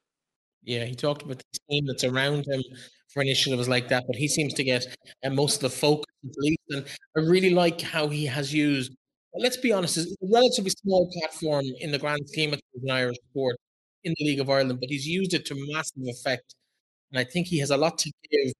Yeah, 0.64 0.84
he 0.84 0.94
talked 0.94 1.22
about 1.22 1.38
the 1.38 1.58
team 1.70 1.86
that's 1.86 2.04
around 2.04 2.46
him 2.46 2.62
for 3.08 3.22
initiatives 3.22 3.68
like 3.68 3.88
that, 3.88 4.04
but 4.06 4.16
he 4.16 4.28
seems 4.28 4.54
to 4.54 4.64
get 4.64 4.86
uh, 5.24 5.30
most 5.30 5.56
of 5.56 5.70
the 5.70 5.76
focus 5.76 6.04
at 6.24 6.34
least. 6.38 6.62
And 6.70 6.84
I 7.16 7.20
really 7.20 7.50
like 7.50 7.80
how 7.80 8.08
he 8.08 8.26
has 8.26 8.52
used. 8.52 8.92
Let's 9.34 9.56
be 9.56 9.72
honest, 9.72 9.96
it's 9.96 10.10
a 10.10 10.26
relatively 10.32 10.70
small 10.70 11.10
platform 11.18 11.64
in 11.80 11.92
the 11.92 11.98
grand 11.98 12.20
scheme 12.26 12.52
of 12.52 12.60
an 12.82 12.90
Irish 12.90 13.16
sport 13.30 13.56
in 14.04 14.14
the 14.18 14.24
League 14.24 14.40
of 14.40 14.50
Ireland, 14.50 14.80
but 14.80 14.90
he's 14.90 15.06
used 15.06 15.34
it 15.34 15.46
to 15.46 15.54
massive 15.72 16.02
effect. 16.06 16.54
And 17.12 17.18
I 17.18 17.24
think 17.24 17.46
he 17.46 17.58
has 17.60 17.70
a 17.70 17.76
lot 17.76 17.98
to 17.98 18.12
give 18.30 18.52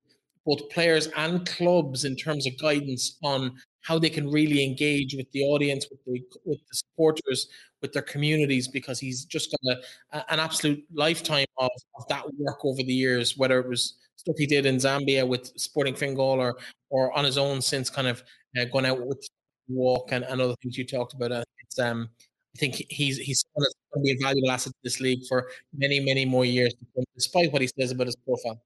both 0.47 0.71
players 0.71 1.09
and 1.17 1.47
clubs 1.47 2.05
in 2.05 2.17
terms 2.17 2.47
of 2.47 2.59
guidance 2.59 3.19
on 3.23 3.55
how 3.89 3.99
they 3.99 4.11
can 4.11 4.31
really 4.31 4.63
engage 4.63 5.15
with 5.15 5.31
the 5.33 5.43
audience, 5.45 5.87
with 5.91 6.05
the 6.05 6.23
with 6.45 6.61
the 6.69 6.77
supporters, 6.83 7.49
with 7.81 7.91
their 7.95 8.03
communities, 8.03 8.69
because 8.69 9.01
he's 9.01 9.25
just 9.25 9.51
got 9.51 9.79
a, 10.13 10.33
an 10.33 10.39
absolute 10.39 10.85
lifetime 10.93 11.47
of, 11.57 11.71
of 11.99 12.07
that 12.09 12.23
work 12.39 12.63
over 12.67 12.83
the 12.83 12.93
years, 12.93 13.39
whether 13.39 13.59
it 13.59 13.67
was 13.67 13.95
stuff 14.17 14.37
he 14.37 14.47
did 14.47 14.67
in 14.67 14.77
Zambia 14.77 15.27
with 15.27 15.47
Sporting 15.57 15.95
Fingal 15.95 16.39
or 16.47 16.59
or 16.91 17.17
on 17.17 17.25
his 17.25 17.39
own 17.39 17.63
since 17.63 17.89
kind 17.89 18.09
of 18.09 18.23
uh, 18.59 18.67
going 18.67 18.85
out 18.85 19.01
with 19.07 19.27
walk 19.69 20.13
and, 20.13 20.25
and 20.25 20.39
other 20.43 20.55
things 20.61 20.77
you 20.77 20.85
talked 20.85 21.15
about. 21.15 21.33
Uh, 21.33 21.45
it's 21.65 21.79
um 21.79 22.11
I 22.55 22.59
think 22.59 22.75
he's 22.91 23.17
he's 23.17 23.43
going 23.57 23.67
to 23.95 24.01
be 24.01 24.13
a 24.13 24.19
valuable 24.23 24.51
asset 24.51 24.73
to 24.73 24.79
this 24.85 25.01
league 25.01 25.25
for 25.31 25.49
many 25.73 25.99
many 26.01 26.27
more 26.27 26.45
years, 26.45 26.75
despite 27.15 27.53
what 27.53 27.63
he 27.63 27.69
says 27.69 27.91
about 27.93 28.09
his 28.09 28.17
profile. 28.17 28.61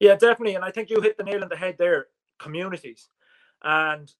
Yeah, 0.00 0.16
definitely, 0.16 0.56
and 0.56 0.64
I 0.64 0.72
think 0.72 0.90
you 0.90 1.00
hit 1.00 1.16
the 1.18 1.24
nail 1.24 1.42
on 1.44 1.48
the 1.48 1.56
head 1.56 1.76
there. 1.78 2.06
Communities, 2.38 3.08
and 3.62 4.12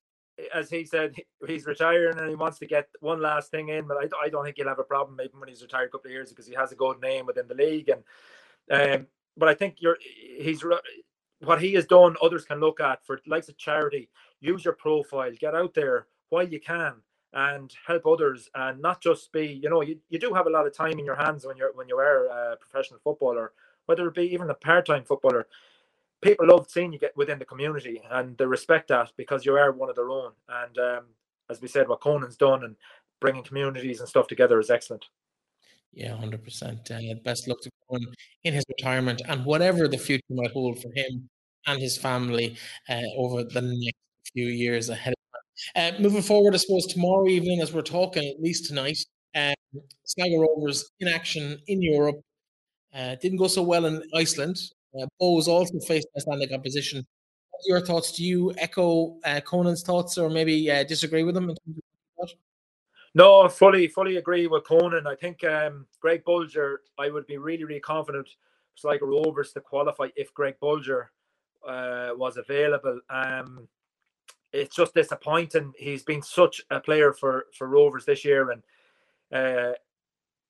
as 0.54 0.70
he 0.70 0.84
said, 0.84 1.14
he's 1.46 1.66
retiring 1.66 2.18
and 2.18 2.28
he 2.28 2.34
wants 2.34 2.58
to 2.58 2.66
get 2.66 2.88
one 3.00 3.20
last 3.20 3.50
thing 3.50 3.70
in. 3.70 3.86
But 3.86 3.98
I, 3.98 4.26
I 4.26 4.28
don't 4.28 4.44
think 4.44 4.56
he'll 4.56 4.68
have 4.68 4.78
a 4.78 4.84
problem 4.84 5.16
maybe 5.16 5.32
when 5.36 5.48
he's 5.48 5.62
retired 5.62 5.88
a 5.88 5.90
couple 5.90 6.08
of 6.08 6.12
years 6.12 6.30
because 6.30 6.46
he 6.46 6.54
has 6.54 6.72
a 6.72 6.76
good 6.76 7.00
name 7.00 7.26
within 7.26 7.48
the 7.48 7.54
league. 7.54 7.90
And 7.90 8.02
um, 8.70 9.06
but 9.36 9.48
I 9.48 9.54
think 9.54 9.76
you're 9.80 9.98
he's 10.38 10.64
what 11.40 11.60
he 11.60 11.74
has 11.74 11.86
done. 11.86 12.16
Others 12.22 12.44
can 12.44 12.60
look 12.60 12.80
at 12.80 13.04
for 13.04 13.20
likes 13.26 13.48
of 13.48 13.56
charity. 13.56 14.08
Use 14.40 14.64
your 14.64 14.74
profile, 14.74 15.32
get 15.38 15.54
out 15.54 15.74
there 15.74 16.06
while 16.30 16.46
you 16.46 16.60
can, 16.60 16.94
and 17.32 17.72
help 17.86 18.06
others, 18.06 18.48
and 18.54 18.80
not 18.80 19.00
just 19.00 19.32
be. 19.32 19.46
You 19.46 19.70
know, 19.70 19.82
you, 19.82 19.98
you 20.08 20.18
do 20.18 20.34
have 20.34 20.46
a 20.46 20.50
lot 20.50 20.66
of 20.66 20.74
time 20.74 20.98
in 20.98 21.04
your 21.04 21.16
hands 21.16 21.46
when 21.46 21.56
you're 21.56 21.72
when 21.74 21.88
you 21.88 21.98
are 21.98 22.26
a 22.26 22.56
professional 22.56 23.00
footballer, 23.02 23.52
whether 23.86 24.06
it 24.08 24.14
be 24.14 24.32
even 24.32 24.50
a 24.50 24.54
part 24.54 24.86
time 24.86 25.04
footballer 25.04 25.46
people 26.22 26.46
love 26.46 26.66
seeing 26.68 26.92
you 26.92 26.98
get 26.98 27.16
within 27.16 27.38
the 27.38 27.44
community 27.44 28.02
and 28.10 28.36
they 28.36 28.46
respect 28.46 28.88
that 28.88 29.12
because 29.16 29.44
you 29.44 29.54
are 29.56 29.72
one 29.72 29.90
of 29.90 29.96
their 29.96 30.10
own. 30.10 30.32
And 30.48 30.78
um, 30.78 31.04
as 31.50 31.60
we 31.60 31.68
said, 31.68 31.88
what 31.88 32.00
Conan's 32.00 32.36
done 32.36 32.64
and 32.64 32.76
bringing 33.20 33.42
communities 33.42 34.00
and 34.00 34.08
stuff 34.08 34.26
together 34.26 34.58
is 34.60 34.70
excellent. 34.70 35.06
Yeah, 35.92 36.16
hundred 36.16 36.40
uh, 36.40 36.44
percent. 36.44 36.90
Best 37.24 37.48
luck 37.48 37.60
to 37.62 37.70
Conan 37.88 38.12
in 38.44 38.54
his 38.54 38.64
retirement 38.68 39.22
and 39.28 39.44
whatever 39.44 39.88
the 39.88 39.98
future 39.98 40.22
might 40.30 40.52
hold 40.52 40.80
for 40.80 40.90
him 40.94 41.28
and 41.66 41.80
his 41.80 41.96
family 41.96 42.56
uh, 42.88 43.00
over 43.16 43.44
the 43.44 43.62
next 43.62 44.32
few 44.32 44.46
years 44.46 44.90
ahead. 44.90 45.14
Uh, 45.74 45.92
moving 45.98 46.22
forward, 46.22 46.54
I 46.54 46.58
suppose 46.58 46.86
tomorrow 46.86 47.26
evening, 47.26 47.60
as 47.60 47.72
we're 47.72 47.82
talking, 47.82 48.28
at 48.28 48.40
least 48.40 48.66
tonight, 48.66 48.98
um, 49.34 49.54
Sligo 50.04 50.40
Rovers 50.40 50.90
in 51.00 51.08
action 51.08 51.58
in 51.66 51.82
Europe. 51.82 52.20
Uh, 52.94 53.16
didn't 53.16 53.38
go 53.38 53.48
so 53.48 53.62
well 53.62 53.86
in 53.86 54.02
Iceland, 54.14 54.56
uh, 55.00 55.06
also 55.20 55.80
faced 55.80 56.08
Icelandic 56.16 56.52
opposition. 56.52 57.06
your 57.66 57.80
thoughts? 57.80 58.12
Do 58.12 58.24
you 58.24 58.52
echo 58.58 59.18
uh, 59.24 59.40
Conan's 59.44 59.82
thoughts, 59.82 60.18
or 60.18 60.30
maybe 60.30 60.70
uh, 60.70 60.84
disagree 60.84 61.24
with 61.24 61.36
him? 61.36 61.54
No, 63.14 63.42
I 63.42 63.48
fully, 63.48 63.88
fully 63.88 64.16
agree 64.16 64.46
with 64.46 64.64
Conan. 64.64 65.06
I 65.06 65.14
think 65.14 65.42
um, 65.44 65.86
Greg 66.00 66.24
Bolger, 66.24 66.76
I 66.98 67.10
would 67.10 67.26
be 67.26 67.38
really, 67.38 67.64
really 67.64 67.80
confident 67.80 68.28
Sligo 68.74 69.06
Rovers 69.06 69.52
to 69.52 69.60
qualify 69.60 70.08
if 70.14 70.32
Greg 70.34 70.54
Bolger 70.62 71.06
uh, 71.66 72.10
was 72.14 72.36
available. 72.36 73.00
Um, 73.10 73.66
it's 74.52 74.76
just 74.76 74.94
disappointing. 74.94 75.72
He's 75.76 76.02
been 76.02 76.22
such 76.22 76.62
a 76.70 76.80
player 76.80 77.12
for 77.12 77.46
for 77.56 77.68
Rovers 77.68 78.04
this 78.04 78.24
year, 78.24 78.50
and 78.50 78.62
uh, 79.32 79.72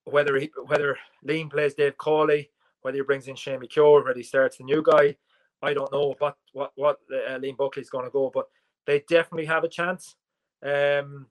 whether 0.04 0.38
he, 0.38 0.50
whether 0.66 0.96
Liam 1.26 1.50
plays 1.50 1.74
Dave 1.74 1.96
Cawley, 1.96 2.50
whether 2.82 2.96
he 2.96 3.02
brings 3.02 3.28
in 3.28 3.36
Shane 3.36 3.60
McCure, 3.60 4.04
whether 4.04 4.18
he 4.18 4.22
starts 4.22 4.58
the 4.58 4.64
new 4.64 4.82
guy, 4.82 5.16
I 5.62 5.74
don't 5.74 5.92
know 5.92 6.14
what 6.18 6.36
what 6.52 6.72
what 6.76 6.98
uh, 7.12 7.38
Liam 7.38 7.56
Buckley's 7.56 7.90
going 7.90 8.04
to 8.04 8.10
go, 8.10 8.30
but 8.32 8.46
they 8.86 9.04
definitely 9.08 9.46
have 9.46 9.64
a 9.64 9.68
chance. 9.68 10.16
Um, 10.64 11.26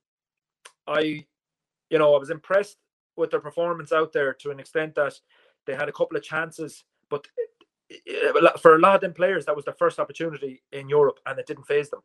I, 0.86 1.26
you 1.90 1.98
know, 1.98 2.16
I 2.16 2.20
was 2.20 2.30
impressed 2.30 2.78
with 3.16 3.32
their 3.32 3.40
performance 3.40 3.92
out 3.92 4.14
there 4.14 4.34
to 4.36 4.52
an 4.52 4.60
extent 4.60 4.96
that 4.96 5.14
they 5.66 5.76
had 5.76 5.90
a 5.90 5.94
couple 5.94 6.18
of 6.18 6.24
chances, 6.24 6.84
but 7.10 7.28
for 8.62 8.76
a 8.76 8.80
lot 8.80 8.96
of 8.96 9.02
them 9.02 9.14
players, 9.14 9.46
that 9.46 9.56
was 9.56 9.66
their 9.66 9.74
first 9.74 10.00
opportunity 10.00 10.62
in 10.72 10.90
Europe, 10.90 11.20
and 11.26 11.40
it 11.40 11.48
didn't 11.48 11.66
phase 11.66 11.90
them. 11.90 12.02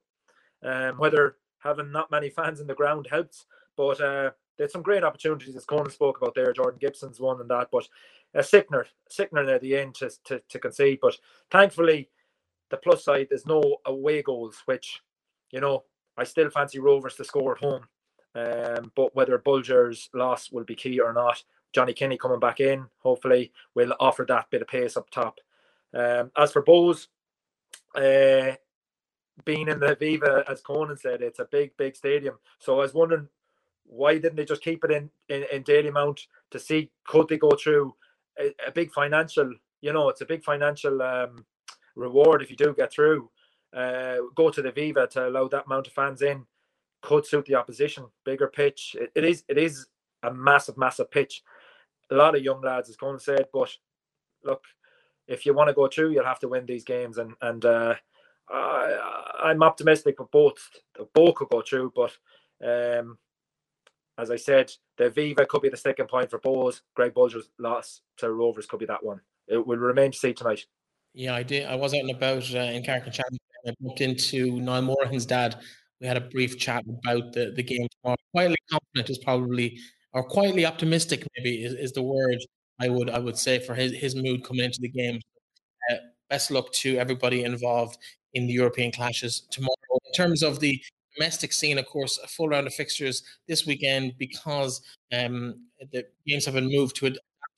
Um, 0.64 0.99
whether 0.99 1.36
having 1.59 1.93
not 1.93 2.11
many 2.11 2.30
fans 2.30 2.61
in 2.61 2.66
the 2.66 2.74
ground 2.74 3.07
helps, 3.11 3.47
but 3.76 4.01
uh, 4.01 4.30
had 4.59 4.70
some 4.70 4.82
great 4.82 5.05
opportunities, 5.05 5.57
as 5.57 5.64
Conan 5.64 5.90
spoke 5.90 6.18
about 6.20 6.34
there. 6.34 6.53
Jordan 6.53 6.78
Gibson's 6.80 7.20
one 7.20 7.40
and 7.40 7.51
that, 7.51 7.68
but 7.70 7.86
a 8.35 8.41
Sickner, 8.41 8.85
Sickner 9.11 9.55
at 9.55 9.61
the 9.61 9.76
end 9.76 9.95
to, 9.97 10.11
to, 10.24 10.41
to 10.49 10.59
concede. 10.59 10.99
But 11.01 11.16
thankfully, 11.51 12.11
the 12.70 12.76
plus 12.76 13.05
side, 13.05 13.28
there's 13.28 13.47
no 13.47 13.78
away 13.85 14.22
goals, 14.22 14.62
which, 14.66 15.01
you 15.51 15.61
know, 15.61 15.85
I 16.16 16.24
still 16.24 16.51
fancy 16.51 16.78
Rovers 16.78 17.16
to 17.16 17.24
score 17.24 17.53
at 17.53 17.62
home. 17.62 17.85
Um, 18.35 18.91
but 18.95 19.14
whether 19.14 19.37
Bolger's 19.39 20.09
loss 20.14 20.51
will 20.51 20.64
be 20.64 20.74
key 20.74 20.99
or 21.01 21.12
not, 21.12 21.43
Johnny 21.72 21.93
Kenny 21.93 22.16
coming 22.16 22.41
back 22.41 22.61
in, 22.61 22.87
hopefully, 22.99 23.53
will 23.74 23.95
offer 24.01 24.24
that 24.28 24.51
bit 24.51 24.62
of 24.62 24.68
pace 24.68 24.97
up 24.97 25.11
top. 25.11 25.39
Um, 25.95 26.30
as 26.37 26.53
for 26.53 26.62
Bohs, 26.62 27.09
uh, 27.95 28.57
being 29.45 29.68
in 29.68 29.80
the 29.80 29.97
Viva, 29.99 30.45
as 30.49 30.62
Conan 30.62 30.97
said, 30.97 31.20
it's 31.20 31.39
a 31.39 31.49
big, 31.51 31.76
big 31.76 31.97
stadium. 31.97 32.39
So 32.59 32.74
I 32.74 32.83
was 32.83 32.95
wondering 32.95 33.28
why 33.85 34.14
didn't 34.14 34.37
they 34.37 34.45
just 34.45 34.62
keep 34.62 34.85
it 34.85 34.91
in 34.91 35.11
in, 35.28 35.45
in 35.53 35.62
Dalymount 35.64 36.26
to 36.51 36.59
see 36.59 36.91
could 37.05 37.28
they 37.28 37.39
go 37.39 37.51
through 37.51 37.95
a, 38.39 38.72
big 38.72 38.93
financial, 38.93 39.53
you 39.80 39.93
know, 39.93 40.09
it's 40.09 40.20
a 40.20 40.26
big 40.26 40.43
financial 40.45 41.03
um, 41.03 41.45
reward 41.97 42.43
if 42.43 42.51
you 42.51 42.57
do 42.57 42.74
get 42.76 42.93
through. 42.93 43.30
Uh, 43.74 44.16
go 44.35 44.51
to 44.51 44.61
the 44.61 44.70
Viva 44.70 45.07
to 45.07 45.28
allow 45.28 45.49
that 45.49 45.66
amount 45.66 45.87
of 45.87 45.93
fans 45.93 46.22
in 46.22 46.45
could 47.03 47.26
suit 47.26 47.45
the 47.47 47.57
opposition. 47.57 48.07
Bigger 48.24 48.49
pitch. 48.49 48.97
it, 48.99 49.11
it 49.14 49.24
is 49.24 49.45
it 49.49 49.59
is 49.59 49.87
a 50.22 50.33
massive, 50.33 50.78
massive 50.78 51.11
pitch. 51.11 51.43
A 52.11 52.14
lot 52.14 52.37
of 52.37 52.43
young 52.43 52.62
lads, 52.62 52.89
as 52.89 52.97
Conan 52.97 53.18
said, 53.18 53.47
but 53.53 53.70
look, 54.45 54.62
if 55.26 55.45
you 55.45 55.53
want 55.53 55.68
to 55.68 55.74
go 55.74 55.89
through, 55.89 56.12
you'll 56.12 56.24
have 56.24 56.41
to 56.41 56.49
win 56.49 56.64
these 56.64 56.85
games. 56.85 57.18
And 57.18 57.35
and 57.43 57.64
uh, 57.64 57.95
I, 58.49 59.41
I'm 59.45 59.62
optimistic 59.62 60.16
for 60.16 60.28
both. 60.33 60.59
Both 61.14 61.35
could 61.35 61.49
go 61.51 61.62
through, 61.62 61.93
but 61.95 62.16
um, 62.64 63.18
as 64.18 64.30
I 64.30 64.36
said, 64.36 64.72
the 64.98 65.10
Viva 65.10 65.46
could 65.46 65.62
be 65.62 65.68
the 65.68 65.76
second 65.76 66.08
point 66.08 66.30
for 66.30 66.38
Bohs. 66.38 66.82
Greg 66.94 67.14
Bolger's 67.14 67.48
loss 67.58 68.02
to 68.18 68.32
Rovers 68.32 68.66
could 68.66 68.80
be 68.80 68.86
that 68.86 69.04
one. 69.04 69.20
It 69.48 69.66
will 69.66 69.78
remain 69.78 70.12
to 70.12 70.18
see 70.18 70.32
tonight. 70.32 70.66
Yeah, 71.14 71.34
I 71.34 71.42
did. 71.42 71.66
I 71.66 71.74
was 71.74 71.94
out 71.94 72.00
and 72.00 72.10
about 72.10 72.54
uh, 72.54 72.58
in 72.58 72.82
Carrick 72.82 73.06
and. 73.06 73.20
I 73.64 73.72
bumped 73.80 74.00
into 74.00 74.60
Niall 74.60 74.82
Morahan's 74.82 75.26
dad. 75.26 75.60
We 76.00 76.08
had 76.08 76.16
a 76.16 76.22
brief 76.22 76.58
chat 76.58 76.82
about 76.84 77.32
the, 77.32 77.52
the 77.54 77.62
game 77.62 77.86
tomorrow. 78.02 78.16
Quietly 78.32 78.56
confident 78.68 79.08
is 79.08 79.18
probably, 79.18 79.78
or 80.12 80.24
quietly 80.24 80.66
optimistic 80.66 81.24
maybe 81.36 81.62
is, 81.62 81.74
is 81.74 81.92
the 81.92 82.02
word 82.02 82.38
I 82.80 82.88
would 82.88 83.08
I 83.10 83.20
would 83.20 83.36
say 83.36 83.60
for 83.60 83.74
his, 83.74 83.92
his 83.92 84.16
mood 84.16 84.42
coming 84.44 84.64
into 84.64 84.80
the 84.80 84.88
game. 84.88 85.20
Uh, 85.90 85.96
best 86.28 86.50
luck 86.50 86.72
to 86.72 86.96
everybody 86.96 87.44
involved 87.44 87.98
in 88.34 88.46
the 88.46 88.52
European 88.52 88.90
clashes 88.90 89.46
tomorrow. 89.50 89.76
In 90.06 90.12
terms 90.12 90.42
of 90.42 90.58
the 90.58 90.82
domestic 91.16 91.52
scene, 91.52 91.78
of 91.78 91.86
course, 91.86 92.18
a 92.22 92.26
full 92.26 92.48
round 92.48 92.66
of 92.66 92.74
fixtures 92.74 93.22
this 93.48 93.66
weekend 93.66 94.14
because 94.18 94.80
um, 95.12 95.54
the 95.92 96.04
games 96.26 96.44
have 96.44 96.54
been 96.54 96.70
moved 96.70 96.96
to, 96.96 97.14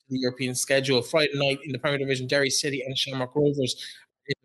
the 0.07 0.19
European 0.19 0.53
schedule. 0.53 1.01
Friday 1.01 1.31
night 1.33 1.57
in 1.65 1.71
the 1.71 1.79
Premier 1.79 1.97
Division, 1.97 2.27
Derry 2.27 2.51
City 2.51 2.83
and 2.85 2.95
Shamrock 2.95 3.35
Rovers. 3.35 3.83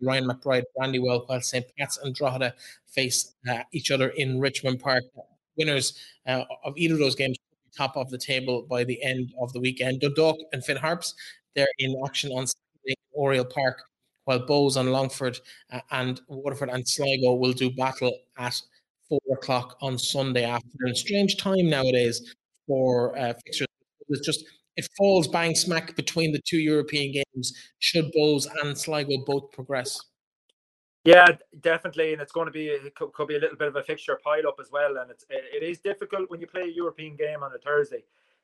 Ryan 0.01 0.27
McBride, 0.27 0.63
Brandywell, 0.75 1.23
while 1.27 1.41
St. 1.41 1.65
Pat's 1.77 1.97
and 1.97 2.13
Drogheda 2.13 2.53
face 2.87 3.35
uh, 3.49 3.59
each 3.71 3.91
other 3.91 4.09
in 4.09 4.39
Richmond 4.39 4.79
Park. 4.79 5.03
Winners 5.57 5.99
uh, 6.27 6.43
of 6.63 6.73
either 6.77 6.95
of 6.95 6.99
those 6.99 7.15
games 7.15 7.37
top 7.75 7.95
of 7.95 8.09
the 8.09 8.17
table 8.17 8.63
by 8.63 8.83
the 8.83 9.01
end 9.03 9.33
of 9.39 9.53
the 9.53 9.59
weekend. 9.59 10.01
Dundalk 10.01 10.37
and 10.53 10.63
Finn 10.63 10.77
Harps, 10.77 11.15
they're 11.55 11.67
in 11.79 11.95
action 12.05 12.31
on 12.31 12.47
Saturday 12.47 12.89
in 12.89 12.95
Oriel 13.13 13.45
Park, 13.45 13.81
while 14.25 14.45
Bohs 14.45 14.77
and 14.77 14.91
Longford 14.91 15.39
uh, 15.71 15.79
and 15.91 16.21
Waterford 16.27 16.69
and 16.69 16.87
Sligo 16.87 17.33
will 17.33 17.53
do 17.53 17.71
battle 17.71 18.11
at 18.37 18.61
four 19.11 19.35
o'clock 19.37 19.77
on 19.81 19.97
Sunday 19.97 20.45
afternoon. 20.45 20.95
Strange 20.95 21.35
time 21.35 21.69
nowadays 21.69 22.33
for 22.65 23.17
uh, 23.17 23.33
fixtures. 23.45 23.67
It's 24.07 24.25
just 24.25 24.45
it 24.77 24.87
falls 24.97 25.27
bang 25.27 25.53
smack 25.53 25.95
between 25.97 26.31
the 26.31 26.41
two 26.47 26.59
European 26.59 27.11
games. 27.11 27.53
Should 27.79 28.11
Bohs 28.13 28.47
and 28.61 28.77
Sligo 28.77 29.17
both 29.25 29.51
progress? 29.51 29.99
Yeah, 31.03 31.27
definitely, 31.59 32.13
and 32.13 32.21
it's 32.21 32.31
going 32.31 32.45
to 32.45 32.51
be 32.51 32.67
it 32.67 32.95
could, 32.95 33.11
could, 33.11 33.27
be 33.27 33.35
a 33.35 33.39
little 33.39 33.57
bit 33.57 33.67
of 33.67 33.75
a 33.75 33.83
fixture 33.83 34.19
pile 34.23 34.47
up 34.47 34.57
as 34.61 34.71
well. 34.71 34.97
And 34.97 35.11
it's 35.11 35.25
it, 35.29 35.43
it 35.61 35.63
is 35.63 35.79
difficult 35.79 36.29
when 36.29 36.39
you 36.39 36.47
play 36.47 36.61
a 36.61 36.71
European 36.71 37.15
game 37.15 37.43
on 37.43 37.51
a 37.53 37.57
Thursday, 37.57 38.03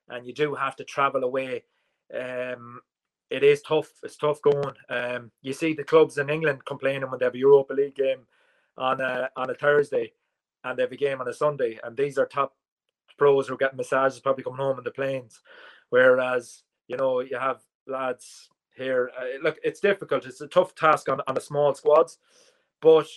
and 0.10 0.26
you 0.26 0.34
do 0.34 0.54
have 0.56 0.76
to 0.78 0.84
travel 0.84 1.24
away. 1.24 1.64
Um, 2.14 2.82
it 3.30 3.44
is 3.44 3.62
tough. 3.62 3.92
It's 4.04 4.18
tough 4.18 4.42
going. 4.42 4.74
Um, 4.90 5.32
you 5.42 5.54
see 5.54 5.74
the 5.74 5.84
clubs 5.84 6.18
in 6.18 6.30
England 6.30 6.66
complaining 6.66 7.10
when 7.10 7.20
they 7.20 7.26
have 7.26 7.36
a 7.36 7.38
Europa 7.38 7.74
League 7.74 7.96
game 7.96 8.26
on 8.78 9.02
a 9.02 9.30
on 9.38 9.50
a 9.50 9.54
Thursday, 9.54 10.12
and 10.70 10.78
they 10.78 10.84
have 10.84 10.92
a 10.92 10.98
game 10.98 11.22
on 11.22 11.28
a 11.28 11.34
Sunday, 11.34 11.80
and 11.84 11.96
these 11.96 12.18
are 12.18 12.26
top 12.26 12.56
pros 13.18 13.48
who 13.48 13.56
are 13.56 13.58
getting 13.58 13.78
massages, 13.78 14.20
probably 14.20 14.44
coming 14.44 14.60
home 14.60 14.78
in 14.78 14.84
the 14.84 14.92
planes. 14.92 15.42
Whereas 15.90 16.64
you 16.88 16.98
know 16.98 17.22
you 17.22 17.38
have 17.38 17.62
lads 17.88 18.50
here. 18.76 19.12
Uh, 19.18 19.44
look, 19.44 19.58
it's 19.64 19.80
difficult. 19.80 20.26
It's 20.26 20.42
a 20.42 20.48
tough 20.48 20.76
task 20.76 21.10
on 21.10 21.22
on 21.28 21.38
a 21.38 21.42
small 21.42 21.74
squads. 21.74 22.20
But 22.82 23.08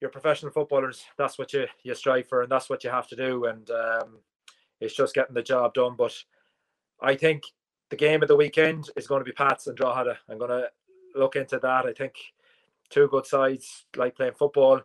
you're 0.00 0.10
professional 0.10 0.52
footballers. 0.52 1.04
That's 1.16 1.38
what 1.38 1.52
you 1.52 1.66
you 1.82 1.94
strive 1.94 2.28
for, 2.28 2.42
and 2.42 2.50
that's 2.50 2.68
what 2.68 2.82
you 2.84 2.90
have 2.90 3.08
to 3.08 3.16
do. 3.16 3.44
And 3.44 3.70
um, 3.70 4.18
it's 4.80 4.96
just 4.96 5.14
getting 5.14 5.34
the 5.34 5.42
job 5.42 5.74
done. 5.74 5.94
But 5.96 6.14
I 7.00 7.14
think 7.14 7.44
the 7.90 7.96
game 7.96 8.22
of 8.22 8.28
the 8.28 8.36
weekend 8.36 8.88
is 8.96 9.06
going 9.06 9.20
to 9.20 9.24
be 9.24 9.32
Pats 9.32 9.66
and 9.66 9.76
Drogheda. 9.76 10.18
I'm 10.28 10.38
going 10.38 10.50
to 10.50 10.68
look 11.14 11.36
into 11.36 11.58
that. 11.58 11.86
I 11.86 11.92
think 11.92 12.14
two 12.90 13.06
good 13.08 13.26
sides 13.26 13.86
like 13.96 14.16
playing 14.16 14.34
football, 14.34 14.80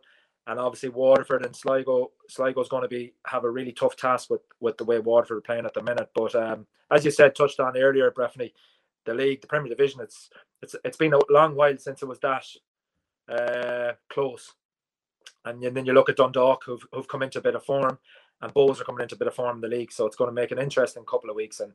and 0.47 0.59
obviously 0.59 0.89
Waterford 0.89 1.45
and 1.45 1.55
Sligo. 1.55 2.11
Sligo 2.29 2.61
is 2.61 2.69
going 2.69 2.83
to 2.83 2.87
be 2.87 3.13
have 3.25 3.43
a 3.43 3.49
really 3.49 3.73
tough 3.73 3.95
task 3.95 4.29
with 4.29 4.41
with 4.59 4.77
the 4.77 4.85
way 4.85 4.99
Waterford 4.99 5.37
are 5.37 5.41
playing 5.41 5.65
at 5.65 5.73
the 5.73 5.83
minute. 5.83 6.09
But 6.15 6.33
um, 6.35 6.65
as 6.89 7.05
you 7.05 7.11
said, 7.11 7.35
touched 7.35 7.59
on 7.59 7.77
earlier, 7.77 8.11
Breffney, 8.11 8.53
the 9.05 9.13
league, 9.13 9.41
the 9.41 9.47
Premier 9.47 9.69
Division. 9.69 10.01
It's 10.01 10.29
it's 10.61 10.75
it's 10.83 10.97
been 10.97 11.13
a 11.13 11.19
long 11.29 11.55
while 11.55 11.77
since 11.77 12.01
it 12.01 12.07
was 12.07 12.19
that 12.19 12.45
uh, 13.29 13.93
close. 14.09 14.53
And 15.45 15.61
then 15.61 15.85
you 15.85 15.93
look 15.93 16.09
at 16.09 16.17
Dundalk, 16.17 16.63
who've, 16.65 16.85
who've 16.91 17.07
come 17.07 17.23
into 17.23 17.39
a 17.39 17.41
bit 17.41 17.55
of 17.55 17.63
form, 17.63 17.97
and 18.41 18.53
Bohs 18.53 18.81
are 18.81 18.83
coming 18.83 19.03
into 19.03 19.15
a 19.15 19.17
bit 19.17 19.27
of 19.27 19.35
form 19.35 19.57
in 19.57 19.61
the 19.61 19.67
league. 19.67 19.91
So 19.91 20.05
it's 20.05 20.15
going 20.15 20.29
to 20.29 20.33
make 20.33 20.51
an 20.51 20.59
interesting 20.59 21.05
couple 21.05 21.29
of 21.29 21.35
weeks. 21.35 21.59
And 21.61 21.71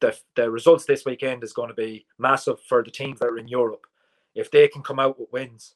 the, 0.00 0.16
the 0.36 0.50
results 0.50 0.84
this 0.86 1.04
weekend 1.04 1.44
is 1.44 1.52
going 1.52 1.68
to 1.68 1.74
be 1.74 2.06
massive 2.18 2.60
for 2.62 2.82
the 2.82 2.90
teams 2.90 3.18
that 3.18 3.26
are 3.26 3.38
in 3.38 3.48
Europe. 3.48 3.86
If 4.34 4.50
they 4.50 4.68
can 4.68 4.82
come 4.82 4.98
out 4.98 5.18
with 5.18 5.32
wins, 5.32 5.74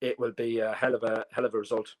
it 0.00 0.18
will 0.18 0.32
be 0.32 0.60
a 0.60 0.72
hell 0.72 0.94
of 0.94 1.02
a 1.02 1.24
hell 1.32 1.44
of 1.44 1.54
a 1.54 1.58
result. 1.58 1.94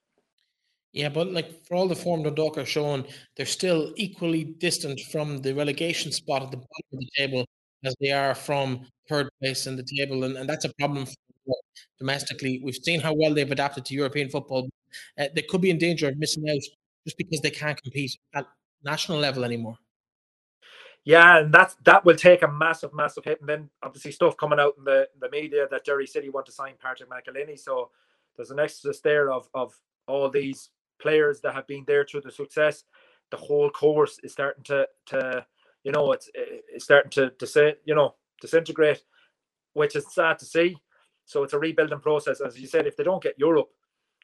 Yeah, 0.92 1.10
but 1.10 1.32
like 1.32 1.64
for 1.66 1.74
all 1.74 1.86
the 1.86 1.94
form 1.94 2.22
Dundalk 2.22 2.56
are 2.56 2.64
showing, 2.64 3.06
they're 3.36 3.46
still 3.46 3.92
equally 3.96 4.44
distant 4.44 5.00
from 5.12 5.42
the 5.42 5.54
relegation 5.54 6.12
spot 6.12 6.42
at 6.42 6.50
the 6.50 6.56
bottom 6.56 6.88
of 6.92 6.98
the 6.98 7.10
table 7.16 7.44
as 7.84 7.94
they 8.00 8.10
are 8.10 8.34
from 8.34 8.86
third 9.08 9.28
place 9.40 9.66
in 9.66 9.76
the 9.76 9.84
table, 9.96 10.24
and, 10.24 10.36
and 10.36 10.48
that's 10.48 10.64
a 10.64 10.72
problem 10.78 11.06
domestically. 11.98 12.60
We've 12.64 12.74
seen 12.74 13.00
how 13.00 13.14
well 13.14 13.34
they've 13.34 13.50
adapted 13.50 13.84
to 13.86 13.94
European 13.94 14.28
football. 14.28 14.68
Uh, 15.18 15.26
they 15.34 15.42
could 15.42 15.60
be 15.60 15.70
in 15.70 15.78
danger 15.78 16.08
of 16.08 16.18
missing 16.18 16.48
out 16.48 16.62
just 17.04 17.18
because 17.18 17.40
they 17.40 17.50
can't 17.50 17.80
compete 17.82 18.16
at 18.34 18.46
national 18.82 19.18
level 19.18 19.44
anymore. 19.44 19.76
Yeah, 21.08 21.38
and 21.40 21.54
that's 21.54 21.76
that 21.86 22.04
will 22.06 22.16
take 22.16 22.44
a 22.44 22.48
massive, 22.48 22.94
massive 22.94 23.24
hit. 23.24 23.40
And 23.40 23.50
then 23.50 23.70
obviously 23.82 24.12
stuff 24.12 24.36
coming 24.36 24.60
out 24.60 24.74
in 24.78 24.84
the 24.84 25.08
the 25.20 25.30
media 25.30 25.66
that 25.72 25.86
Derry 25.86 26.06
City 26.06 26.30
want 26.30 26.46
to 26.48 26.52
sign 26.52 26.74
Patrick 26.82 27.10
McEleney. 27.10 27.58
So 27.58 27.90
there's 28.36 28.52
an 28.52 28.60
exodus 28.60 29.00
there 29.00 29.32
of 29.32 29.48
of 29.54 29.74
all 30.08 30.30
these 30.30 30.70
players 31.00 31.40
that 31.42 31.54
have 31.54 31.66
been 31.68 31.84
there 31.88 32.06
through 32.06 32.22
the 32.22 32.32
success. 32.32 32.84
The 33.32 33.38
whole 33.38 33.70
course 33.70 34.20
is 34.24 34.32
starting 34.34 34.64
to 34.66 34.88
to 35.08 35.46
you 35.84 35.92
know 35.92 36.12
it's 36.12 36.30
it's 36.36 36.84
starting 36.84 37.10
to 37.12 37.30
to 37.32 37.48
say 37.48 37.76
you 37.86 37.96
know 37.96 38.14
disintegrate, 38.42 39.02
which 39.74 39.96
is 39.96 40.12
sad 40.14 40.38
to 40.40 40.46
see. 40.46 40.76
So 41.26 41.44
it's 41.44 41.54
a 41.54 41.60
rebuilding 41.60 42.00
process. 42.00 42.42
As 42.42 42.60
you 42.60 42.68
said, 42.68 42.86
if 42.86 42.96
they 42.96 43.04
don't 43.04 43.24
get 43.24 43.38
Europe 43.38 43.70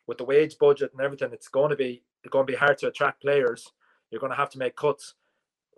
with 0.06 0.18
the 0.18 0.24
wage 0.24 0.58
budget 0.58 0.92
and 0.92 1.02
everything, 1.02 1.30
it's 1.32 1.48
going 1.48 1.70
to 1.70 1.76
be 1.76 2.04
it's 2.24 2.32
going 2.32 2.46
to 2.46 2.52
be 2.52 2.58
hard 2.58 2.78
to 2.78 2.88
attract 2.88 3.22
players. 3.22 3.72
You're 4.10 4.20
going 4.20 4.32
to 4.32 4.36
have 4.38 4.50
to 4.50 4.58
make 4.58 4.76
cuts, 4.76 5.14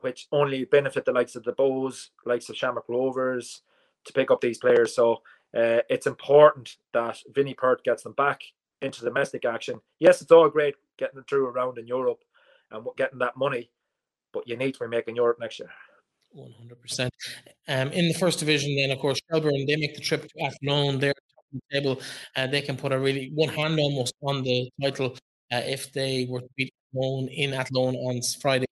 which 0.06 0.28
only 0.30 0.64
benefit 0.64 1.04
the 1.04 1.10
likes 1.10 1.34
of 1.34 1.42
the 1.42 1.52
Bohs, 1.52 2.10
likes 2.24 2.48
of 2.48 2.56
Shamrock 2.56 2.88
Rovers, 2.88 3.62
to 4.04 4.12
pick 4.12 4.30
up 4.30 4.40
these 4.40 4.58
players. 4.58 4.94
So 4.94 5.14
uh, 5.52 5.80
it's 5.88 6.06
important 6.06 6.76
that 6.92 7.18
Vinny 7.34 7.54
Perth 7.54 7.82
gets 7.82 8.04
them 8.04 8.12
back 8.12 8.40
into 8.80 9.00
domestic 9.00 9.44
action. 9.44 9.80
Yes, 9.98 10.22
it's 10.22 10.30
all 10.30 10.48
great 10.48 10.76
getting 10.96 11.16
them 11.16 11.24
through 11.28 11.48
around 11.48 11.76
in 11.76 11.88
Europe 11.88 12.22
and 12.70 12.86
getting 12.96 13.18
that 13.18 13.36
money, 13.36 13.72
but 14.32 14.46
you 14.46 14.56
need 14.56 14.74
to 14.74 14.80
be 14.80 14.86
making 14.86 15.16
Europe 15.16 15.38
next 15.40 15.58
year. 15.58 15.70
100%. 16.38 17.08
Um, 17.66 17.90
in 17.90 18.06
the 18.06 18.14
first 18.14 18.38
division, 18.38 18.76
then, 18.76 18.92
of 18.92 19.00
course, 19.00 19.18
Shelbourne, 19.28 19.66
they 19.66 19.74
make 19.74 19.96
the 19.96 20.00
trip 20.00 20.22
to 20.22 20.44
Athlone. 20.44 21.00
They're 21.00 21.14
the 21.52 21.60
table, 21.72 22.00
uh, 22.36 22.46
they 22.46 22.62
can 22.62 22.76
put 22.76 22.92
a 22.92 22.98
really 22.98 23.32
one 23.34 23.48
hand 23.48 23.76
almost 23.80 24.14
on 24.22 24.44
the 24.44 24.70
title 24.80 25.16
uh, 25.52 25.62
if 25.64 25.92
they 25.92 26.26
were 26.28 26.42
to 26.42 26.48
beat 26.56 26.72
Athlone 26.94 27.28
in 27.28 27.54
Athlone 27.54 27.96
on 27.96 28.20
Friday. 28.40 28.66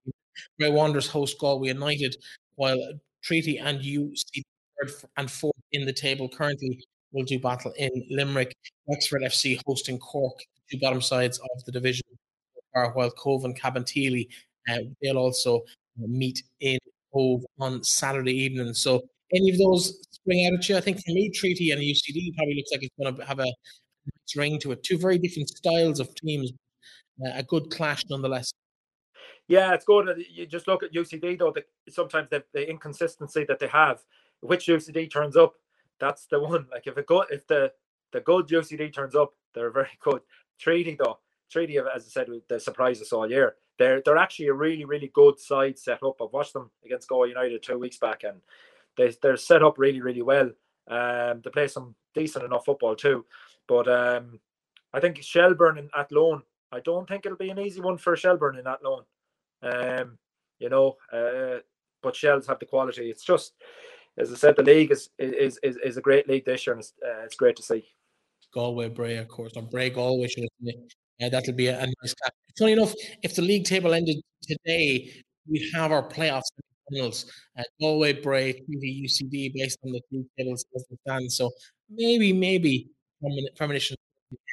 Bray 0.59 0.69
Wanderers 0.69 1.07
host 1.07 1.37
Galway 1.39 1.69
United, 1.69 2.15
while 2.55 2.79
Treaty 3.23 3.57
and 3.57 3.79
UC 3.79 4.43
third 4.81 4.91
and 5.17 5.29
fourth 5.29 5.55
in 5.71 5.85
the 5.85 5.93
table 5.93 6.29
currently 6.29 6.83
will 7.11 7.23
do 7.23 7.39
battle 7.39 7.73
in 7.77 7.89
Limerick. 8.09 8.55
Wexford 8.85 9.23
FC 9.23 9.59
hosting 9.65 9.97
Cork, 9.97 10.39
two 10.69 10.77
bottom 10.79 11.01
sides 11.01 11.39
of 11.39 11.65
the 11.65 11.71
division, 11.71 12.05
while 12.71 13.11
Cobh 13.11 13.45
and 13.45 13.59
Cabinteely 13.59 14.27
uh, 14.69 14.79
they'll 15.01 15.17
also 15.17 15.61
meet 15.97 16.43
in 16.59 16.77
Cobh 17.13 17.43
on 17.59 17.83
Saturday 17.83 18.33
evening. 18.33 18.73
So 18.73 19.03
any 19.33 19.51
of 19.51 19.57
those 19.57 19.97
spring 20.11 20.45
out 20.45 20.59
at 20.59 20.69
you? 20.69 20.77
I 20.77 20.81
think 20.81 20.97
for 20.97 21.11
me, 21.11 21.29
Treaty 21.29 21.71
and 21.71 21.81
UCD 21.81 22.35
probably 22.35 22.55
looks 22.55 22.71
like 22.71 22.83
it's 22.83 22.95
going 23.01 23.15
to 23.15 23.25
have 23.25 23.39
a 23.39 23.51
ring 24.35 24.59
to 24.59 24.71
it. 24.71 24.83
Two 24.83 24.97
very 24.97 25.17
different 25.17 25.49
styles 25.49 25.99
of 25.99 26.13
teams, 26.15 26.51
uh, 27.25 27.31
a 27.33 27.43
good 27.43 27.69
clash 27.71 28.03
nonetheless. 28.09 28.51
Yeah, 29.47 29.73
it's 29.73 29.85
good. 29.85 30.23
You 30.31 30.45
just 30.45 30.67
look 30.67 30.83
at 30.83 30.93
UCD 30.93 31.37
though. 31.37 31.51
The, 31.51 31.63
sometimes 31.89 32.29
the, 32.29 32.43
the 32.53 32.67
inconsistency 32.67 33.45
that 33.45 33.59
they 33.59 33.67
have, 33.67 34.01
which 34.41 34.67
UCD 34.67 35.11
turns 35.11 35.37
up, 35.37 35.53
that's 35.99 36.25
the 36.25 36.39
one. 36.51 36.67
Like 36.71 36.87
if 36.87 36.97
a 36.97 37.03
good, 37.03 37.27
if 37.29 37.45
the 37.47 37.71
the 38.11 38.21
good 38.21 38.47
UCD 38.47 38.93
turns 38.93 39.15
up, 39.15 39.33
they're 39.53 39.71
very 39.71 39.89
good. 40.01 40.21
Treaty 40.59 40.95
though, 40.97 41.19
Treaty, 41.51 41.77
as 41.77 42.05
I 42.05 42.09
said, 42.09 42.27
the 42.47 42.59
surprise 42.59 43.01
us 43.01 43.13
all 43.13 43.29
year. 43.29 43.55
They're 43.77 44.01
they're 44.03 44.17
actually 44.17 44.47
a 44.47 44.53
really 44.53 44.85
really 44.85 45.11
good 45.13 45.39
side 45.39 45.77
set 45.77 46.01
up. 46.01 46.21
I've 46.21 46.31
watched 46.33 46.53
them 46.53 46.71
against 46.83 47.09
Galway 47.09 47.29
United 47.29 47.61
two 47.61 47.77
weeks 47.77 47.97
back, 47.97 48.23
and 48.23 48.41
they 48.97 49.13
they're 49.21 49.37
set 49.37 49.63
up 49.63 49.77
really 49.77 50.01
really 50.01 50.21
well. 50.23 50.49
Um, 50.87 51.41
they 51.43 51.49
play 51.51 51.67
some 51.67 51.95
decent 52.13 52.45
enough 52.45 52.65
football 52.65 52.95
too, 52.95 53.25
but 53.67 53.87
um, 53.87 54.39
I 54.93 54.99
think 54.99 55.21
Shelbourne 55.21 55.77
and 55.77 55.89
Athlone. 55.95 56.41
I 56.71 56.79
don't 56.79 57.07
think 57.07 57.25
it'll 57.25 57.37
be 57.37 57.49
an 57.51 57.59
easy 57.59 57.79
one 57.79 57.97
for 57.97 58.15
Shelbourne 58.15 58.57
in 58.57 58.67
Athlone. 58.67 59.03
Um, 59.61 60.17
you 60.59 60.69
know, 60.69 60.95
uh, 61.11 61.59
but 62.01 62.15
Shels 62.15 62.47
have 62.47 62.59
the 62.59 62.65
quality. 62.65 63.09
It's 63.09 63.23
just, 63.23 63.53
as 64.17 64.31
I 64.31 64.35
said, 64.35 64.55
the 64.55 64.63
league 64.63 64.91
is 64.91 65.09
is 65.19 65.59
is, 65.63 65.77
is 65.83 65.97
a 65.97 66.01
great 66.01 66.27
league 66.27 66.45
this 66.45 66.65
year, 66.65 66.75
and 66.75 66.81
it's, 66.81 66.93
uh, 67.05 67.23
it's 67.23 67.35
great 67.35 67.55
to 67.57 67.63
see. 67.63 67.85
Galway 68.53 68.89
Bray, 68.89 69.17
of 69.17 69.27
course, 69.27 69.53
or 69.55 69.63
Bray 69.63 69.89
Galway. 69.89 70.29
Yeah, 71.19 71.29
that'll 71.29 71.53
be 71.53 71.67
a, 71.67 71.77
a 71.77 71.85
nice 71.85 72.13
catch. 72.23 72.33
Funny 72.57 72.73
enough, 72.73 72.93
if 73.21 73.35
the 73.35 73.41
league 73.41 73.65
table 73.65 73.93
ended 73.93 74.17
today, 74.41 75.11
we'd 75.47 75.69
have 75.73 75.91
our 75.91 76.07
playoffs 76.07 76.49
finals. 76.89 77.31
Uh, 77.57 77.63
Galway 77.81 78.13
Bray, 78.13 78.53
TV, 78.53 79.03
UCD, 79.03 79.53
based 79.53 79.79
on 79.83 79.91
the 79.91 80.01
league 80.11 80.27
tables 80.37 80.65
as 80.75 80.85
they 80.89 80.97
stand. 81.07 81.31
So 81.31 81.51
maybe, 81.89 82.33
maybe 82.33 82.89
premonition 83.55 83.95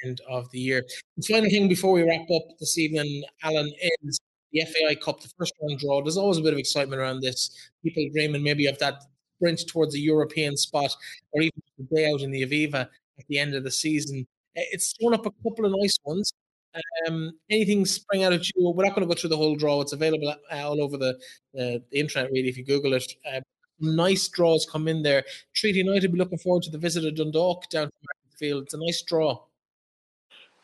end 0.04 0.20
of 0.28 0.50
the 0.50 0.58
year. 0.58 0.84
The 1.16 1.22
final 1.22 1.50
thing 1.50 1.68
before 1.68 1.92
we 1.92 2.02
wrap 2.02 2.26
up 2.34 2.42
this 2.58 2.78
evening, 2.78 3.24
Alan, 3.42 3.70
is 4.02 4.20
the 4.52 4.64
FAI 4.64 4.94
Cup, 4.96 5.20
the 5.20 5.30
first 5.38 5.54
round 5.60 5.78
draw. 5.78 6.02
There's 6.02 6.16
always 6.16 6.38
a 6.38 6.42
bit 6.42 6.52
of 6.52 6.58
excitement 6.58 7.00
around 7.00 7.20
this. 7.20 7.50
People 7.82 8.08
dreaming 8.12 8.42
maybe 8.42 8.66
of 8.66 8.78
that 8.78 9.02
sprint 9.36 9.66
towards 9.66 9.94
a 9.94 9.98
European 9.98 10.56
spot 10.56 10.94
or 11.32 11.42
even 11.42 11.62
the 11.78 11.96
day 11.96 12.10
out 12.10 12.20
in 12.20 12.30
the 12.30 12.42
Aviva 12.42 12.88
at 13.18 13.26
the 13.28 13.38
end 13.38 13.54
of 13.54 13.64
the 13.64 13.70
season. 13.70 14.26
It's 14.54 14.94
thrown 15.00 15.14
up 15.14 15.26
a 15.26 15.30
couple 15.42 15.64
of 15.64 15.72
nice 15.80 15.98
ones. 16.04 16.32
Um, 17.06 17.32
anything 17.50 17.84
spring 17.84 18.24
out 18.24 18.32
at 18.32 18.48
you? 18.48 18.70
We're 18.70 18.84
not 18.84 18.94
going 18.94 19.06
to 19.06 19.14
go 19.14 19.18
through 19.18 19.30
the 19.30 19.36
whole 19.36 19.56
draw. 19.56 19.80
It's 19.80 19.92
available 19.92 20.28
uh, 20.28 20.56
all 20.56 20.82
over 20.82 20.96
the, 20.96 21.10
uh, 21.58 21.78
the 21.90 22.00
internet, 22.00 22.30
really, 22.32 22.48
if 22.48 22.56
you 22.56 22.64
Google 22.64 22.94
it. 22.94 23.12
Uh, 23.30 23.40
nice 23.80 24.28
draws 24.28 24.66
come 24.70 24.88
in 24.88 25.02
there. 25.02 25.24
Treaty 25.54 25.78
United 25.78 26.12
be 26.12 26.18
looking 26.18 26.38
forward 26.38 26.62
to 26.64 26.70
the 26.70 26.78
visit 26.78 27.04
of 27.04 27.14
Dundalk 27.16 27.68
down 27.68 27.86
to 27.86 28.36
Field. 28.38 28.64
It's 28.64 28.74
a 28.74 28.78
nice 28.78 29.02
draw. 29.02 29.38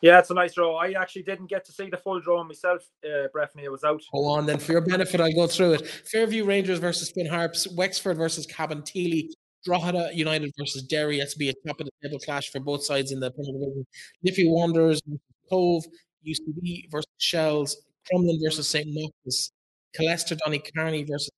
Yeah, 0.01 0.19
it's 0.19 0.29
a 0.29 0.33
nice 0.33 0.53
draw. 0.53 0.77
I 0.77 0.91
actually 0.91 1.23
didn't 1.23 1.47
get 1.47 1.65
to 1.65 1.73
see 1.73 1.89
the 1.89 1.97
full 1.97 2.19
draw 2.21 2.43
myself, 2.43 2.87
uh, 3.03 3.27
Breffney. 3.35 3.63
It 3.63 3.71
was 3.71 3.83
out. 3.83 4.01
Hold 4.11 4.37
on, 4.37 4.45
then 4.45 4.57
for 4.57 4.71
your 4.71 4.81
benefit, 4.81 5.19
I'll 5.19 5.33
go 5.33 5.47
through 5.47 5.73
it. 5.73 5.87
Fairview 5.87 6.45
Rangers 6.45 6.79
versus 6.79 7.11
Finn 7.11 7.25
Harps, 7.25 7.67
Wexford 7.75 8.15
versus 8.15 8.47
Cabinteely, 8.47 9.29
Drogheda 9.65 10.11
United 10.13 10.53
versus 10.57 10.83
Derry. 10.83 11.19
That's 11.19 11.35
be 11.35 11.49
a 11.49 11.53
top 11.67 11.81
of 11.81 11.87
the 11.87 11.91
table 12.01 12.19
clash 12.19 12.49
for 12.49 12.61
both 12.61 12.83
sides 12.83 13.11
in 13.11 13.19
the 13.19 13.29
Premier 13.31 13.53
Division. 13.53 13.85
Liffey 14.23 14.49
Wanderers 14.49 15.01
Cobh, 15.49 15.83
UCD 16.25 16.89
versus 16.89 17.11
Shells, 17.17 17.75
Crumlin 18.09 18.39
versus 18.41 18.69
St. 18.69 18.87
Mochta's, 18.87 19.51
Killester 19.99 20.37
Donnycarney 20.37 21.05
versus 21.05 21.31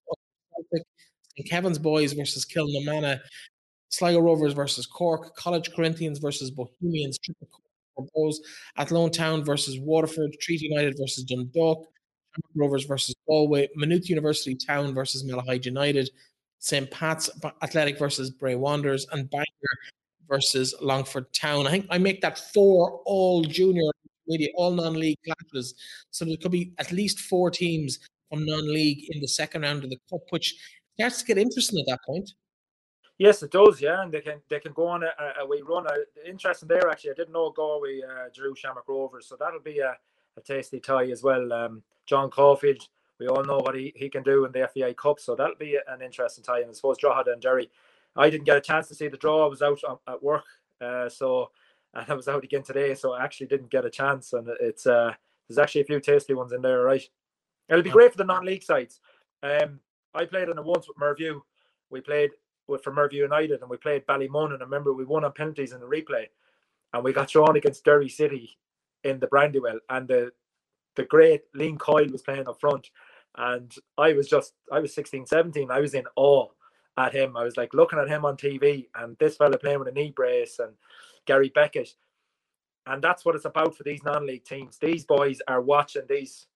Celtic, 0.54 0.86
St. 1.36 1.50
Kevin's 1.50 1.78
Boys 1.78 2.12
versus 2.12 2.46
Kilnamanagh, 2.46 3.18
Sligo 3.88 4.20
Rovers 4.20 4.52
versus 4.52 4.86
Cork, 4.86 5.34
College 5.34 5.74
Corinthians 5.74 6.20
versus 6.20 6.52
Bohemians, 6.52 7.18
Triple 7.18 7.48
Cork 7.96 8.34
Athlone 8.76 9.10
Town 9.10 9.44
versus 9.44 9.78
Waterford, 9.78 10.36
Treaty 10.40 10.66
United 10.66 10.94
versus 10.98 11.24
Dundalk, 11.24 11.86
Rovers 12.54 12.84
versus 12.84 13.14
Galway, 13.26 13.68
Maynooth 13.76 14.08
University 14.08 14.54
Town 14.54 14.94
versus 14.94 15.24
Malahide 15.24 15.66
United, 15.66 16.10
St. 16.58 16.90
Pat's 16.90 17.28
Athletic 17.62 17.98
versus 17.98 18.30
Bray 18.30 18.54
Wanderers, 18.54 19.06
and 19.12 19.28
Bangor 19.30 19.46
versus 20.28 20.74
Longford 20.80 21.32
Town. 21.32 21.66
I 21.66 21.70
think 21.70 21.86
I 21.90 21.98
make 21.98 22.20
that 22.22 22.38
four 22.38 23.02
all 23.04 23.42
junior 23.42 23.82
intermediate, 24.26 24.52
all 24.56 24.70
non-league 24.70 25.18
clashes. 25.24 25.74
So 26.10 26.24
there 26.24 26.36
could 26.36 26.52
be 26.52 26.72
at 26.78 26.92
least 26.92 27.20
four 27.20 27.50
teams 27.50 27.98
from 28.30 28.46
non-league 28.46 29.04
in 29.10 29.20
the 29.20 29.28
second 29.28 29.62
round 29.62 29.84
of 29.84 29.90
the 29.90 29.98
cup, 30.10 30.20
which 30.30 30.54
starts 30.94 31.18
to 31.20 31.26
get 31.26 31.38
interesting 31.38 31.80
at 31.80 31.86
that 31.86 32.00
point. 32.06 32.30
Yes, 33.22 33.40
it 33.44 33.52
does. 33.52 33.80
Yeah, 33.80 34.02
and 34.02 34.10
they 34.10 34.20
can 34.20 34.40
they 34.48 34.58
can 34.58 34.72
go 34.72 34.88
on 34.88 35.04
a, 35.04 35.10
a 35.40 35.46
wee 35.46 35.62
run. 35.64 35.86
Uh, 35.86 35.92
interesting 36.26 36.66
there, 36.66 36.90
actually. 36.90 37.12
I 37.12 37.14
didn't 37.14 37.32
know 37.32 37.52
Galway 37.52 38.00
uh, 38.02 38.28
drew 38.34 38.52
Shamrock 38.56 38.88
Rovers, 38.88 39.28
so 39.28 39.36
that'll 39.38 39.60
be 39.60 39.78
a, 39.78 39.96
a 40.36 40.40
tasty 40.40 40.80
tie 40.80 41.08
as 41.08 41.22
well. 41.22 41.52
Um, 41.52 41.84
John 42.04 42.30
Caulfield, 42.30 42.88
we 43.20 43.28
all 43.28 43.44
know 43.44 43.58
what 43.58 43.76
he, 43.76 43.92
he 43.94 44.08
can 44.08 44.24
do 44.24 44.44
in 44.44 44.50
the 44.50 44.68
FAI 44.74 44.94
Cup, 44.94 45.20
so 45.20 45.36
that'll 45.36 45.54
be 45.54 45.78
an 45.86 46.02
interesting 46.02 46.42
tie. 46.42 46.62
And 46.62 46.70
I 46.70 46.72
suppose 46.72 46.98
Drogheda 46.98 47.30
and 47.30 47.40
Derry. 47.40 47.70
I 48.16 48.28
didn't 48.28 48.44
get 48.44 48.56
a 48.56 48.60
chance 48.60 48.88
to 48.88 48.94
see 48.96 49.06
the 49.06 49.16
draw. 49.16 49.44
I 49.44 49.48
was 49.48 49.62
out 49.62 49.78
at 50.08 50.20
work, 50.20 50.42
uh, 50.80 51.08
so 51.08 51.52
and 51.94 52.04
I 52.08 52.14
was 52.14 52.26
out 52.26 52.42
again 52.42 52.64
today, 52.64 52.92
so 52.96 53.12
I 53.12 53.22
actually 53.22 53.46
didn't 53.46 53.70
get 53.70 53.84
a 53.84 53.90
chance. 53.90 54.32
And 54.32 54.48
it's 54.60 54.84
uh, 54.84 55.12
there's 55.48 55.58
actually 55.58 55.82
a 55.82 55.84
few 55.84 56.00
tasty 56.00 56.34
ones 56.34 56.50
in 56.50 56.60
there, 56.60 56.82
right? 56.82 57.08
It'll 57.68 57.84
be 57.84 57.90
great 57.90 58.10
for 58.10 58.18
the 58.18 58.24
non-league 58.24 58.64
sides. 58.64 58.98
Um, 59.44 59.78
I 60.12 60.24
played 60.24 60.48
in 60.48 60.58
it 60.58 60.64
once 60.64 60.88
with 60.88 60.98
Mervue. 60.98 61.40
We 61.88 62.00
played 62.00 62.30
with 62.72 62.82
for 62.82 62.92
Mervue 62.92 63.22
United, 63.22 63.60
and 63.60 63.70
we 63.70 63.76
played 63.76 64.06
Ballymun, 64.06 64.52
and 64.52 64.62
I 64.62 64.64
remember 64.64 64.92
we 64.92 65.04
won 65.04 65.24
on 65.24 65.32
penalties 65.32 65.72
in 65.72 65.80
the 65.80 65.86
replay, 65.86 66.26
and 66.92 67.04
we 67.04 67.12
got 67.12 67.28
drawn 67.28 67.56
against 67.56 67.84
Derry 67.84 68.08
City 68.08 68.58
in 69.04 69.20
the 69.20 69.28
Brandywell, 69.28 69.78
and 69.88 70.08
the 70.08 70.32
the 70.94 71.04
great 71.04 71.42
Liam 71.54 71.78
Coyle 71.78 72.10
was 72.10 72.22
playing 72.22 72.48
up 72.48 72.60
front, 72.60 72.90
and 73.36 73.72
I 73.96 74.12
was 74.12 74.28
just 74.28 74.54
I 74.70 74.80
was 74.80 74.94
16, 74.94 75.26
17. 75.26 75.70
I 75.70 75.80
was 75.80 75.94
in 75.94 76.04
awe 76.16 76.48
at 76.98 77.14
him. 77.14 77.36
I 77.36 77.44
was 77.44 77.56
like 77.56 77.74
looking 77.74 77.98
at 77.98 78.08
him 78.08 78.24
on 78.24 78.36
TV, 78.36 78.88
and 78.94 79.16
this 79.18 79.36
fella 79.36 79.58
playing 79.58 79.78
with 79.78 79.88
a 79.88 79.92
knee 79.92 80.12
brace 80.14 80.58
and 80.58 80.72
Gary 81.26 81.50
Beckett. 81.54 81.94
And 82.86 83.02
that's 83.02 83.24
what 83.24 83.36
it's 83.36 83.44
about 83.44 83.76
for 83.76 83.84
these 83.84 84.02
non-league 84.02 84.44
teams. 84.44 84.76
These 84.76 85.04
boys 85.04 85.40
are 85.46 85.60
watching 85.60 86.02
these 86.08 86.46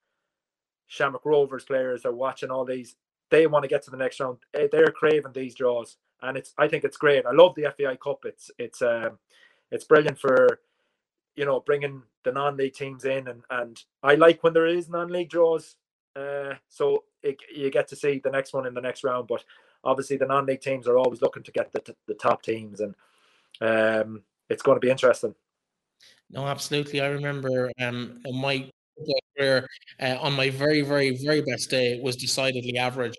Shamrock 0.88 1.24
Rovers 1.24 1.64
players 1.64 2.04
are 2.04 2.12
watching 2.12 2.50
all 2.50 2.64
these. 2.64 2.96
They 3.30 3.46
want 3.46 3.64
to 3.64 3.68
get 3.68 3.82
to 3.84 3.90
the 3.90 3.96
next 3.96 4.20
round. 4.20 4.38
Eh, 4.54 4.68
they're 4.70 4.86
craving 4.86 5.32
these 5.32 5.54
draws, 5.54 5.96
and 6.22 6.36
it's. 6.36 6.52
I 6.58 6.68
think 6.68 6.84
it's 6.84 6.96
great. 6.96 7.26
I 7.26 7.32
love 7.32 7.54
the 7.54 7.72
FAI 7.76 7.96
Cup. 7.96 8.24
It's 8.24 8.50
it's 8.58 8.82
um, 8.82 9.18
it's 9.70 9.84
brilliant 9.84 10.18
for 10.18 10.60
you 11.34 11.44
know 11.44 11.60
bringing 11.60 12.02
the 12.24 12.32
non-league 12.32 12.74
teams 12.74 13.04
in, 13.04 13.28
and 13.28 13.42
and 13.50 13.82
I 14.02 14.14
like 14.14 14.42
when 14.42 14.52
there 14.52 14.66
is 14.66 14.88
non-league 14.88 15.30
draws. 15.30 15.76
Uh, 16.14 16.54
so 16.68 17.04
it, 17.22 17.36
you 17.54 17.70
get 17.70 17.88
to 17.88 17.96
see 17.96 18.18
the 18.18 18.30
next 18.30 18.54
one 18.54 18.66
in 18.66 18.74
the 18.74 18.80
next 18.80 19.04
round. 19.04 19.28
But 19.28 19.44
obviously, 19.84 20.16
the 20.16 20.26
non-league 20.26 20.60
teams 20.60 20.88
are 20.88 20.98
always 20.98 21.22
looking 21.22 21.42
to 21.42 21.52
get 21.52 21.72
the 21.72 21.94
the 22.06 22.14
top 22.14 22.42
teams, 22.42 22.80
and 22.80 22.94
um, 23.60 24.22
it's 24.48 24.62
going 24.62 24.76
to 24.76 24.84
be 24.84 24.90
interesting. 24.90 25.34
No, 26.30 26.46
absolutely. 26.46 27.00
I 27.00 27.08
remember 27.08 27.70
um, 27.80 28.20
my 28.32 28.68
career 29.36 29.68
uh, 30.00 30.16
on 30.20 30.32
my 30.34 30.50
very, 30.50 30.80
very, 30.82 31.16
very 31.16 31.42
best 31.42 31.70
day 31.70 31.92
it 31.92 32.02
was 32.02 32.16
decidedly 32.16 32.76
average 32.78 33.16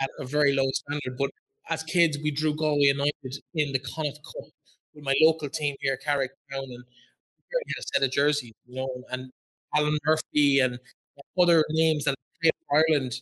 at 0.00 0.10
a 0.18 0.24
very 0.24 0.54
low 0.54 0.68
standard. 0.72 1.16
But 1.18 1.30
as 1.68 1.82
kids, 1.82 2.18
we 2.22 2.30
drew 2.30 2.54
Galway 2.54 2.86
United 2.86 3.42
in 3.54 3.72
the 3.72 3.78
Connacht 3.78 4.20
Cup 4.24 4.50
with 4.94 5.04
my 5.04 5.14
local 5.22 5.48
team 5.48 5.76
here, 5.80 5.96
Carrick 5.96 6.30
Crown, 6.50 6.64
and 6.64 6.84
we 6.84 7.72
had 7.74 7.78
a 7.78 7.82
set 7.94 8.02
of 8.02 8.10
jerseys, 8.10 8.52
you 8.66 8.76
know, 8.76 8.88
and 9.10 9.30
Alan 9.76 9.98
Murphy 10.04 10.60
and 10.60 10.78
other 11.40 11.64
names 11.70 12.04
that 12.04 12.14
played 12.40 12.52
for 12.68 12.78
Ireland 12.78 13.14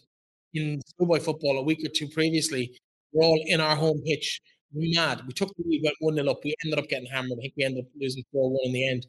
in 0.54 0.80
schoolboy 0.86 1.20
football 1.20 1.58
a 1.58 1.62
week 1.62 1.84
or 1.84 1.88
two 1.88 2.08
previously 2.08 2.78
were 3.12 3.24
all 3.24 3.40
in 3.46 3.60
our 3.60 3.76
home 3.76 4.00
pitch 4.06 4.40
mad. 4.72 5.22
We 5.26 5.32
took 5.32 5.54
the 5.56 5.64
lead, 5.66 5.82
went 5.84 5.96
1 6.00 6.14
0 6.14 6.30
up. 6.30 6.44
We 6.44 6.54
ended 6.64 6.78
up 6.78 6.88
getting 6.88 7.06
hammered. 7.06 7.38
I 7.38 7.42
think 7.42 7.54
we 7.56 7.64
ended 7.64 7.84
up 7.84 7.90
losing 7.98 8.24
4 8.32 8.50
1 8.50 8.58
in 8.64 8.72
the 8.72 8.88
end. 8.88 9.06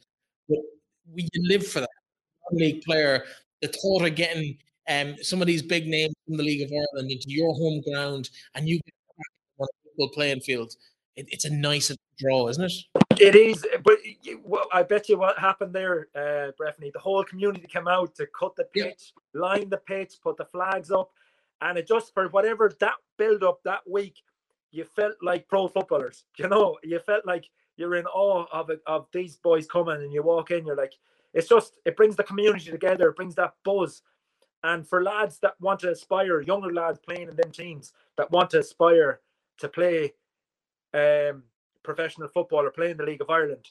But 0.49 0.59
we 1.13 1.27
live 1.35 1.65
for 1.65 1.81
that. 1.81 1.89
League 2.51 2.81
player, 2.83 3.25
the 3.61 3.67
thought 3.67 4.05
of 4.05 4.15
getting 4.15 4.57
um, 4.89 5.15
some 5.21 5.41
of 5.41 5.47
these 5.47 5.61
big 5.61 5.85
names 5.85 6.13
from 6.25 6.37
the 6.37 6.43
League 6.43 6.61
of 6.61 6.71
Ireland 6.71 7.11
into 7.11 7.25
your 7.27 7.53
home 7.53 7.81
ground 7.81 8.29
and 8.55 8.69
you 8.69 8.77
get 8.77 8.93
equal 9.97 10.09
playing 10.09 10.41
field 10.41 10.73
it, 11.17 11.27
it's 11.31 11.45
a 11.45 11.49
nice 11.49 11.91
draw, 12.17 12.47
isn't 12.47 12.63
it? 12.63 12.73
It 13.19 13.35
is, 13.35 13.65
but 13.83 13.97
well, 14.43 14.67
I 14.71 14.83
bet 14.83 15.09
you 15.09 15.17
what 15.17 15.37
happened 15.37 15.73
there, 15.73 16.07
uh, 16.15 16.51
Breffney. 16.59 16.93
The 16.93 16.99
whole 16.99 17.23
community 17.23 17.67
came 17.67 17.87
out 17.87 18.15
to 18.15 18.27
cut 18.39 18.55
the 18.55 18.65
pitch, 18.65 19.13
yeah. 19.33 19.41
line 19.41 19.69
the 19.69 19.77
pitch, 19.77 20.13
put 20.21 20.37
the 20.37 20.45
flags 20.45 20.91
up, 20.91 21.09
and 21.61 21.77
it 21.77 21.87
just 21.87 22.13
for 22.13 22.29
whatever 22.29 22.71
that 22.79 22.93
build 23.17 23.43
up 23.43 23.59
that 23.63 23.89
week, 23.89 24.21
you 24.71 24.85
felt 24.85 25.15
like 25.21 25.47
pro 25.47 25.67
footballers. 25.67 26.23
You 26.37 26.47
know, 26.47 26.77
you 26.83 26.99
felt 26.99 27.25
like 27.25 27.49
you're 27.77 27.95
in 27.95 28.05
awe 28.05 28.45
of 28.51 28.69
it, 28.69 28.81
of 28.85 29.07
these 29.11 29.37
boys 29.37 29.65
coming, 29.65 30.03
and 30.03 30.13
you 30.13 30.21
walk 30.21 30.51
in, 30.51 30.65
you're 30.65 30.75
like, 30.75 30.93
it's 31.33 31.49
just 31.49 31.77
it 31.83 31.97
brings 31.97 32.15
the 32.15 32.23
community 32.23 32.69
together, 32.69 33.09
it 33.09 33.15
brings 33.15 33.35
that 33.35 33.55
buzz. 33.65 34.03
And 34.63 34.87
for 34.87 35.03
lads 35.03 35.39
that 35.39 35.59
want 35.59 35.79
to 35.81 35.91
aspire, 35.91 36.41
younger 36.41 36.73
lads 36.73 36.99
playing 36.99 37.29
in 37.29 37.35
them 37.35 37.51
teams 37.51 37.93
that 38.17 38.29
want 38.31 38.51
to 38.51 38.59
aspire 38.59 39.21
to 39.59 39.69
play 39.69 40.13
um, 40.93 41.43
professional 41.83 42.27
football 42.27 42.65
or 42.65 42.71
play 42.71 42.91
in 42.91 42.97
the 42.97 43.03
League 43.03 43.21
of 43.21 43.29
Ireland, 43.29 43.69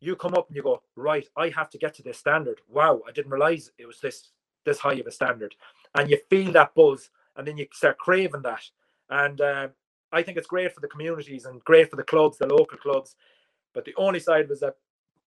you 0.00 0.16
come 0.16 0.34
up 0.34 0.48
and 0.48 0.56
you 0.56 0.62
go, 0.62 0.82
right, 0.96 1.26
I 1.36 1.48
have 1.50 1.70
to 1.70 1.78
get 1.78 1.94
to 1.94 2.02
this 2.02 2.18
standard. 2.18 2.60
Wow, 2.68 3.02
I 3.06 3.12
didn't 3.12 3.32
realize 3.32 3.72
it 3.78 3.86
was 3.86 4.00
this 4.00 4.30
this 4.64 4.78
high 4.78 4.94
of 4.94 5.06
a 5.06 5.10
standard. 5.10 5.54
And 5.94 6.10
you 6.10 6.18
feel 6.28 6.52
that 6.52 6.74
buzz, 6.74 7.10
and 7.36 7.46
then 7.46 7.56
you 7.56 7.66
start 7.72 7.98
craving 7.98 8.42
that. 8.42 8.62
And 9.08 9.40
uh, 9.40 9.68
I 10.12 10.22
think 10.22 10.36
it's 10.36 10.46
great 10.46 10.74
for 10.74 10.80
the 10.80 10.88
communities 10.88 11.46
and 11.46 11.64
great 11.64 11.90
for 11.90 11.96
the 11.96 12.02
clubs, 12.02 12.38
the 12.38 12.46
local 12.46 12.78
clubs. 12.78 13.16
But 13.72 13.84
the 13.84 13.94
only 13.96 14.20
side 14.20 14.48
was 14.48 14.60
that 14.60 14.76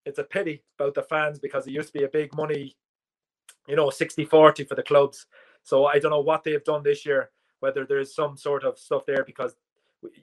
it's 0.05 0.19
a 0.19 0.23
pity 0.23 0.63
about 0.79 0.93
the 0.93 1.03
fans 1.03 1.39
because 1.39 1.65
it 1.65 1.71
used 1.71 1.91
to 1.91 1.99
be 1.99 2.05
a 2.05 2.09
big 2.09 2.35
money, 2.35 2.75
you 3.67 3.75
know, 3.75 3.89
60 3.89 4.25
40 4.25 4.63
for 4.65 4.75
the 4.75 4.83
clubs. 4.83 5.25
So 5.63 5.85
I 5.85 5.99
don't 5.99 6.11
know 6.11 6.21
what 6.21 6.43
they've 6.43 6.63
done 6.63 6.83
this 6.83 7.05
year, 7.05 7.29
whether 7.59 7.85
there's 7.85 8.15
some 8.15 8.37
sort 8.37 8.63
of 8.63 8.79
stuff 8.79 9.05
there 9.05 9.23
because 9.23 9.55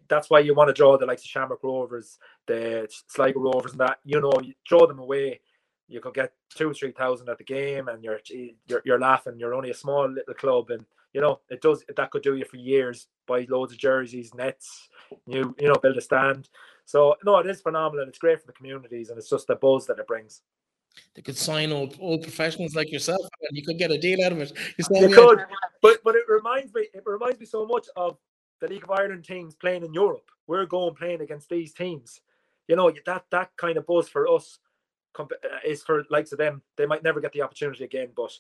that's 0.08 0.30
why 0.30 0.40
you 0.40 0.54
want 0.54 0.68
to 0.68 0.74
draw 0.74 0.96
the 0.96 1.06
likes 1.06 1.22
of 1.22 1.28
Shamrock 1.28 1.62
Rovers, 1.62 2.18
the 2.46 2.88
Sligo 3.08 3.40
Rovers, 3.40 3.72
and 3.72 3.80
that 3.80 3.98
you 4.04 4.20
know, 4.20 4.32
you 4.42 4.54
draw 4.66 4.86
them 4.86 4.98
away. 4.98 5.40
You 5.88 6.00
could 6.00 6.14
get 6.14 6.32
two, 6.54 6.72
three 6.72 6.92
thousand 6.92 7.28
at 7.28 7.38
the 7.38 7.44
game, 7.44 7.88
and 7.88 8.02
you're 8.02 8.20
you're, 8.66 8.82
you're 8.84 9.00
laughing. 9.00 9.38
You're 9.38 9.54
only 9.54 9.70
a 9.70 9.74
small 9.74 10.08
little 10.08 10.34
club, 10.34 10.70
and 10.70 10.84
you 11.12 11.20
know 11.20 11.40
it 11.48 11.62
does 11.62 11.84
that 11.96 12.10
could 12.10 12.22
do 12.22 12.36
you 12.36 12.44
for 12.44 12.56
years. 12.56 13.06
Buy 13.26 13.46
loads 13.48 13.72
of 13.72 13.78
jerseys, 13.78 14.34
nets, 14.34 14.88
you 15.26 15.54
you 15.58 15.68
know, 15.68 15.74
build 15.74 15.96
a 15.96 16.00
stand. 16.00 16.48
So 16.84 17.16
no, 17.24 17.38
it 17.38 17.46
is 17.46 17.60
phenomenal. 17.60 18.06
It's 18.08 18.18
great 18.18 18.40
for 18.40 18.46
the 18.46 18.52
communities, 18.52 19.10
and 19.10 19.18
it's 19.18 19.30
just 19.30 19.46
the 19.46 19.56
buzz 19.56 19.86
that 19.86 19.98
it 19.98 20.06
brings. 20.06 20.42
They 21.14 21.22
could 21.22 21.36
sign 21.36 21.72
old 21.72 21.96
old 22.00 22.22
professionals 22.22 22.74
like 22.74 22.92
yourself, 22.92 23.20
and 23.48 23.56
you 23.56 23.64
could 23.64 23.78
get 23.78 23.90
a 23.90 23.98
deal 23.98 24.24
out 24.24 24.32
of 24.32 24.40
it. 24.40 24.52
You, 24.78 25.08
you 25.08 25.14
could, 25.14 25.40
but 25.82 26.02
but 26.04 26.14
it 26.14 26.24
reminds 26.28 26.74
me. 26.74 26.88
It 26.92 27.02
reminds 27.06 27.40
me 27.40 27.46
so 27.46 27.66
much 27.66 27.86
of 27.96 28.18
the 28.60 28.68
League 28.68 28.84
of 28.84 28.90
Ireland 28.90 29.24
teams 29.24 29.54
playing 29.54 29.84
in 29.84 29.94
Europe. 29.94 30.30
We're 30.46 30.66
going 30.66 30.94
playing 30.94 31.20
against 31.20 31.48
these 31.48 31.72
teams. 31.72 32.20
You 32.66 32.76
know 32.76 32.92
that 33.06 33.24
that 33.30 33.50
kind 33.56 33.78
of 33.78 33.86
buzz 33.86 34.08
for 34.08 34.28
us 34.28 34.58
uh, 35.18 35.24
is 35.64 35.82
for 35.82 36.04
likes 36.10 36.32
of 36.32 36.38
them. 36.38 36.62
They 36.76 36.86
might 36.86 37.02
never 37.02 37.20
get 37.20 37.32
the 37.32 37.42
opportunity 37.42 37.84
again, 37.84 38.08
but 38.14 38.32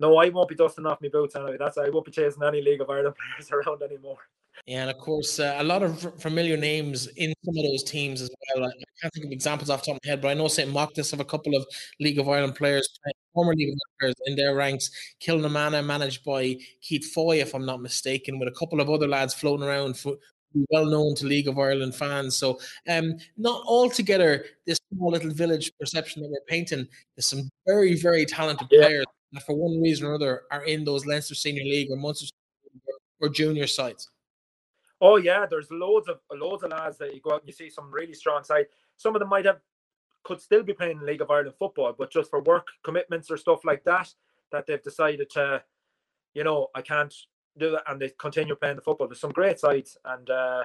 no, 0.00 0.16
I 0.16 0.28
won't 0.28 0.48
be 0.48 0.54
dusting 0.54 0.86
off 0.86 1.00
my 1.00 1.08
boots 1.08 1.36
anyway. 1.36 1.56
That's 1.58 1.78
I 1.78 1.88
won't 1.88 2.04
be 2.04 2.12
chasing 2.12 2.42
any 2.42 2.60
League 2.60 2.80
of 2.80 2.90
Ireland 2.90 3.14
players 3.38 3.50
around 3.50 3.82
anymore. 3.82 4.18
Yeah, 4.66 4.82
and 4.82 4.90
of 4.90 4.98
course, 4.98 5.38
uh, 5.38 5.56
a 5.58 5.64
lot 5.64 5.82
of 5.82 6.20
familiar 6.20 6.56
names 6.56 7.06
in 7.16 7.32
some 7.44 7.56
of 7.56 7.62
those 7.62 7.82
teams 7.82 8.22
as 8.22 8.30
well. 8.54 8.64
I 8.66 8.72
can't 9.00 9.12
think 9.12 9.26
of 9.26 9.32
examples 9.32 9.70
off 9.70 9.82
the 9.82 9.92
top 9.92 9.96
of 9.96 10.00
my 10.04 10.10
head, 10.10 10.22
but 10.22 10.28
I 10.28 10.34
know 10.34 10.48
St. 10.48 10.70
Mochta's 10.72 11.10
have 11.10 11.20
a 11.20 11.24
couple 11.24 11.54
of 11.54 11.64
League 12.00 12.18
of 12.18 12.28
Ireland 12.28 12.54
players, 12.54 12.88
former 13.36 13.54
League 13.54 13.68
of 13.72 13.78
players 14.00 14.14
in 14.24 14.34
their 14.34 14.54
ranks. 14.54 14.90
Kilnamanagh, 15.20 15.84
managed 15.84 16.24
by 16.24 16.56
Keith 16.80 17.12
Foy, 17.12 17.40
if 17.40 17.54
I'm 17.54 17.66
not 17.66 17.82
mistaken, 17.82 18.38
with 18.38 18.48
a 18.48 18.58
couple 18.58 18.80
of 18.80 18.90
other 18.90 19.06
lads 19.06 19.34
floating 19.34 19.66
around 19.66 19.96
for, 19.96 20.16
well 20.70 20.86
known 20.86 21.14
to 21.16 21.26
League 21.26 21.48
of 21.48 21.58
Ireland 21.58 21.94
fans. 21.94 22.36
So, 22.36 22.58
um, 22.88 23.16
not 23.36 23.62
altogether 23.66 24.44
this 24.66 24.78
small 24.92 25.10
little 25.12 25.30
village 25.30 25.70
perception 25.78 26.22
that 26.22 26.30
we're 26.30 26.40
painting. 26.48 26.88
There's 27.14 27.26
some 27.26 27.50
very, 27.66 27.94
very 27.94 28.24
talented 28.24 28.68
yeah. 28.70 28.80
players 28.86 29.06
that, 29.32 29.42
for 29.44 29.54
one 29.54 29.80
reason 29.82 30.06
or 30.06 30.14
other, 30.14 30.42
are 30.50 30.64
in 30.64 30.84
those 30.84 31.04
Leinster 31.06 31.34
Senior 31.34 31.64
League 31.64 31.90
or 31.90 31.96
Munster 31.96 32.34
or 33.20 33.28
junior 33.28 33.66
sides. 33.66 34.10
Oh 35.00 35.16
yeah, 35.16 35.44
there's 35.48 35.70
loads 35.70 36.08
of 36.08 36.20
loads 36.32 36.62
of 36.62 36.70
lads 36.70 36.96
that 36.98 37.14
you 37.14 37.20
go 37.20 37.32
out 37.34 37.40
and 37.40 37.48
you 37.48 37.52
see 37.52 37.68
some 37.68 37.90
really 37.90 38.14
strong 38.14 38.44
side. 38.44 38.66
Some 38.96 39.14
of 39.14 39.20
them 39.20 39.28
might 39.28 39.44
have 39.44 39.58
could 40.26 40.40
still 40.40 40.64
be 40.64 40.72
playing 40.72 40.98
in 40.98 41.06
League 41.06 41.20
of 41.20 41.30
Ireland 41.30 41.54
football, 41.56 41.94
but 41.96 42.10
just 42.10 42.30
for 42.30 42.42
work 42.42 42.66
commitments 42.82 43.30
or 43.30 43.36
stuff 43.36 43.64
like 43.64 43.84
that, 43.84 44.12
that 44.50 44.66
they've 44.66 44.82
decided 44.82 45.30
to, 45.30 45.62
you 46.34 46.42
know, 46.42 46.66
I 46.74 46.82
can't 46.82 47.14
do 47.56 47.70
that, 47.70 47.84
and 47.86 48.00
they 48.00 48.10
continue 48.18 48.56
playing 48.56 48.74
the 48.74 48.82
football. 48.82 49.06
There's 49.06 49.20
some 49.20 49.30
great 49.30 49.60
sides, 49.60 49.96
and 50.04 50.28
uh, 50.28 50.64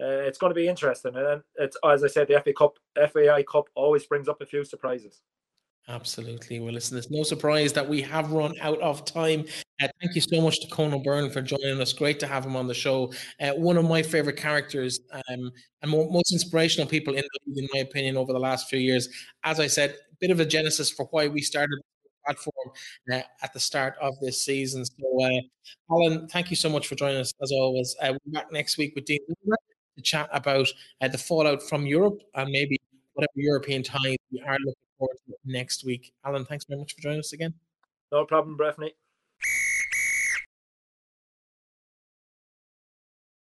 uh, 0.00 0.22
it's 0.26 0.38
going 0.38 0.50
to 0.50 0.54
be 0.54 0.66
interesting. 0.66 1.14
And 1.14 1.42
it's 1.56 1.76
as 1.84 2.02
I 2.02 2.06
said, 2.06 2.26
the 2.26 2.40
FA 2.40 2.54
Cup, 2.54 2.78
FAI 2.96 3.42
Cup 3.42 3.66
always 3.74 4.06
brings 4.06 4.28
up 4.28 4.40
a 4.40 4.46
few 4.46 4.64
surprises. 4.64 5.20
Absolutely. 5.88 6.60
Well, 6.60 6.72
listen, 6.72 6.96
it's 6.96 7.10
no 7.10 7.24
surprise 7.24 7.72
that 7.72 7.88
we 7.88 8.00
have 8.02 8.30
run 8.30 8.54
out 8.60 8.80
of 8.80 9.04
time. 9.04 9.44
Uh, 9.82 9.88
thank 10.00 10.14
you 10.14 10.20
so 10.20 10.40
much 10.40 10.60
to 10.60 10.68
Conan 10.68 11.02
Byrne 11.02 11.28
for 11.28 11.42
joining 11.42 11.80
us. 11.80 11.92
Great 11.92 12.20
to 12.20 12.26
have 12.26 12.44
him 12.46 12.54
on 12.54 12.68
the 12.68 12.74
show. 12.74 13.12
Uh, 13.40 13.50
one 13.54 13.76
of 13.76 13.84
my 13.84 14.00
favorite 14.00 14.36
characters 14.36 15.00
um, 15.12 15.50
and 15.82 15.90
most 15.90 16.32
inspirational 16.32 16.86
people 16.88 17.14
in 17.14 17.24
in 17.56 17.68
my 17.74 17.80
opinion, 17.80 18.16
over 18.16 18.32
the 18.32 18.38
last 18.38 18.68
few 18.70 18.78
years. 18.78 19.08
As 19.42 19.58
I 19.58 19.66
said, 19.66 19.90
a 19.90 20.16
bit 20.20 20.30
of 20.30 20.38
a 20.38 20.46
genesis 20.46 20.88
for 20.88 21.06
why 21.10 21.26
we 21.26 21.42
started 21.42 21.76
the 22.04 22.10
platform 22.26 22.70
uh, 23.12 23.22
at 23.42 23.52
the 23.52 23.60
start 23.60 23.94
of 24.00 24.14
this 24.20 24.44
season. 24.44 24.84
So, 24.84 25.20
uh, 25.24 25.30
Alan, 25.90 26.28
thank 26.28 26.50
you 26.50 26.56
so 26.56 26.68
much 26.68 26.86
for 26.86 26.94
joining 26.94 27.18
us 27.20 27.32
as 27.42 27.50
always. 27.50 27.96
Uh, 28.00 28.12
we're 28.24 28.32
back 28.32 28.52
next 28.52 28.78
week 28.78 28.92
with 28.94 29.04
Dean 29.06 29.18
to 29.96 30.02
chat 30.02 30.28
about 30.32 30.68
uh, 31.00 31.08
the 31.08 31.18
fallout 31.18 31.62
from 31.62 31.86
Europe 31.86 32.20
and 32.34 32.50
maybe 32.50 32.80
whatever 33.14 33.32
European 33.36 33.82
ties 33.82 34.16
we 34.30 34.40
are 34.46 34.56
looking 34.64 34.81
forward 35.02 35.18
to 35.26 35.34
next 35.44 35.84
week. 35.84 36.12
Alan, 36.24 36.44
thanks 36.44 36.64
very 36.64 36.78
much 36.78 36.94
for 36.94 37.00
joining 37.00 37.18
us 37.18 37.32
again. 37.32 37.54
No 38.12 38.24
problem, 38.24 38.56
Breffney. 38.56 38.92